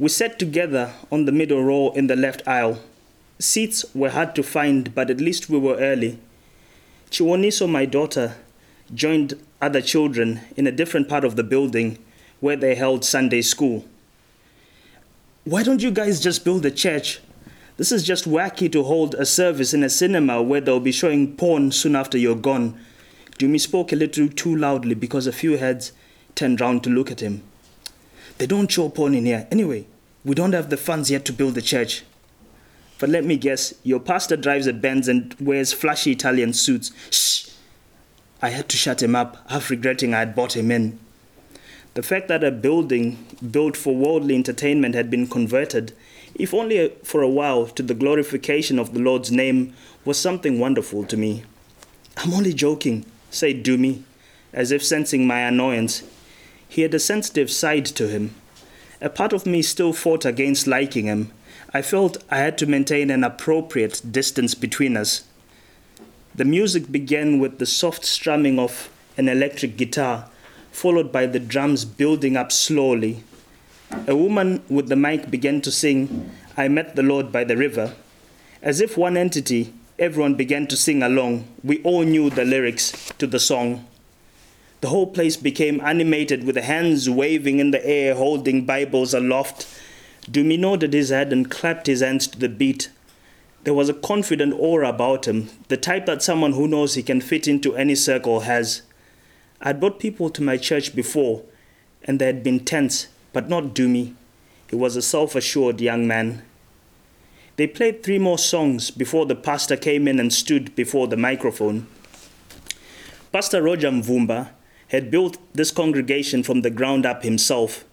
We 0.01 0.09
sat 0.09 0.39
together 0.39 0.93
on 1.11 1.25
the 1.25 1.31
middle 1.31 1.63
row 1.63 1.91
in 1.91 2.07
the 2.07 2.15
left 2.15 2.47
aisle. 2.47 2.79
Seats 3.37 3.85
were 3.93 4.09
hard 4.09 4.33
to 4.33 4.41
find, 4.41 4.95
but 4.95 5.11
at 5.11 5.21
least 5.21 5.47
we 5.47 5.59
were 5.59 5.75
early. 5.75 6.17
Chiwoniso, 7.11 7.69
my 7.69 7.85
daughter, 7.85 8.37
joined 8.91 9.39
other 9.61 9.79
children 9.79 10.41
in 10.57 10.65
a 10.65 10.71
different 10.71 11.07
part 11.07 11.23
of 11.23 11.35
the 11.35 11.43
building 11.43 11.99
where 12.39 12.55
they 12.55 12.73
held 12.73 13.05
Sunday 13.05 13.43
school. 13.43 13.85
Why 15.43 15.61
don't 15.61 15.83
you 15.83 15.91
guys 15.91 16.19
just 16.19 16.43
build 16.43 16.65
a 16.65 16.71
church? 16.71 17.19
This 17.77 17.91
is 17.91 18.03
just 18.03 18.27
wacky 18.27 18.71
to 18.71 18.81
hold 18.81 19.13
a 19.13 19.25
service 19.27 19.71
in 19.71 19.83
a 19.83 19.89
cinema 19.89 20.41
where 20.41 20.61
they'll 20.61 20.79
be 20.79 20.91
showing 20.91 21.37
porn 21.37 21.71
soon 21.71 21.95
after 21.95 22.17
you're 22.17 22.33
gone. 22.33 22.75
Dumi 23.37 23.59
spoke 23.59 23.91
a 23.91 23.95
little 23.95 24.29
too 24.29 24.55
loudly 24.55 24.95
because 24.95 25.27
a 25.27 25.31
few 25.31 25.57
heads 25.57 25.91
turned 26.33 26.59
round 26.59 26.83
to 26.85 26.89
look 26.89 27.11
at 27.11 27.19
him. 27.19 27.43
They 28.39 28.47
don't 28.47 28.71
show 28.71 28.89
porn 28.89 29.13
in 29.13 29.27
here. 29.27 29.47
Anyway, 29.51 29.85
we 30.23 30.36
don't 30.36 30.53
have 30.53 30.69
the 30.69 30.77
funds 30.77 31.10
yet 31.10 31.25
to 31.25 31.34
build 31.34 31.55
the 31.55 31.62
church. 31.62 32.03
But 32.99 33.10
let 33.10 33.25
me 33.25 33.38
guess, 33.38 33.73
your 33.84 33.99
pastor 33.99 34.38
drives 34.38 34.67
a 34.67 34.73
Benz 34.73 35.07
and 35.07 35.36
wears 35.39 35.73
flashy 35.73 36.12
Italian 36.12 36.53
suits. 36.53 36.91
Shh! 37.10 37.49
I 38.41 38.49
had 38.49 38.69
to 38.69 38.77
shut 38.77 39.01
him 39.01 39.15
up, 39.15 39.38
half 39.49 39.69
regretting 39.69 40.13
I 40.13 40.19
had 40.19 40.36
bought 40.36 40.55
him 40.55 40.69
in. 40.71 40.99
The 41.93 42.03
fact 42.03 42.27
that 42.27 42.43
a 42.43 42.51
building 42.51 43.25
built 43.51 43.75
for 43.75 43.95
worldly 43.95 44.36
entertainment 44.36 44.95
had 44.95 45.10
been 45.10 45.27
converted, 45.27 45.93
if 46.36 46.53
only 46.53 46.89
for 47.03 47.21
a 47.21 47.29
while, 47.29 47.67
to 47.67 47.84
the 47.84 47.93
glorification 47.93 48.79
of 48.79 48.93
the 48.93 48.99
Lord's 48.99 49.31
name 49.31 49.73
was 50.05 50.17
something 50.17 50.60
wonderful 50.60 51.03
to 51.05 51.17
me. 51.17 51.43
I'm 52.17 52.34
only 52.34 52.53
joking, 52.53 53.05
said 53.29 53.63
Dumi, 53.63 54.03
as 54.53 54.71
if 54.71 54.84
sensing 54.84 55.27
my 55.27 55.41
annoyance. 55.41 56.03
He 56.67 56.84
had 56.84 56.93
a 56.93 56.99
sensitive 56.99 57.51
side 57.51 57.86
to 57.88 58.07
him. 58.07 58.36
A 59.01 59.09
part 59.09 59.33
of 59.33 59.47
me 59.47 59.63
still 59.63 59.93
fought 59.93 60.25
against 60.25 60.67
liking 60.67 61.05
him. 61.05 61.31
I 61.73 61.81
felt 61.81 62.23
I 62.29 62.37
had 62.37 62.55
to 62.59 62.67
maintain 62.67 63.09
an 63.09 63.23
appropriate 63.23 64.01
distance 64.11 64.53
between 64.53 64.95
us. 64.95 65.23
The 66.35 66.45
music 66.45 66.91
began 66.91 67.39
with 67.39 67.57
the 67.57 67.65
soft 67.65 68.05
strumming 68.05 68.59
of 68.59 68.89
an 69.17 69.27
electric 69.27 69.75
guitar, 69.75 70.29
followed 70.71 71.11
by 71.11 71.25
the 71.25 71.39
drums 71.39 71.83
building 71.83 72.37
up 72.37 72.51
slowly. 72.51 73.23
A 74.07 74.15
woman 74.15 74.61
with 74.69 74.87
the 74.87 74.95
mic 74.95 75.31
began 75.31 75.61
to 75.61 75.71
sing, 75.71 76.31
I 76.55 76.67
Met 76.67 76.95
the 76.95 77.03
Lord 77.03 77.31
by 77.31 77.43
the 77.43 77.57
River. 77.57 77.95
As 78.61 78.79
if 78.81 78.97
one 78.97 79.17
entity, 79.17 79.73
everyone 79.97 80.35
began 80.35 80.67
to 80.67 80.77
sing 80.77 81.01
along. 81.01 81.47
We 81.63 81.81
all 81.81 82.03
knew 82.03 82.29
the 82.29 82.45
lyrics 82.45 83.11
to 83.17 83.25
the 83.25 83.39
song. 83.39 83.87
The 84.81 84.89
whole 84.89 85.07
place 85.07 85.37
became 85.37 85.79
animated 85.81 86.43
with 86.43 86.55
hands 86.55 87.07
waving 87.07 87.59
in 87.59 87.69
the 87.69 87.86
air, 87.86 88.15
holding 88.15 88.65
Bibles 88.65 89.13
aloft. 89.13 89.67
Dumi 90.23 90.57
nodded 90.57 90.93
his 90.93 91.09
head 91.09 91.32
and 91.32 91.51
clapped 91.51 91.86
his 91.86 92.01
hands 92.01 92.27
to 92.27 92.39
the 92.39 92.49
beat. 92.49 92.89
There 93.63 93.75
was 93.75 93.89
a 93.89 93.93
confident 93.93 94.55
aura 94.57 94.89
about 94.89 95.27
him, 95.27 95.51
the 95.67 95.77
type 95.77 96.07
that 96.07 96.23
someone 96.23 96.53
who 96.53 96.67
knows 96.67 96.95
he 96.95 97.03
can 97.03 97.21
fit 97.21 97.47
into 97.47 97.75
any 97.75 97.93
circle 97.93 98.41
has. 98.41 98.82
I'd 99.61 99.79
brought 99.79 99.99
people 99.99 100.32
to 100.32 100.41
my 100.41 100.57
church 100.57 100.95
before, 100.95 101.43
and 102.03 102.17
they 102.17 102.25
had 102.25 102.41
been 102.41 102.61
tense, 102.61 103.07
but 103.34 103.47
not 103.47 103.75
Dumi. 103.75 104.15
He 104.67 104.75
was 104.75 104.95
a 104.95 105.03
self 105.03 105.36
assured 105.36 105.79
young 105.79 106.07
man. 106.07 106.41
They 107.55 107.67
played 107.67 108.01
three 108.01 108.17
more 108.17 108.39
songs 108.39 108.89
before 108.89 109.27
the 109.27 109.36
pastor 109.36 109.77
came 109.77 110.07
in 110.07 110.19
and 110.19 110.34
stood 110.34 110.73
before 110.73 111.07
the 111.07 111.17
microphone. 111.17 111.86
Pastor 113.32 113.61
Roger 113.61 113.91
Mvumba 113.91 114.49
had 114.91 115.09
built 115.09 115.37
this 115.53 115.71
congregation 115.71 116.43
from 116.43 116.61
the 116.61 116.69
ground 116.69 117.05
up 117.05 117.23
himself. 117.23 117.85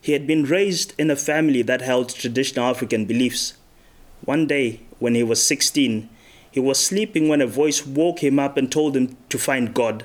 He 0.00 0.10
had 0.10 0.26
been 0.26 0.42
raised 0.42 0.92
in 0.98 1.08
a 1.08 1.14
family 1.14 1.62
that 1.62 1.82
held 1.82 2.08
traditional 2.08 2.66
African 2.66 3.04
beliefs. 3.04 3.54
One 4.24 4.48
day, 4.48 4.80
when 4.98 5.14
he 5.14 5.22
was 5.22 5.40
16, 5.40 6.08
He 6.50 6.60
was 6.60 6.78
sleeping 6.78 7.28
when 7.28 7.40
a 7.40 7.46
voice 7.46 7.86
woke 7.86 8.22
him 8.22 8.38
up 8.38 8.58
and 8.58 8.70
told 8.70 8.94
him 8.94 9.16
to 9.30 9.38
find 9.38 9.72
God. 9.72 10.04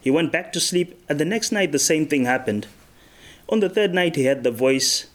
He 0.00 0.10
went 0.10 0.32
back 0.32 0.50
to 0.52 0.60
sleep, 0.60 0.98
and 1.08 1.20
the 1.20 1.26
next 1.26 1.52
night 1.52 1.72
the 1.72 1.78
same 1.78 2.06
thing 2.06 2.24
happened. 2.24 2.66
On 3.50 3.60
the 3.60 3.68
third 3.68 3.92
night, 3.92 4.16
he 4.16 4.24
heard 4.24 4.44
the 4.44 4.50
voice. 4.50 5.08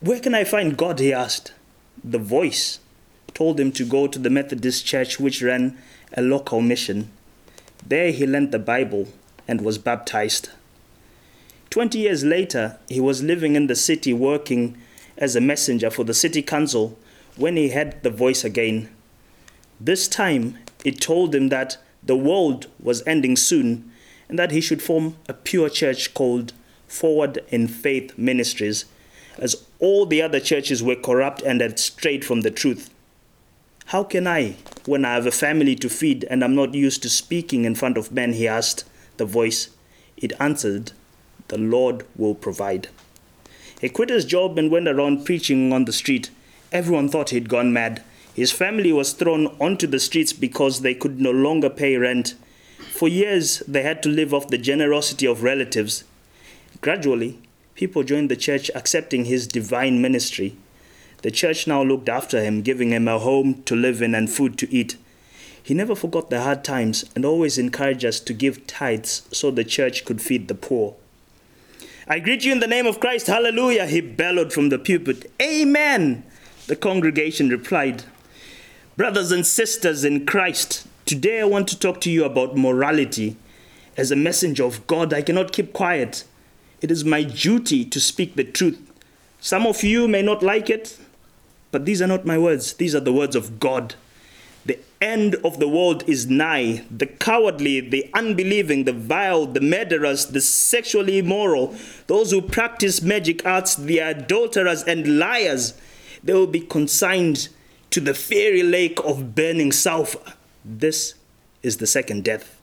Where 0.00 0.18
can 0.18 0.34
I 0.34 0.42
find 0.42 0.76
God? 0.76 0.98
he 0.98 1.12
asked. 1.12 1.52
The 2.02 2.18
voice 2.18 2.80
told 3.32 3.60
him 3.60 3.70
to 3.72 3.84
go 3.84 4.08
to 4.08 4.18
the 4.18 4.28
Methodist 4.28 4.84
church, 4.84 5.20
which 5.20 5.40
ran 5.40 5.78
a 6.16 6.20
local 6.22 6.60
mission. 6.60 7.10
There 7.86 8.10
he 8.10 8.26
learned 8.26 8.50
the 8.50 8.58
Bible 8.58 9.06
and 9.50 9.60
was 9.62 9.78
baptized. 9.78 10.48
Twenty 11.70 11.98
years 11.98 12.24
later, 12.24 12.78
he 12.88 13.00
was 13.00 13.22
living 13.22 13.56
in 13.56 13.66
the 13.66 13.74
city 13.74 14.12
working 14.14 14.78
as 15.18 15.34
a 15.34 15.40
messenger 15.40 15.90
for 15.90 16.04
the 16.04 16.14
city 16.14 16.40
council 16.40 16.96
when 17.36 17.56
he 17.56 17.70
heard 17.70 18.02
the 18.02 18.10
voice 18.10 18.44
again. 18.44 18.88
This 19.80 20.06
time, 20.06 20.58
it 20.84 21.00
told 21.00 21.34
him 21.34 21.48
that 21.48 21.78
the 22.02 22.16
world 22.16 22.68
was 22.80 23.02
ending 23.06 23.36
soon 23.36 23.90
and 24.28 24.38
that 24.38 24.52
he 24.52 24.60
should 24.60 24.82
form 24.82 25.16
a 25.28 25.34
pure 25.34 25.68
church 25.68 26.14
called 26.14 26.52
Forward 26.86 27.40
in 27.48 27.66
Faith 27.66 28.16
Ministries, 28.16 28.84
as 29.38 29.64
all 29.80 30.06
the 30.06 30.22
other 30.22 30.40
churches 30.40 30.82
were 30.82 30.96
corrupt 30.96 31.42
and 31.42 31.60
had 31.60 31.78
strayed 31.78 32.24
from 32.24 32.42
the 32.42 32.50
truth. 32.50 32.90
How 33.86 34.04
can 34.04 34.26
I, 34.26 34.56
when 34.86 35.04
I 35.04 35.14
have 35.14 35.26
a 35.26 35.32
family 35.32 35.74
to 35.76 35.88
feed 35.88 36.24
and 36.30 36.44
I'm 36.44 36.54
not 36.54 36.74
used 36.74 37.02
to 37.02 37.10
speaking 37.10 37.64
in 37.64 37.74
front 37.74 37.98
of 37.98 38.12
men? 38.12 38.34
He 38.34 38.46
asked 38.46 38.84
the 39.20 39.26
voice. 39.26 39.68
It 40.16 40.32
answered, 40.40 40.90
The 41.48 41.58
Lord 41.58 42.04
will 42.16 42.34
provide. 42.34 42.88
He 43.80 43.88
quit 43.88 44.08
his 44.08 44.24
job 44.24 44.58
and 44.58 44.70
went 44.70 44.88
around 44.88 45.24
preaching 45.24 45.72
on 45.72 45.84
the 45.84 45.92
street. 45.92 46.30
Everyone 46.72 47.08
thought 47.08 47.30
he'd 47.30 47.48
gone 47.48 47.72
mad. 47.72 48.02
His 48.34 48.50
family 48.50 48.92
was 48.92 49.12
thrown 49.12 49.46
onto 49.60 49.86
the 49.86 50.00
streets 50.00 50.32
because 50.32 50.80
they 50.80 50.94
could 50.94 51.20
no 51.20 51.30
longer 51.30 51.68
pay 51.68 51.96
rent. 51.96 52.34
For 52.92 53.08
years, 53.08 53.62
they 53.68 53.82
had 53.82 54.02
to 54.02 54.08
live 54.08 54.32
off 54.32 54.48
the 54.48 54.58
generosity 54.58 55.26
of 55.26 55.42
relatives. 55.42 56.04
Gradually, 56.80 57.38
people 57.74 58.02
joined 58.02 58.30
the 58.30 58.36
church 58.36 58.70
accepting 58.74 59.26
his 59.26 59.46
divine 59.46 60.00
ministry. 60.00 60.56
The 61.22 61.30
church 61.30 61.66
now 61.66 61.82
looked 61.82 62.08
after 62.08 62.42
him, 62.42 62.62
giving 62.62 62.90
him 62.90 63.06
a 63.06 63.18
home 63.18 63.62
to 63.64 63.76
live 63.76 64.00
in 64.00 64.14
and 64.14 64.30
food 64.30 64.56
to 64.58 64.74
eat. 64.74 64.96
He 65.62 65.74
never 65.74 65.94
forgot 65.94 66.30
the 66.30 66.42
hard 66.42 66.64
times 66.64 67.04
and 67.14 67.24
always 67.24 67.58
encouraged 67.58 68.04
us 68.04 68.20
to 68.20 68.32
give 68.32 68.66
tithes 68.66 69.22
so 69.32 69.50
the 69.50 69.64
church 69.64 70.04
could 70.04 70.22
feed 70.22 70.48
the 70.48 70.54
poor. 70.54 70.96
I 72.08 72.18
greet 72.18 72.44
you 72.44 72.52
in 72.52 72.60
the 72.60 72.66
name 72.66 72.86
of 72.86 73.00
Christ, 73.00 73.26
hallelujah, 73.26 73.86
he 73.86 74.00
bellowed 74.00 74.52
from 74.52 74.68
the 74.68 74.78
pulpit. 74.78 75.30
Amen, 75.40 76.24
the 76.66 76.76
congregation 76.76 77.48
replied. 77.48 78.04
Brothers 78.96 79.30
and 79.30 79.46
sisters 79.46 80.04
in 80.04 80.26
Christ, 80.26 80.86
Today, 81.10 81.40
I 81.40 81.44
want 81.44 81.66
to 81.66 81.76
talk 81.76 82.00
to 82.02 82.10
you 82.10 82.24
about 82.24 82.56
morality. 82.56 83.36
As 83.96 84.12
a 84.12 84.16
messenger 84.16 84.62
of 84.62 84.86
God, 84.86 85.12
I 85.12 85.22
cannot 85.22 85.50
keep 85.50 85.72
quiet. 85.72 86.22
It 86.80 86.92
is 86.92 87.04
my 87.04 87.24
duty 87.24 87.84
to 87.84 87.98
speak 87.98 88.36
the 88.36 88.44
truth. 88.44 88.78
Some 89.40 89.66
of 89.66 89.82
you 89.82 90.06
may 90.06 90.22
not 90.22 90.40
like 90.40 90.70
it, 90.70 91.00
but 91.72 91.84
these 91.84 92.00
are 92.00 92.06
not 92.06 92.26
my 92.26 92.38
words, 92.38 92.74
these 92.74 92.94
are 92.94 93.00
the 93.00 93.12
words 93.12 93.34
of 93.34 93.58
God. 93.58 93.96
End 95.00 95.36
of 95.36 95.58
the 95.58 95.68
world 95.68 96.06
is 96.06 96.28
nigh. 96.28 96.84
The 96.90 97.06
cowardly, 97.06 97.80
the 97.80 98.10
unbelieving, 98.12 98.84
the 98.84 98.92
vile, 98.92 99.46
the 99.46 99.62
murderers, 99.62 100.26
the 100.26 100.42
sexually 100.42 101.18
immoral, 101.18 101.74
those 102.06 102.30
who 102.30 102.42
practice 102.42 103.00
magic 103.00 103.46
arts, 103.46 103.76
the 103.76 103.98
adulterers 103.98 104.82
and 104.82 105.18
liars, 105.18 105.72
they 106.22 106.34
will 106.34 106.46
be 106.46 106.60
consigned 106.60 107.48
to 107.88 108.00
the 108.00 108.12
fiery 108.12 108.62
lake 108.62 108.98
of 109.02 109.34
burning 109.34 109.72
sulfur. 109.72 110.34
This 110.66 111.14
is 111.62 111.78
the 111.78 111.86
second 111.86 112.24
death. 112.24 112.60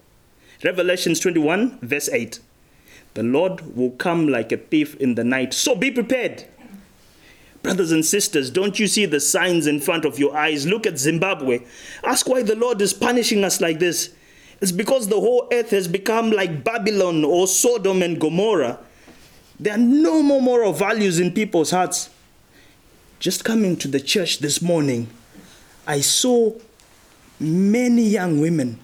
Revelations 0.63 1.19
21, 1.19 1.79
verse 1.81 2.07
8. 2.07 2.39
The 3.15 3.23
Lord 3.23 3.75
will 3.75 3.91
come 3.91 4.27
like 4.27 4.51
a 4.51 4.57
thief 4.57 4.95
in 4.97 5.15
the 5.15 5.23
night, 5.23 5.55
so 5.55 5.75
be 5.75 5.89
prepared. 5.89 6.45
Brothers 7.63 7.91
and 7.91 8.05
sisters, 8.05 8.49
don't 8.49 8.79
you 8.79 8.87
see 8.87 9.05
the 9.05 9.19
signs 9.19 9.67
in 9.67 9.79
front 9.79 10.05
of 10.05 10.19
your 10.19 10.35
eyes? 10.35 10.65
Look 10.65 10.85
at 10.85 10.97
Zimbabwe. 10.97 11.61
Ask 12.03 12.27
why 12.27 12.43
the 12.43 12.55
Lord 12.55 12.81
is 12.81 12.93
punishing 12.93 13.43
us 13.43 13.59
like 13.59 13.79
this. 13.79 14.13
It's 14.61 14.71
because 14.71 15.07
the 15.07 15.19
whole 15.19 15.47
earth 15.51 15.71
has 15.71 15.87
become 15.87 16.31
like 16.31 16.63
Babylon 16.63 17.23
or 17.23 17.47
Sodom 17.47 18.01
and 18.01 18.19
Gomorrah. 18.19 18.79
There 19.59 19.73
are 19.73 19.79
no 19.79 20.21
more 20.21 20.41
moral 20.41 20.73
values 20.73 21.19
in 21.19 21.31
people's 21.31 21.71
hearts. 21.71 22.09
Just 23.19 23.43
coming 23.43 23.75
to 23.77 23.87
the 23.87 23.99
church 23.99 24.39
this 24.39 24.61
morning, 24.61 25.07
I 25.87 26.01
saw 26.01 26.53
many 27.39 28.03
young 28.03 28.39
women 28.39 28.79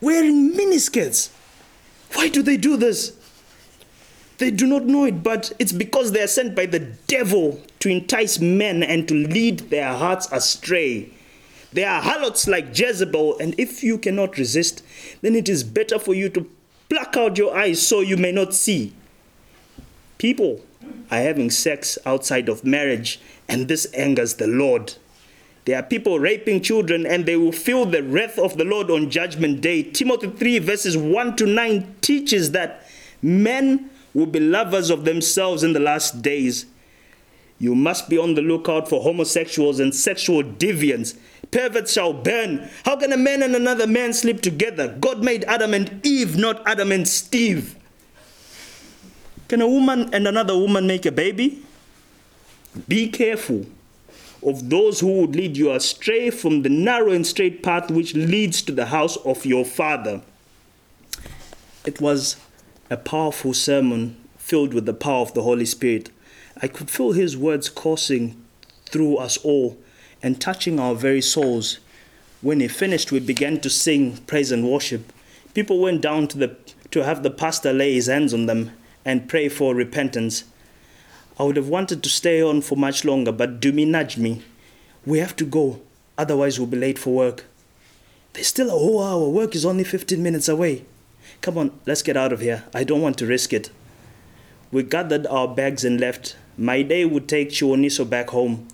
wearing 0.00 0.52
miniskirts. 0.52 1.30
Why 2.14 2.28
do 2.28 2.42
they 2.42 2.56
do 2.56 2.76
this? 2.76 3.16
They 4.38 4.50
do 4.50 4.66
not 4.66 4.84
know 4.84 5.04
it, 5.04 5.22
but 5.22 5.52
it's 5.58 5.72
because 5.72 6.12
they 6.12 6.22
are 6.22 6.28
sent 6.28 6.54
by 6.54 6.66
the 6.66 6.78
devil 6.78 7.60
to 7.80 7.88
entice 7.88 8.38
men 8.38 8.82
and 8.82 9.06
to 9.08 9.14
lead 9.14 9.70
their 9.70 9.92
hearts 9.94 10.28
astray. 10.32 11.10
They 11.72 11.84
are 11.84 12.00
harlots 12.00 12.48
like 12.48 12.78
Jezebel, 12.78 13.38
and 13.38 13.54
if 13.58 13.82
you 13.82 13.98
cannot 13.98 14.38
resist, 14.38 14.82
then 15.20 15.34
it 15.34 15.48
is 15.48 15.64
better 15.64 15.98
for 15.98 16.14
you 16.14 16.28
to 16.30 16.48
pluck 16.88 17.16
out 17.16 17.36
your 17.38 17.56
eyes 17.56 17.86
so 17.86 18.00
you 18.00 18.16
may 18.16 18.32
not 18.32 18.54
see. 18.54 18.94
People 20.16 20.62
are 21.10 21.20
having 21.20 21.50
sex 21.50 21.98
outside 22.06 22.48
of 22.48 22.64
marriage, 22.64 23.20
and 23.48 23.68
this 23.68 23.86
angers 23.92 24.34
the 24.34 24.46
Lord. 24.46 24.94
There 25.66 25.78
are 25.78 25.82
people 25.82 26.18
raping 26.18 26.62
children, 26.62 27.04
and 27.04 27.26
they 27.26 27.36
will 27.36 27.52
feel 27.52 27.84
the 27.84 28.02
wrath 28.02 28.38
of 28.38 28.56
the 28.56 28.64
Lord 28.64 28.90
on 28.90 29.10
judgment 29.10 29.60
day. 29.60 29.82
Timothy 29.82 30.30
3, 30.30 30.58
verses 30.60 30.96
1 30.96 31.36
to 31.36 31.46
9 31.46 31.96
teaches 32.00 32.52
that 32.52 32.86
men 33.20 33.90
will 34.14 34.26
be 34.26 34.40
lovers 34.40 34.88
of 34.88 35.04
themselves 35.04 35.62
in 35.62 35.74
the 35.74 35.80
last 35.80 36.22
days. 36.22 36.64
You 37.58 37.74
must 37.74 38.08
be 38.08 38.18
on 38.18 38.34
the 38.34 38.42
lookout 38.42 38.88
for 38.88 39.02
homosexuals 39.02 39.80
and 39.80 39.94
sexual 39.94 40.42
deviants. 40.44 41.16
Perverts 41.50 41.92
shall 41.92 42.12
burn. 42.12 42.68
How 42.84 42.96
can 42.96 43.12
a 43.12 43.16
man 43.16 43.42
and 43.42 43.56
another 43.56 43.86
man 43.86 44.12
sleep 44.12 44.40
together? 44.40 44.96
God 45.00 45.24
made 45.24 45.44
Adam 45.44 45.74
and 45.74 46.04
Eve, 46.06 46.36
not 46.36 46.62
Adam 46.66 46.92
and 46.92 47.08
Steve. 47.08 47.74
Can 49.48 49.60
a 49.60 49.68
woman 49.68 50.12
and 50.12 50.28
another 50.28 50.56
woman 50.56 50.86
make 50.86 51.06
a 51.06 51.12
baby? 51.12 51.62
Be 52.86 53.08
careful 53.08 53.66
of 54.42 54.68
those 54.70 55.00
who 55.00 55.20
would 55.20 55.34
lead 55.34 55.56
you 55.56 55.72
astray 55.72 56.30
from 56.30 56.62
the 56.62 56.68
narrow 56.68 57.10
and 57.10 57.26
straight 57.26 57.62
path 57.62 57.90
which 57.90 58.14
leads 58.14 58.62
to 58.62 58.72
the 58.72 58.86
house 58.86 59.16
of 59.18 59.44
your 59.44 59.64
father. 59.64 60.20
It 61.84 62.00
was 62.00 62.36
a 62.90 62.96
powerful 62.96 63.54
sermon 63.54 64.16
filled 64.36 64.74
with 64.74 64.86
the 64.86 64.94
power 64.94 65.22
of 65.22 65.34
the 65.34 65.42
Holy 65.42 65.64
Spirit. 65.64 66.10
I 66.60 66.68
could 66.68 66.90
feel 66.90 67.12
his 67.12 67.36
words 67.36 67.68
coursing 67.68 68.42
through 68.86 69.16
us 69.18 69.36
all 69.38 69.78
and 70.22 70.40
touching 70.40 70.80
our 70.80 70.94
very 70.94 71.20
souls. 71.20 71.78
When 72.40 72.60
he 72.60 72.68
finished, 72.68 73.12
we 73.12 73.20
began 73.20 73.60
to 73.60 73.70
sing 73.70 74.16
praise 74.26 74.50
and 74.50 74.68
worship. 74.68 75.12
People 75.54 75.78
went 75.80 76.00
down 76.00 76.28
to, 76.28 76.38
the, 76.38 76.56
to 76.90 77.04
have 77.04 77.22
the 77.22 77.30
pastor 77.30 77.72
lay 77.72 77.94
his 77.94 78.06
hands 78.06 78.34
on 78.34 78.46
them 78.46 78.72
and 79.04 79.28
pray 79.28 79.48
for 79.48 79.74
repentance. 79.74 80.44
I 81.38 81.44
would 81.44 81.56
have 81.56 81.68
wanted 81.68 82.02
to 82.02 82.08
stay 82.08 82.42
on 82.42 82.62
for 82.62 82.76
much 82.76 83.04
longer, 83.04 83.30
but 83.30 83.60
Dumi 83.60 83.86
nudged 83.86 84.18
me. 84.18 84.42
We 85.06 85.18
have 85.18 85.36
to 85.36 85.44
go, 85.44 85.80
otherwise, 86.16 86.58
we'll 86.58 86.68
be 86.68 86.76
late 86.76 86.98
for 86.98 87.14
work. 87.14 87.44
There's 88.32 88.48
still 88.48 88.68
a 88.68 88.78
whole 88.78 89.02
hour. 89.02 89.28
Work 89.28 89.54
is 89.54 89.64
only 89.64 89.84
15 89.84 90.20
minutes 90.20 90.48
away. 90.48 90.84
Come 91.40 91.56
on, 91.56 91.80
let's 91.86 92.02
get 92.02 92.16
out 92.16 92.32
of 92.32 92.40
here. 92.40 92.64
I 92.74 92.82
don't 92.82 93.00
want 93.00 93.16
to 93.18 93.26
risk 93.26 93.52
it. 93.52 93.70
We 94.72 94.82
gathered 94.82 95.26
our 95.28 95.48
bags 95.48 95.84
and 95.84 96.00
left. 96.00 96.36
Maidei 96.58 97.08
would 97.08 97.28
take 97.28 97.50
Chiwoniso 97.50 98.08
back 98.08 98.30
home. 98.30 98.66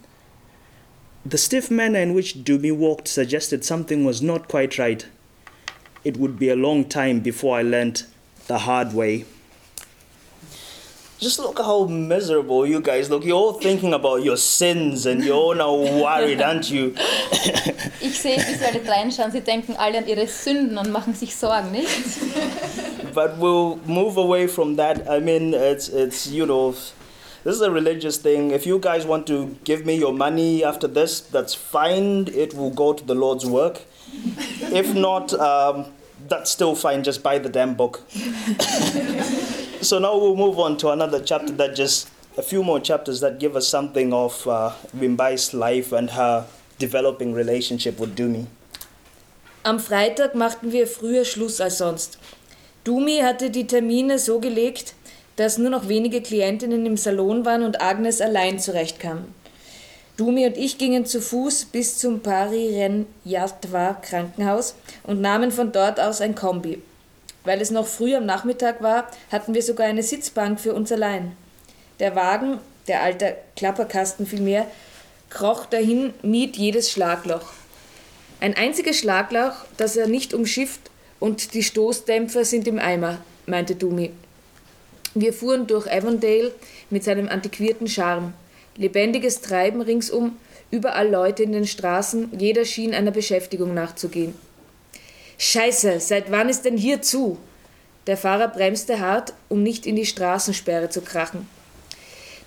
The 1.26 1.38
stiff 1.38 1.70
manner 1.70 1.98
in 2.00 2.14
which 2.14 2.34
Dumi 2.44 2.74
walked 2.74 3.08
suggested 3.08 3.64
something 3.64 4.04
was 4.04 4.22
not 4.22 4.48
quite 4.48 4.78
right. 4.78 5.06
It 6.04 6.16
would 6.16 6.38
be 6.38 6.48
a 6.50 6.56
long 6.56 6.84
time 6.84 7.20
before 7.20 7.56
I 7.58 7.62
learnt 7.62 8.06
the 8.46 8.58
hard 8.58 8.92
way. 8.92 9.24
Just 11.18 11.38
look 11.38 11.58
how 11.58 11.86
miserable 11.86 12.66
you 12.66 12.80
guys 12.80 13.08
look. 13.08 13.24
You're 13.24 13.36
all 13.36 13.54
thinking 13.54 13.94
about 13.94 14.22
your 14.22 14.36
sins 14.36 15.06
and 15.06 15.24
you're 15.24 15.36
all 15.36 15.54
now 15.54 15.74
worried, 15.74 16.42
aren't 16.42 16.70
you? 16.70 16.88
ich 18.02 18.18
sehe, 18.18 18.36
wie 18.36 18.54
sie 18.54 18.64
alle 18.66 18.80
reinschauen. 18.86 19.30
Sie 19.32 19.40
denken 19.40 19.76
alle 19.76 19.98
an 19.98 20.06
ihre 20.06 20.26
Sünden 20.26 20.76
und 20.76 20.90
machen 20.90 21.14
sich 21.14 21.34
Sorgen, 21.34 21.72
nicht? 21.72 21.88
but 23.14 23.38
we'll 23.38 23.78
move 23.86 24.18
away 24.18 24.46
from 24.46 24.76
that. 24.76 25.08
I 25.08 25.20
mean, 25.20 25.54
it's, 25.54 25.88
it's, 25.88 26.26
you 26.26 26.44
know, 26.44 26.74
this 27.44 27.56
is 27.56 27.60
a 27.60 27.70
religious 27.70 28.16
thing. 28.16 28.50
If 28.50 28.66
you 28.66 28.78
guys 28.78 29.04
want 29.06 29.26
to 29.26 29.56
give 29.64 29.84
me 29.84 29.96
your 29.96 30.12
money 30.14 30.64
after 30.64 30.88
this, 30.88 31.20
that's 31.20 31.54
fine. 31.54 32.28
It 32.28 32.54
will 32.54 32.70
go 32.70 32.92
to 32.94 33.04
the 33.04 33.14
Lord's 33.14 33.44
work. 33.44 33.82
if 34.72 34.94
not, 34.94 35.32
um, 35.34 35.86
that's 36.26 36.50
still 36.50 36.74
fine. 36.74 37.04
Just 37.04 37.22
buy 37.22 37.38
the 37.38 37.50
damn 37.50 37.74
book. 37.74 38.00
so 39.82 39.98
now 39.98 40.16
we'll 40.16 40.36
move 40.36 40.58
on 40.58 40.78
to 40.78 40.90
another 40.90 41.20
chapter 41.22 41.52
that 41.52 41.76
just 41.76 42.08
a 42.38 42.42
few 42.42 42.64
more 42.64 42.80
chapters 42.80 43.20
that 43.20 43.38
give 43.38 43.56
us 43.56 43.68
something 43.68 44.12
of 44.12 44.46
uh, 44.48 44.72
Vimbai's 44.96 45.52
life 45.54 45.92
and 45.92 46.10
her 46.10 46.46
developing 46.78 47.32
relationship 47.34 47.98
with 48.00 48.16
Dumi. 48.16 48.46
Am 49.64 49.78
Freitag 49.78 50.34
machten 50.34 50.72
wir 50.72 50.86
früher 50.86 51.24
Schluss 51.24 51.60
als 51.60 51.78
sonst. 51.78 52.18
Dumi 52.84 53.20
hatte 53.20 53.50
die 53.50 53.66
Termine 53.66 54.18
so 54.18 54.40
gelegt, 54.40 54.94
dass 55.36 55.58
nur 55.58 55.70
noch 55.70 55.88
wenige 55.88 56.22
Klientinnen 56.22 56.86
im 56.86 56.96
Salon 56.96 57.44
waren 57.44 57.62
und 57.62 57.80
Agnes 57.80 58.20
allein 58.20 58.58
zurechtkam. 58.58 59.26
Dumi 60.16 60.46
und 60.46 60.56
ich 60.56 60.78
gingen 60.78 61.06
zu 61.06 61.20
Fuß 61.20 61.66
bis 61.66 61.98
zum 61.98 62.20
Pari-Ren-Yatwa 62.20 63.94
Krankenhaus 63.94 64.76
und 65.02 65.20
nahmen 65.20 65.50
von 65.50 65.72
dort 65.72 65.98
aus 65.98 66.20
ein 66.20 66.36
Kombi. 66.36 66.80
Weil 67.42 67.60
es 67.60 67.72
noch 67.72 67.86
früh 67.86 68.14
am 68.14 68.24
Nachmittag 68.24 68.80
war, 68.80 69.10
hatten 69.32 69.54
wir 69.54 69.62
sogar 69.62 69.86
eine 69.86 70.04
Sitzbank 70.04 70.60
für 70.60 70.72
uns 70.72 70.92
allein. 70.92 71.36
Der 71.98 72.14
Wagen, 72.14 72.58
der 72.86 73.02
alte 73.02 73.36
Klapperkasten 73.56 74.26
vielmehr, 74.26 74.66
kroch 75.30 75.66
dahin, 75.66 76.14
mied 76.22 76.56
jedes 76.56 76.92
Schlagloch. 76.92 77.52
Ein 78.40 78.56
einziges 78.56 78.98
Schlagloch, 78.98 79.54
das 79.76 79.96
er 79.96 80.06
nicht 80.06 80.32
umschifft, 80.32 80.90
und 81.18 81.54
die 81.54 81.62
Stoßdämpfer 81.62 82.44
sind 82.44 82.68
im 82.68 82.78
Eimer, 82.78 83.18
meinte 83.46 83.74
Dumi. 83.74 84.12
Wir 85.14 85.32
fuhren 85.32 85.66
durch 85.66 85.90
Avondale 85.90 86.52
mit 86.90 87.04
seinem 87.04 87.28
antiquierten 87.28 87.86
Charme. 87.86 88.34
Lebendiges 88.76 89.40
Treiben 89.40 89.80
ringsum, 89.80 90.36
überall 90.72 91.08
Leute 91.08 91.44
in 91.44 91.52
den 91.52 91.66
Straßen, 91.66 92.30
jeder 92.38 92.64
schien 92.64 92.92
einer 92.92 93.12
Beschäftigung 93.12 93.74
nachzugehen. 93.74 94.34
Scheiße, 95.38 96.00
seit 96.00 96.32
wann 96.32 96.48
ist 96.48 96.64
denn 96.64 96.76
hier 96.76 97.00
zu? 97.00 97.38
Der 98.08 98.16
Fahrer 98.16 98.48
bremste 98.48 98.98
hart, 98.98 99.32
um 99.48 99.62
nicht 99.62 99.86
in 99.86 99.96
die 99.96 100.06
Straßensperre 100.06 100.90
zu 100.90 101.00
krachen. 101.00 101.48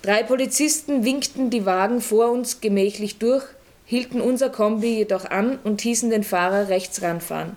Drei 0.02 0.22
Polizisten 0.22 1.04
winkten 1.04 1.50
die 1.50 1.66
Wagen 1.66 2.00
vor 2.00 2.30
uns 2.30 2.60
gemächlich 2.60 3.18
durch, 3.18 3.44
hielten 3.84 4.20
unser 4.20 4.50
Kombi 4.50 4.98
jedoch 4.98 5.24
an 5.24 5.58
und 5.64 5.80
hießen 5.80 6.10
den 6.10 6.22
Fahrer 6.22 6.68
rechts 6.68 7.00
ranfahren. 7.00 7.56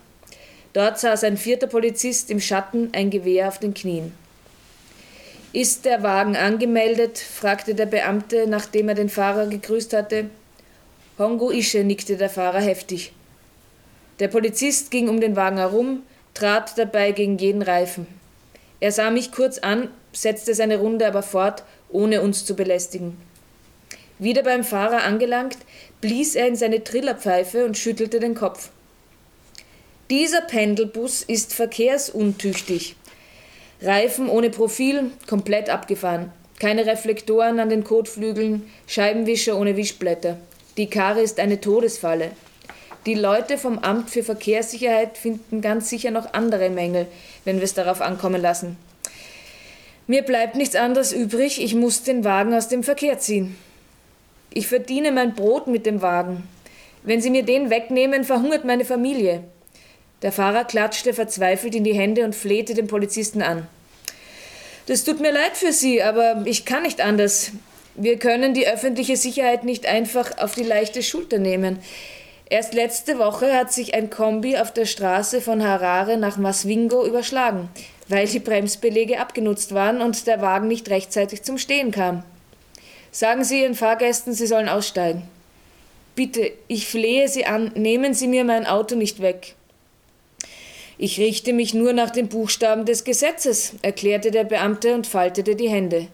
Dort 0.74 1.00
saß 1.00 1.26
ein 1.26 1.36
vierter 1.36 1.68
Polizist 1.68 2.32
im 2.32 2.40
Schatten, 2.40 2.90
ein 2.94 3.10
Gewehr 3.10 3.50
auf 3.50 3.60
den 3.60 3.74
Knien. 3.74 4.14
Ist 5.54 5.84
der 5.84 6.02
Wagen 6.02 6.38
angemeldet? 6.38 7.18
fragte 7.18 7.76
der 7.76 7.86
Beamte, 7.86 8.48
nachdem 8.48 8.88
er 8.88 8.96
den 8.96 9.10
Fahrer 9.10 9.48
gegrüßt 9.48 9.92
hatte. 9.92 10.30
Hongo 11.18 11.52
Ische, 11.52 11.84
nickte 11.84 12.16
der 12.16 12.30
Fahrer 12.30 12.62
heftig. 12.62 13.12
Der 14.20 14.30
Polizist 14.30 14.92
ging 14.92 15.10
um 15.10 15.20
den 15.20 15.36
Wagen 15.36 15.58
herum, 15.58 16.04
trat 16.34 16.78
dabei 16.78 17.12
gegen 17.12 17.38
jeden 17.38 17.62
Reifen. 17.62 18.08
Er 18.80 18.94
sah 18.94 19.12
mich 19.12 19.34
kurz 19.34 19.58
an, 19.58 19.90
setzte 20.14 20.56
seine 20.56 20.78
Runde 20.78 21.06
aber 21.06 21.22
fort, 21.22 21.64
ohne 21.90 22.22
uns 22.22 22.46
zu 22.46 22.56
belästigen. 22.56 23.18
Wieder 24.20 24.44
beim 24.44 24.64
Fahrer 24.64 25.04
angelangt, 25.04 25.58
blies 26.00 26.36
er 26.36 26.48
in 26.48 26.56
seine 26.56 26.84
Trillerpfeife 26.84 27.66
und 27.66 27.78
schüttelte 27.78 28.22
den 28.22 28.36
Kopf. 28.36 28.70
Dieser 30.10 30.42
Pendelbus 30.42 31.24
ist 31.24 31.54
verkehrsuntüchtig. 31.54 32.96
Reifen 33.82 34.30
ohne 34.30 34.52
Profil, 34.52 35.12
komplett 35.28 35.70
abgefahren. 35.70 36.32
Keine 36.60 36.86
Reflektoren 36.86 37.60
an 37.60 37.70
den 37.70 37.84
Kotflügeln, 37.84 38.70
Scheibenwischer 38.86 39.58
ohne 39.58 39.76
Wischblätter. 39.76 40.38
Die 40.78 40.88
Karre 40.88 41.22
ist 41.22 41.40
eine 41.40 41.60
Todesfalle. 41.60 42.32
Die 43.08 43.16
Leute 43.16 43.58
vom 43.58 43.80
Amt 43.80 44.12
für 44.12 44.22
Verkehrssicherheit 44.22 45.18
finden 45.18 45.62
ganz 45.62 45.90
sicher 45.90 46.12
noch 46.12 46.34
andere 46.34 46.70
Mängel, 46.70 47.08
wenn 47.44 47.58
wir 47.58 47.64
es 47.64 47.74
darauf 47.74 48.00
ankommen 48.00 48.40
lassen. 48.40 48.78
Mir 50.06 50.22
bleibt 50.22 50.56
nichts 50.56 50.76
anderes 50.76 51.12
übrig, 51.12 51.64
ich 51.64 51.74
muss 51.74 52.04
den 52.04 52.24
Wagen 52.24 52.54
aus 52.54 52.68
dem 52.68 52.84
Verkehr 52.84 53.18
ziehen. 53.18 53.56
Ich 54.54 54.68
verdiene 54.68 55.12
mein 55.12 55.34
Brot 55.34 55.66
mit 55.66 55.88
dem 55.88 56.04
Wagen. 56.04 56.44
Wenn 57.02 57.22
Sie 57.22 57.32
mir 57.32 57.44
den 57.44 57.72
wegnehmen, 57.72 58.24
verhungert 58.24 58.66
meine 58.66 58.86
Familie. 58.86 59.44
Der 60.22 60.32
Fahrer 60.32 60.66
klatschte 60.66 61.14
verzweifelt 61.14 61.74
in 61.74 61.84
die 61.84 61.94
Hände 61.94 62.24
und 62.24 62.36
flehte 62.36 62.74
den 62.74 62.88
Polizisten 62.88 63.42
an. 63.42 63.68
Das 64.86 65.04
tut 65.04 65.20
mir 65.20 65.32
leid 65.32 65.56
für 65.56 65.72
Sie, 65.72 66.02
aber 66.02 66.44
ich 66.46 66.66
kann 66.66 66.84
nicht 66.84 67.02
anders. 67.02 67.52
Wir 67.96 68.18
können 68.18 68.54
die 68.54 68.68
öffentliche 68.68 69.18
Sicherheit 69.18 69.64
nicht 69.64 69.86
einfach 69.86 70.38
auf 70.38 70.56
die 70.56 70.64
leichte 70.64 71.04
Schulter 71.04 71.40
nehmen. 71.40 71.80
Erst 72.50 72.74
letzte 72.74 73.18
Woche 73.18 73.56
hat 73.56 73.72
sich 73.72 73.94
ein 73.94 74.10
Kombi 74.10 74.58
auf 74.58 74.74
der 74.74 74.86
Straße 74.86 75.42
von 75.42 75.64
Harare 75.64 76.18
nach 76.18 76.38
Masvingo 76.38 77.06
überschlagen, 77.06 77.70
weil 78.10 78.28
die 78.28 78.40
Bremsbeläge 78.40 79.20
abgenutzt 79.20 79.74
waren 79.74 80.02
und 80.02 80.28
der 80.28 80.42
Wagen 80.42 80.68
nicht 80.68 80.90
rechtzeitig 80.90 81.44
zum 81.44 81.58
Stehen 81.58 81.92
kam. 81.92 82.24
Sagen 83.12 83.44
Sie 83.44 83.62
Ihren 83.62 83.76
Fahrgästen, 83.76 84.34
sie 84.34 84.48
sollen 84.48 84.70
aussteigen. 84.70 85.24
Bitte, 86.16 86.52
ich 86.68 86.88
flehe 86.88 87.28
Sie 87.28 87.46
an, 87.46 87.72
nehmen 87.76 88.14
Sie 88.14 88.28
mir 88.28 88.44
mein 88.44 88.66
Auto 88.66 88.96
nicht 88.96 89.22
weg. 89.22 89.56
Ich 91.04 91.20
richte 91.20 91.52
mich 91.52 91.74
nur 91.74 91.94
nach 91.94 92.12
den 92.12 92.28
Buchstaben 92.28 92.86
des 92.86 93.04
Gesetzes, 93.04 93.74
erklärte 93.82 94.30
der 94.30 94.44
Beamte 94.44 94.94
und 94.94 95.08
faltete 95.08 95.56
die 95.56 95.68
Hände. 95.68 96.10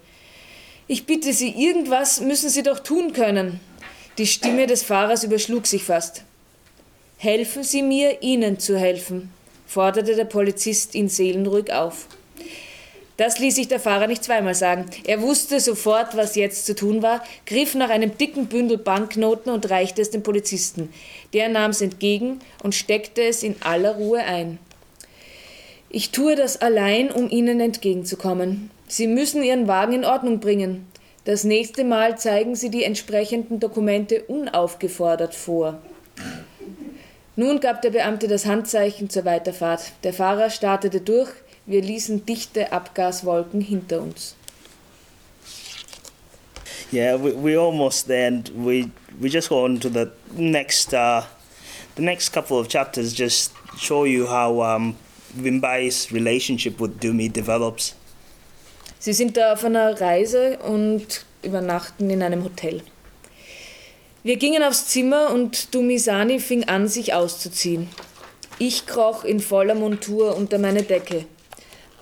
Ich 0.88 1.06
bitte 1.06 1.34
Sie, 1.34 1.50
irgendwas 1.50 2.22
müssen 2.22 2.50
Sie 2.50 2.64
doch 2.64 2.80
tun 2.80 3.12
können. 3.12 3.60
Die 4.18 4.26
Stimme 4.26 4.66
des 4.66 4.84
Fahrers 4.84 5.26
überschlug 5.26 5.68
sich 5.68 5.84
fast. 5.84 6.24
Helfen 7.18 7.64
Sie 7.64 7.82
mir, 7.82 8.22
Ihnen 8.22 8.60
zu 8.60 8.80
helfen, 8.80 9.30
forderte 9.68 10.16
der 10.16 10.24
Polizist 10.24 10.96
ihn 10.96 11.10
seelenruhig 11.10 11.74
auf. 11.74 12.08
Das 13.18 13.40
ließ 13.40 13.56
sich 13.56 13.68
der 13.68 13.82
Fahrer 13.82 14.08
nicht 14.08 14.24
zweimal 14.24 14.56
sagen. 14.56 14.86
Er 15.04 15.22
wusste 15.22 15.60
sofort, 15.60 16.16
was 16.16 16.36
jetzt 16.36 16.66
zu 16.66 16.76
tun 16.76 17.02
war, 17.02 17.22
griff 17.46 17.76
nach 17.76 17.90
einem 17.90 18.18
dicken 18.18 18.46
Bündel 18.46 18.78
Banknoten 18.78 19.52
und 19.52 19.70
reichte 19.70 20.02
es 20.02 20.12
dem 20.12 20.24
Polizisten. 20.24 20.94
Der 21.34 21.50
nahm 21.50 21.72
es 21.72 21.82
entgegen 21.82 22.40
und 22.64 22.74
steckte 22.74 23.24
es 23.24 23.44
in 23.44 23.58
aller 23.64 23.96
Ruhe 23.96 24.20
ein. 24.20 24.60
Ich 25.90 26.12
tue 26.12 26.36
das 26.36 26.62
allein, 26.62 27.12
um 27.12 27.30
Ihnen 27.30 27.60
entgegenzukommen. 27.60 28.72
Sie 28.88 29.08
müssen 29.08 29.44
Ihren 29.44 29.68
Wagen 29.68 29.94
in 29.94 30.06
Ordnung 30.06 30.40
bringen. 30.40 30.86
Das 31.24 31.44
nächste 31.44 31.84
Mal 31.84 32.18
zeigen 32.18 32.56
Sie 32.56 32.70
die 32.70 32.84
entsprechenden 32.84 33.60
Dokumente 33.60 34.24
unaufgefordert 34.24 35.36
vor. 35.36 35.82
Nun 37.36 37.60
gab 37.60 37.82
der 37.82 37.92
Beamte 37.92 38.28
das 38.28 38.46
Handzeichen 38.46 39.10
zur 39.10 39.26
Weiterfahrt. 39.26 39.92
Der 40.04 40.14
Fahrer 40.14 40.50
startete 40.50 41.02
durch. 41.02 41.30
Wir 41.66 41.82
ließen 41.82 42.26
dichte 42.26 42.72
Abgaswolken 42.72 43.62
hinter 43.62 44.02
uns. 44.02 44.36
Yeah, 46.92 47.22
we, 47.22 47.34
we 47.34 47.60
almost 47.60 48.08
there, 48.08 48.28
and 48.28 48.50
we 48.56 48.90
we 49.20 49.28
just 49.28 49.50
go 49.50 49.66
on 49.66 49.80
to 49.82 49.90
the 49.90 50.10
next 50.34 50.94
uh, 50.94 51.24
the 51.96 52.02
next 52.02 52.32
couple 52.32 52.58
of 52.58 52.70
chapters. 52.70 53.14
Just 53.14 53.52
show 53.78 54.06
you 54.06 54.26
how 54.26 54.62
um, 54.64 54.96
Wimbai's 55.44 56.12
relationship 56.12 56.80
with 56.80 56.92
Dumi 57.02 57.30
develops. 57.30 57.96
Sie 59.00 59.14
sind 59.14 59.38
da 59.38 59.54
auf 59.54 59.64
einer 59.64 60.00
Reise 60.00 60.58
und 60.60 61.26
übernachten 61.44 62.10
in 62.10 62.24
einem 62.24 62.44
Hotel. 62.44 62.82
Wir 64.24 64.38
gingen 64.38 64.64
aufs 64.64 64.88
Zimmer 64.88 65.32
und 65.32 65.74
Dumisani 65.74 66.40
fing 66.40 66.66
an, 66.66 66.88
sich 66.88 67.14
auszuziehen. 67.14 67.88
Ich 68.60 68.86
kroch 68.86 69.24
in 69.24 69.40
voller 69.40 69.76
Montur 69.76 70.36
unter 70.36 70.58
meine 70.58 70.84
Decke. 70.84 71.26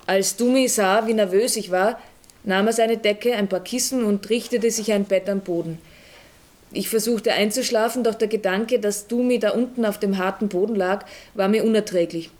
Als 0.06 0.36
Dumi 0.36 0.68
sah, 0.68 1.06
wie 1.06 1.14
nervös 1.14 1.56
ich 1.56 1.70
war, 1.70 2.00
nahm 2.44 2.66
er 2.66 2.72
seine 2.72 2.96
Decke, 2.96 3.34
ein 3.34 3.48
paar 3.48 3.60
Kissen 3.60 4.04
und 4.04 4.28
richtete 4.30 4.70
sich 4.70 4.92
ein 4.92 5.04
Bett 5.04 5.28
am 5.28 5.40
Boden. 5.40 5.78
Ich 6.72 6.88
versuchte 6.88 7.32
einzuschlafen, 7.32 8.04
doch 8.04 8.14
der 8.14 8.28
Gedanke, 8.28 8.78
dass 8.78 9.06
Dumi 9.06 9.38
da 9.38 9.50
unten 9.50 9.84
auf 9.84 9.98
dem 9.98 10.18
harten 10.18 10.48
Boden 10.48 10.74
lag, 10.74 11.04
war 11.34 11.48
mir 11.48 11.64
unerträglich. 11.64 12.30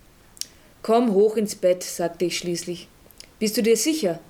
Komm 0.86 1.14
hoch 1.14 1.36
ins 1.36 1.56
Bett, 1.56 1.82
sagte 1.82 2.26
ich 2.26 2.38
schließlich. 2.38 2.86
Bist 3.40 3.56
du 3.56 3.62
dir 3.64 3.76
sicher? 3.76 4.20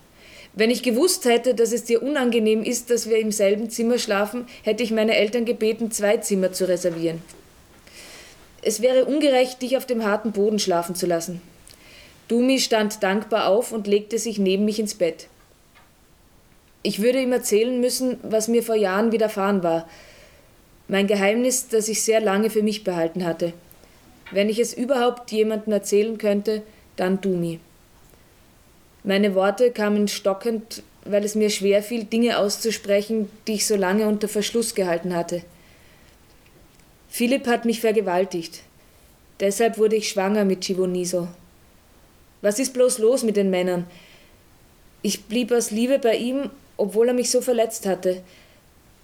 Wenn 0.55 0.71
ich 0.71 0.83
gewusst 0.83 1.27
hätte, 1.27 1.55
dass 1.55 1.71
es 1.71 1.85
dir 1.85 2.03
unangenehm 2.03 2.63
ist, 2.63 2.89
dass 2.89 3.11
wir 3.11 3.19
im 3.19 3.31
selben 3.31 3.69
Zimmer 3.69 3.99
schlafen, 3.99 4.47
hätte 4.63 4.83
ich 4.83 4.91
meine 4.91 5.15
Eltern 5.15 5.45
gebeten, 5.45 5.91
zwei 5.91 6.17
Zimmer 6.17 6.53
zu 6.53 6.67
reservieren. 6.67 7.21
Es 8.63 8.81
wäre 8.81 9.05
ungerecht, 9.05 9.61
dich 9.61 9.77
auf 9.77 9.85
dem 9.85 10.03
harten 10.03 10.33
Boden 10.33 10.59
schlafen 10.59 10.95
zu 10.95 11.05
lassen. 11.05 11.43
Dumi 12.27 12.59
stand 12.59 13.03
dankbar 13.03 13.49
auf 13.49 13.71
und 13.71 13.87
legte 13.87 14.17
sich 14.19 14.39
neben 14.39 14.65
mich 14.65 14.81
ins 14.81 14.95
Bett. 14.95 15.27
Ich 16.83 17.03
würde 17.03 17.21
ihm 17.21 17.33
erzählen 17.33 17.79
müssen, 17.79 18.17
was 18.23 18.49
mir 18.49 18.63
vor 18.63 18.77
Jahren 18.77 19.13
widerfahren 19.13 19.63
war. 19.63 19.87
Mein 20.89 21.07
Geheimnis, 21.07 21.69
das 21.69 21.89
ich 21.89 22.03
sehr 22.03 22.23
lange 22.23 22.49
für 22.49 22.63
mich 22.63 22.83
behalten 22.83 23.27
hatte. 23.27 23.53
Wenn 24.31 24.49
ich 24.49 24.59
es 24.59 24.75
überhaupt 24.75 25.31
jemandem 25.31 25.73
erzählen 25.73 26.19
könnte, 26.19 26.63
dann 26.97 27.21
Dumi. 27.21 27.61
Meine 29.05 29.35
Worte 29.35 29.71
kamen 29.71 30.09
stockend, 30.09 30.83
weil 31.05 31.25
es 31.25 31.37
mir 31.37 31.51
schwer 31.51 31.83
fiel, 31.83 32.05
Dinge 32.05 32.39
auszusprechen, 32.39 33.31
die 33.47 33.55
ich 33.55 33.67
so 33.67 33.77
lange 33.77 34.09
unter 34.09 34.27
Verschluss 34.27 34.75
gehalten 34.75 35.15
hatte. 35.15 35.43
Philipp 37.09 37.47
hat 37.47 37.65
mich 37.65 37.81
vergewaltigt. 37.81 38.63
Deshalb 39.39 39.79
wurde 39.79 39.97
ich 39.97 40.09
schwanger 40.09 40.45
mit 40.45 40.65
Chivoniso. 40.65 41.29
Was 42.43 42.59
ist 42.59 42.75
bloß 42.75 42.99
los 42.99 43.23
mit 43.23 43.37
den 43.37 43.51
Männern? 43.51 43.87
Ich 45.03 45.25
blieb 45.25 45.53
aus 45.53 45.71
Liebe 45.71 45.99
bei 45.99 46.17
ihm, 46.17 46.51
obwohl 46.77 47.09
er 47.09 47.15
mich 47.15 47.31
so 47.31 47.41
verletzt 47.41 47.87
hatte. 47.87 48.23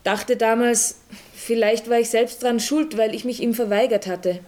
Dachte 0.05 0.37
damals, 0.37 0.97
vielleicht 1.35 1.89
war 1.89 2.01
ich 2.01 2.11
selbst 2.11 2.43
dran 2.43 2.61
schuld, 2.61 2.97
weil 2.97 3.15
ich 3.15 3.25
mich 3.25 3.41
ihm 3.41 3.55
verweigert 3.55 4.07
hatte. 4.07 4.41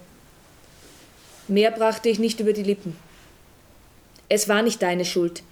Mehr 1.49 1.70
brachte 1.70 2.09
ich 2.09 2.18
nicht 2.18 2.40
über 2.40 2.53
die 2.53 2.62
Lippen. 2.62 2.97
Es 4.28 4.49
war 4.49 4.62
nicht 4.62 4.82
deine 4.82 5.05
Schuld. 5.05 5.42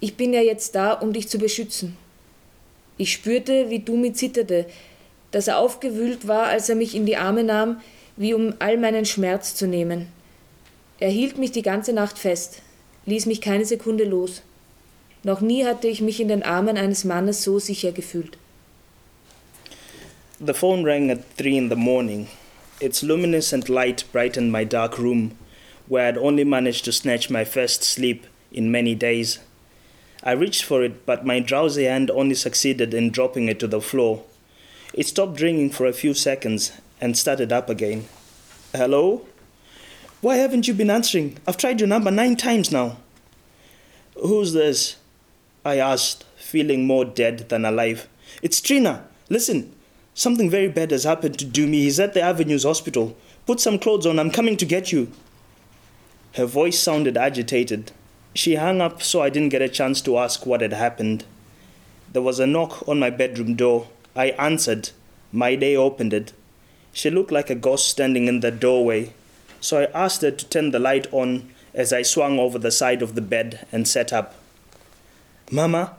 Ich 0.00 0.16
bin 0.16 0.32
ja 0.32 0.40
jetzt 0.40 0.74
da, 0.74 0.92
um 0.92 1.12
dich 1.12 1.28
zu 1.28 1.38
beschützen. 1.38 1.96
Ich 2.96 3.12
spürte, 3.12 3.70
wie 3.70 3.80
Dumi 3.80 4.12
zitterte, 4.12 4.66
dass 5.32 5.48
er 5.48 5.58
aufgewühlt 5.58 6.28
war, 6.28 6.46
als 6.46 6.68
er 6.68 6.76
mich 6.76 6.94
in 6.94 7.06
die 7.06 7.16
Arme 7.16 7.42
nahm, 7.42 7.80
wie 8.16 8.34
um 8.34 8.54
all 8.60 8.78
meinen 8.78 9.04
Schmerz 9.04 9.56
zu 9.56 9.66
nehmen. 9.66 10.06
Er 11.00 11.10
hielt 11.10 11.38
mich 11.38 11.50
die 11.50 11.62
ganze 11.62 11.92
Nacht 11.92 12.18
fest, 12.18 12.62
ließ 13.06 13.26
mich 13.26 13.40
keine 13.40 13.64
Sekunde 13.64 14.04
los. 14.04 14.42
Noch 15.24 15.40
nie 15.40 15.64
hatte 15.64 15.88
ich 15.88 16.00
mich 16.00 16.20
in 16.20 16.28
den 16.28 16.44
Armen 16.44 16.76
eines 16.76 17.02
Mannes 17.04 17.42
so 17.42 17.58
sicher 17.58 17.90
gefühlt. 17.90 18.38
The 20.44 20.54
phone 20.54 20.84
rang 20.84 21.10
at 21.10 21.20
three 21.36 21.56
in 21.56 21.68
the 21.68 21.76
morning. 21.76 22.28
Its 22.84 23.02
luminescent 23.02 23.70
light 23.70 24.04
brightened 24.12 24.52
my 24.52 24.62
dark 24.62 24.98
room, 24.98 25.38
where 25.88 26.06
I'd 26.06 26.18
only 26.18 26.44
managed 26.44 26.84
to 26.84 26.92
snatch 26.92 27.30
my 27.30 27.42
first 27.42 27.82
sleep 27.82 28.26
in 28.52 28.70
many 28.70 28.94
days. 28.94 29.38
I 30.22 30.32
reached 30.32 30.64
for 30.64 30.84
it, 30.84 31.06
but 31.06 31.24
my 31.24 31.40
drowsy 31.40 31.84
hand 31.84 32.10
only 32.10 32.34
succeeded 32.34 32.92
in 32.92 33.08
dropping 33.08 33.48
it 33.48 33.58
to 33.60 33.66
the 33.66 33.80
floor. 33.80 34.22
It 34.92 35.06
stopped 35.06 35.40
ringing 35.40 35.70
for 35.70 35.86
a 35.86 35.94
few 35.94 36.12
seconds 36.12 36.72
and 37.00 37.16
started 37.16 37.54
up 37.54 37.70
again. 37.70 38.04
Hello? 38.74 39.26
Why 40.20 40.36
haven't 40.36 40.68
you 40.68 40.74
been 40.74 40.90
answering? 40.90 41.38
I've 41.48 41.56
tried 41.56 41.80
your 41.80 41.88
number 41.88 42.10
nine 42.10 42.36
times 42.36 42.70
now. 42.70 42.98
Who's 44.14 44.52
this? 44.52 44.96
I 45.64 45.78
asked, 45.78 46.24
feeling 46.36 46.86
more 46.86 47.06
dead 47.06 47.48
than 47.48 47.64
alive. 47.64 48.08
It's 48.42 48.60
Trina. 48.60 49.06
Listen, 49.30 49.74
something 50.14 50.48
very 50.48 50.68
bad 50.68 50.90
has 50.90 51.04
happened 51.04 51.38
to 51.38 51.44
Dumi. 51.44 51.74
He's 51.74 52.00
at 52.00 52.14
the 52.14 52.22
Avenues 52.22 52.64
Hospital. 52.64 53.16
Put 53.46 53.60
some 53.60 53.78
clothes 53.78 54.06
on. 54.06 54.18
I'm 54.18 54.30
coming 54.30 54.56
to 54.56 54.64
get 54.64 54.92
you. 54.92 55.12
Her 56.34 56.46
voice 56.46 56.78
sounded 56.78 57.16
agitated. 57.16 57.92
She 58.34 58.56
hung 58.56 58.80
up 58.80 59.02
so 59.02 59.22
I 59.22 59.30
didn't 59.30 59.50
get 59.50 59.62
a 59.62 59.68
chance 59.68 60.00
to 60.02 60.18
ask 60.18 60.46
what 60.46 60.60
had 60.60 60.72
happened. 60.72 61.24
There 62.12 62.22
was 62.22 62.40
a 62.40 62.46
knock 62.46 62.88
on 62.88 62.98
my 62.98 63.10
bedroom 63.10 63.54
door. 63.54 63.88
I 64.16 64.30
answered. 64.30 64.90
Maidei 65.32 65.76
opened 65.76 66.12
it. 66.12 66.32
She 66.92 67.10
looked 67.10 67.32
like 67.32 67.50
a 67.50 67.56
ghost 67.56 67.88
standing 67.88 68.28
in 68.28 68.38
the 68.38 68.52
doorway, 68.52 69.12
so 69.60 69.80
I 69.80 70.04
asked 70.04 70.22
her 70.22 70.30
to 70.30 70.48
turn 70.48 70.70
the 70.70 70.78
light 70.78 71.12
on 71.12 71.50
as 71.74 71.92
I 71.92 72.02
swung 72.02 72.38
over 72.38 72.56
the 72.56 72.70
side 72.70 73.02
of 73.02 73.16
the 73.16 73.20
bed 73.20 73.66
and 73.72 73.86
sat 73.88 74.12
up. 74.12 74.36
Mama, 75.50 75.96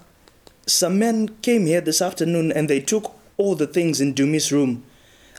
some 0.66 0.98
men 0.98 1.36
came 1.42 1.66
here 1.66 1.82
this 1.82 2.02
afternoon 2.02 2.52
and 2.52 2.70
they 2.70 2.80
took 2.80 3.14
all 3.38 3.56
the 3.56 3.68
things 3.68 4.02
in 4.02 4.14
Dumi's 4.14 4.52
room. 4.52 4.84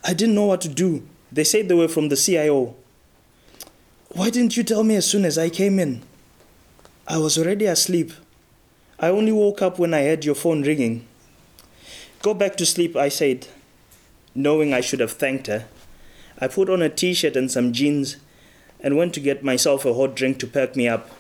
I 0.05 0.14
didn't 0.14 0.34
know 0.34 0.47
what 0.47 0.61
to 0.62 0.68
do. 0.68 1.07
They 1.32 1.44
said 1.44 1.68
they 1.68 1.74
were 1.74 1.88
from 1.88 2.09
the 2.09 2.16
CIO. 2.16 2.74
Why 4.11 4.30
didn't 4.30 4.57
you 4.57 4.62
tell 4.62 4.84
me 4.84 4.97
as 4.97 5.11
soon 5.11 5.24
as 5.24 5.36
I 5.36 5.51
came 5.51 5.78
in? 5.78 6.03
I 7.09 7.18
was 7.18 7.38
already 7.38 7.66
asleep. 7.66 8.12
I 8.99 9.09
only 9.09 9.32
woke 9.32 9.62
up 9.62 9.78
when 9.78 9.92
I 9.92 10.05
heard 10.05 10.24
your 10.24 10.34
phone 10.34 10.62
ringing. 10.62 11.07
Go 12.22 12.34
back 12.34 12.57
to 12.57 12.66
sleep, 12.66 12.97
I 12.97 13.09
said, 13.09 13.47
knowing 14.34 14.72
I 14.72 14.80
should 14.80 15.01
have 15.01 15.12
thanked 15.12 15.47
her. 15.49 15.66
I 16.38 16.49
put 16.49 16.70
on 16.70 16.82
a 16.82 16.88
t 16.88 17.14
shirt 17.14 17.36
and 17.36 17.51
some 17.51 17.72
jeans 17.72 18.16
and 18.80 18.97
went 18.97 19.14
to 19.14 19.20
get 19.20 19.44
myself 19.44 19.84
a 19.84 19.94
hot 19.94 20.14
drink 20.14 20.38
to 20.38 20.47
perk 20.47 20.76
me 20.76 20.88
up. 20.88 21.11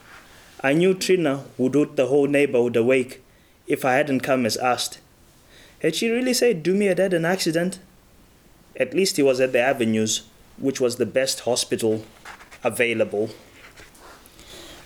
I 0.62 0.72
knew 0.72 0.94
Trina 0.94 1.44
would 1.58 1.72
put 1.72 1.96
the 1.96 2.06
whole 2.06 2.26
neighborhood 2.26 2.76
awake 2.76 3.22
if 3.66 3.84
I 3.84 3.94
hadn't 3.94 4.20
come 4.20 4.46
as 4.46 4.56
asked. 4.56 4.98
Had 5.86 5.94
she 5.94 6.10
really 6.10 6.34
said 6.34 6.64
Dumi 6.64 6.88
had 6.88 6.98
had 6.98 7.14
an 7.14 7.24
accident? 7.24 7.78
At 8.74 8.92
least 8.92 9.18
he 9.18 9.22
was 9.22 9.38
at 9.38 9.52
the 9.52 9.60
Avenues, 9.60 10.22
which 10.58 10.80
was 10.80 10.96
the 10.96 11.06
best 11.06 11.42
hospital 11.42 12.04
available. 12.64 13.30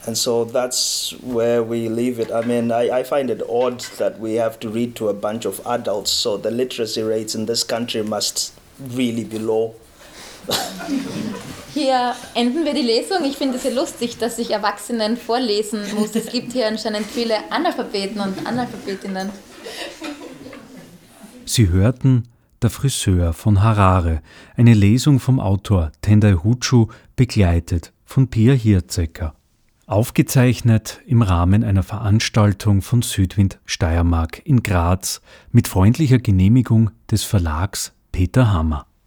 And 0.06 0.18
so 0.18 0.44
that's 0.44 1.12
where 1.22 1.62
we 1.62 1.88
leave 1.88 2.20
it. 2.20 2.30
I 2.30 2.42
mean, 2.42 2.70
I, 2.70 2.98
I 2.98 3.02
find 3.02 3.30
it 3.30 3.40
odd 3.48 3.80
that 3.96 4.20
we 4.20 4.34
have 4.34 4.60
to 4.60 4.68
read 4.68 4.94
to 4.96 5.08
a 5.08 5.14
bunch 5.14 5.46
of 5.46 5.66
adults, 5.66 6.10
so 6.10 6.36
the 6.36 6.50
literacy 6.50 7.02
rates 7.02 7.34
in 7.34 7.46
this 7.46 7.64
country 7.64 8.02
must 8.02 8.52
really 8.78 9.24
be 9.24 9.38
low. 9.38 9.74
Hier 11.72 12.14
enden 12.34 12.66
wir 12.66 12.74
die 12.74 12.82
Lesung. 12.82 13.24
Ich 13.24 13.38
finde 13.38 13.56
es 13.56 13.62
sehr 13.62 13.72
lustig, 13.72 14.18
dass 14.18 14.38
ich 14.38 14.50
Erwachsenen 14.50 15.16
vorlesen 15.16 15.80
muss. 15.94 16.14
Es 16.14 16.26
gibt 16.26 16.52
hier 16.52 16.66
anscheinend 16.66 17.06
viele 17.06 17.50
Analphabeten 17.50 18.20
und 18.20 18.46
Analphabetinnen. 18.46 19.30
Sie 21.44 21.68
hörten 21.68 22.24
Der 22.62 22.70
Friseur 22.70 23.32
von 23.32 23.62
Harare, 23.62 24.20
eine 24.56 24.74
Lesung 24.74 25.18
vom 25.18 25.40
Autor 25.40 25.92
Tendai 26.02 26.34
Huchu, 26.34 26.88
begleitet 27.16 27.92
von 28.04 28.28
Pia 28.28 28.52
Hirzecker. 28.52 29.34
Aufgezeichnet 29.86 31.00
im 31.06 31.22
Rahmen 31.22 31.64
einer 31.64 31.82
Veranstaltung 31.82 32.82
von 32.82 33.02
Südwind 33.02 33.58
Steiermark 33.64 34.40
in 34.44 34.62
Graz 34.62 35.20
mit 35.50 35.66
freundlicher 35.66 36.18
Genehmigung 36.18 36.90
des 37.10 37.24
Verlags 37.24 37.92
Peter 38.12 38.52
Hammer. 38.52 38.86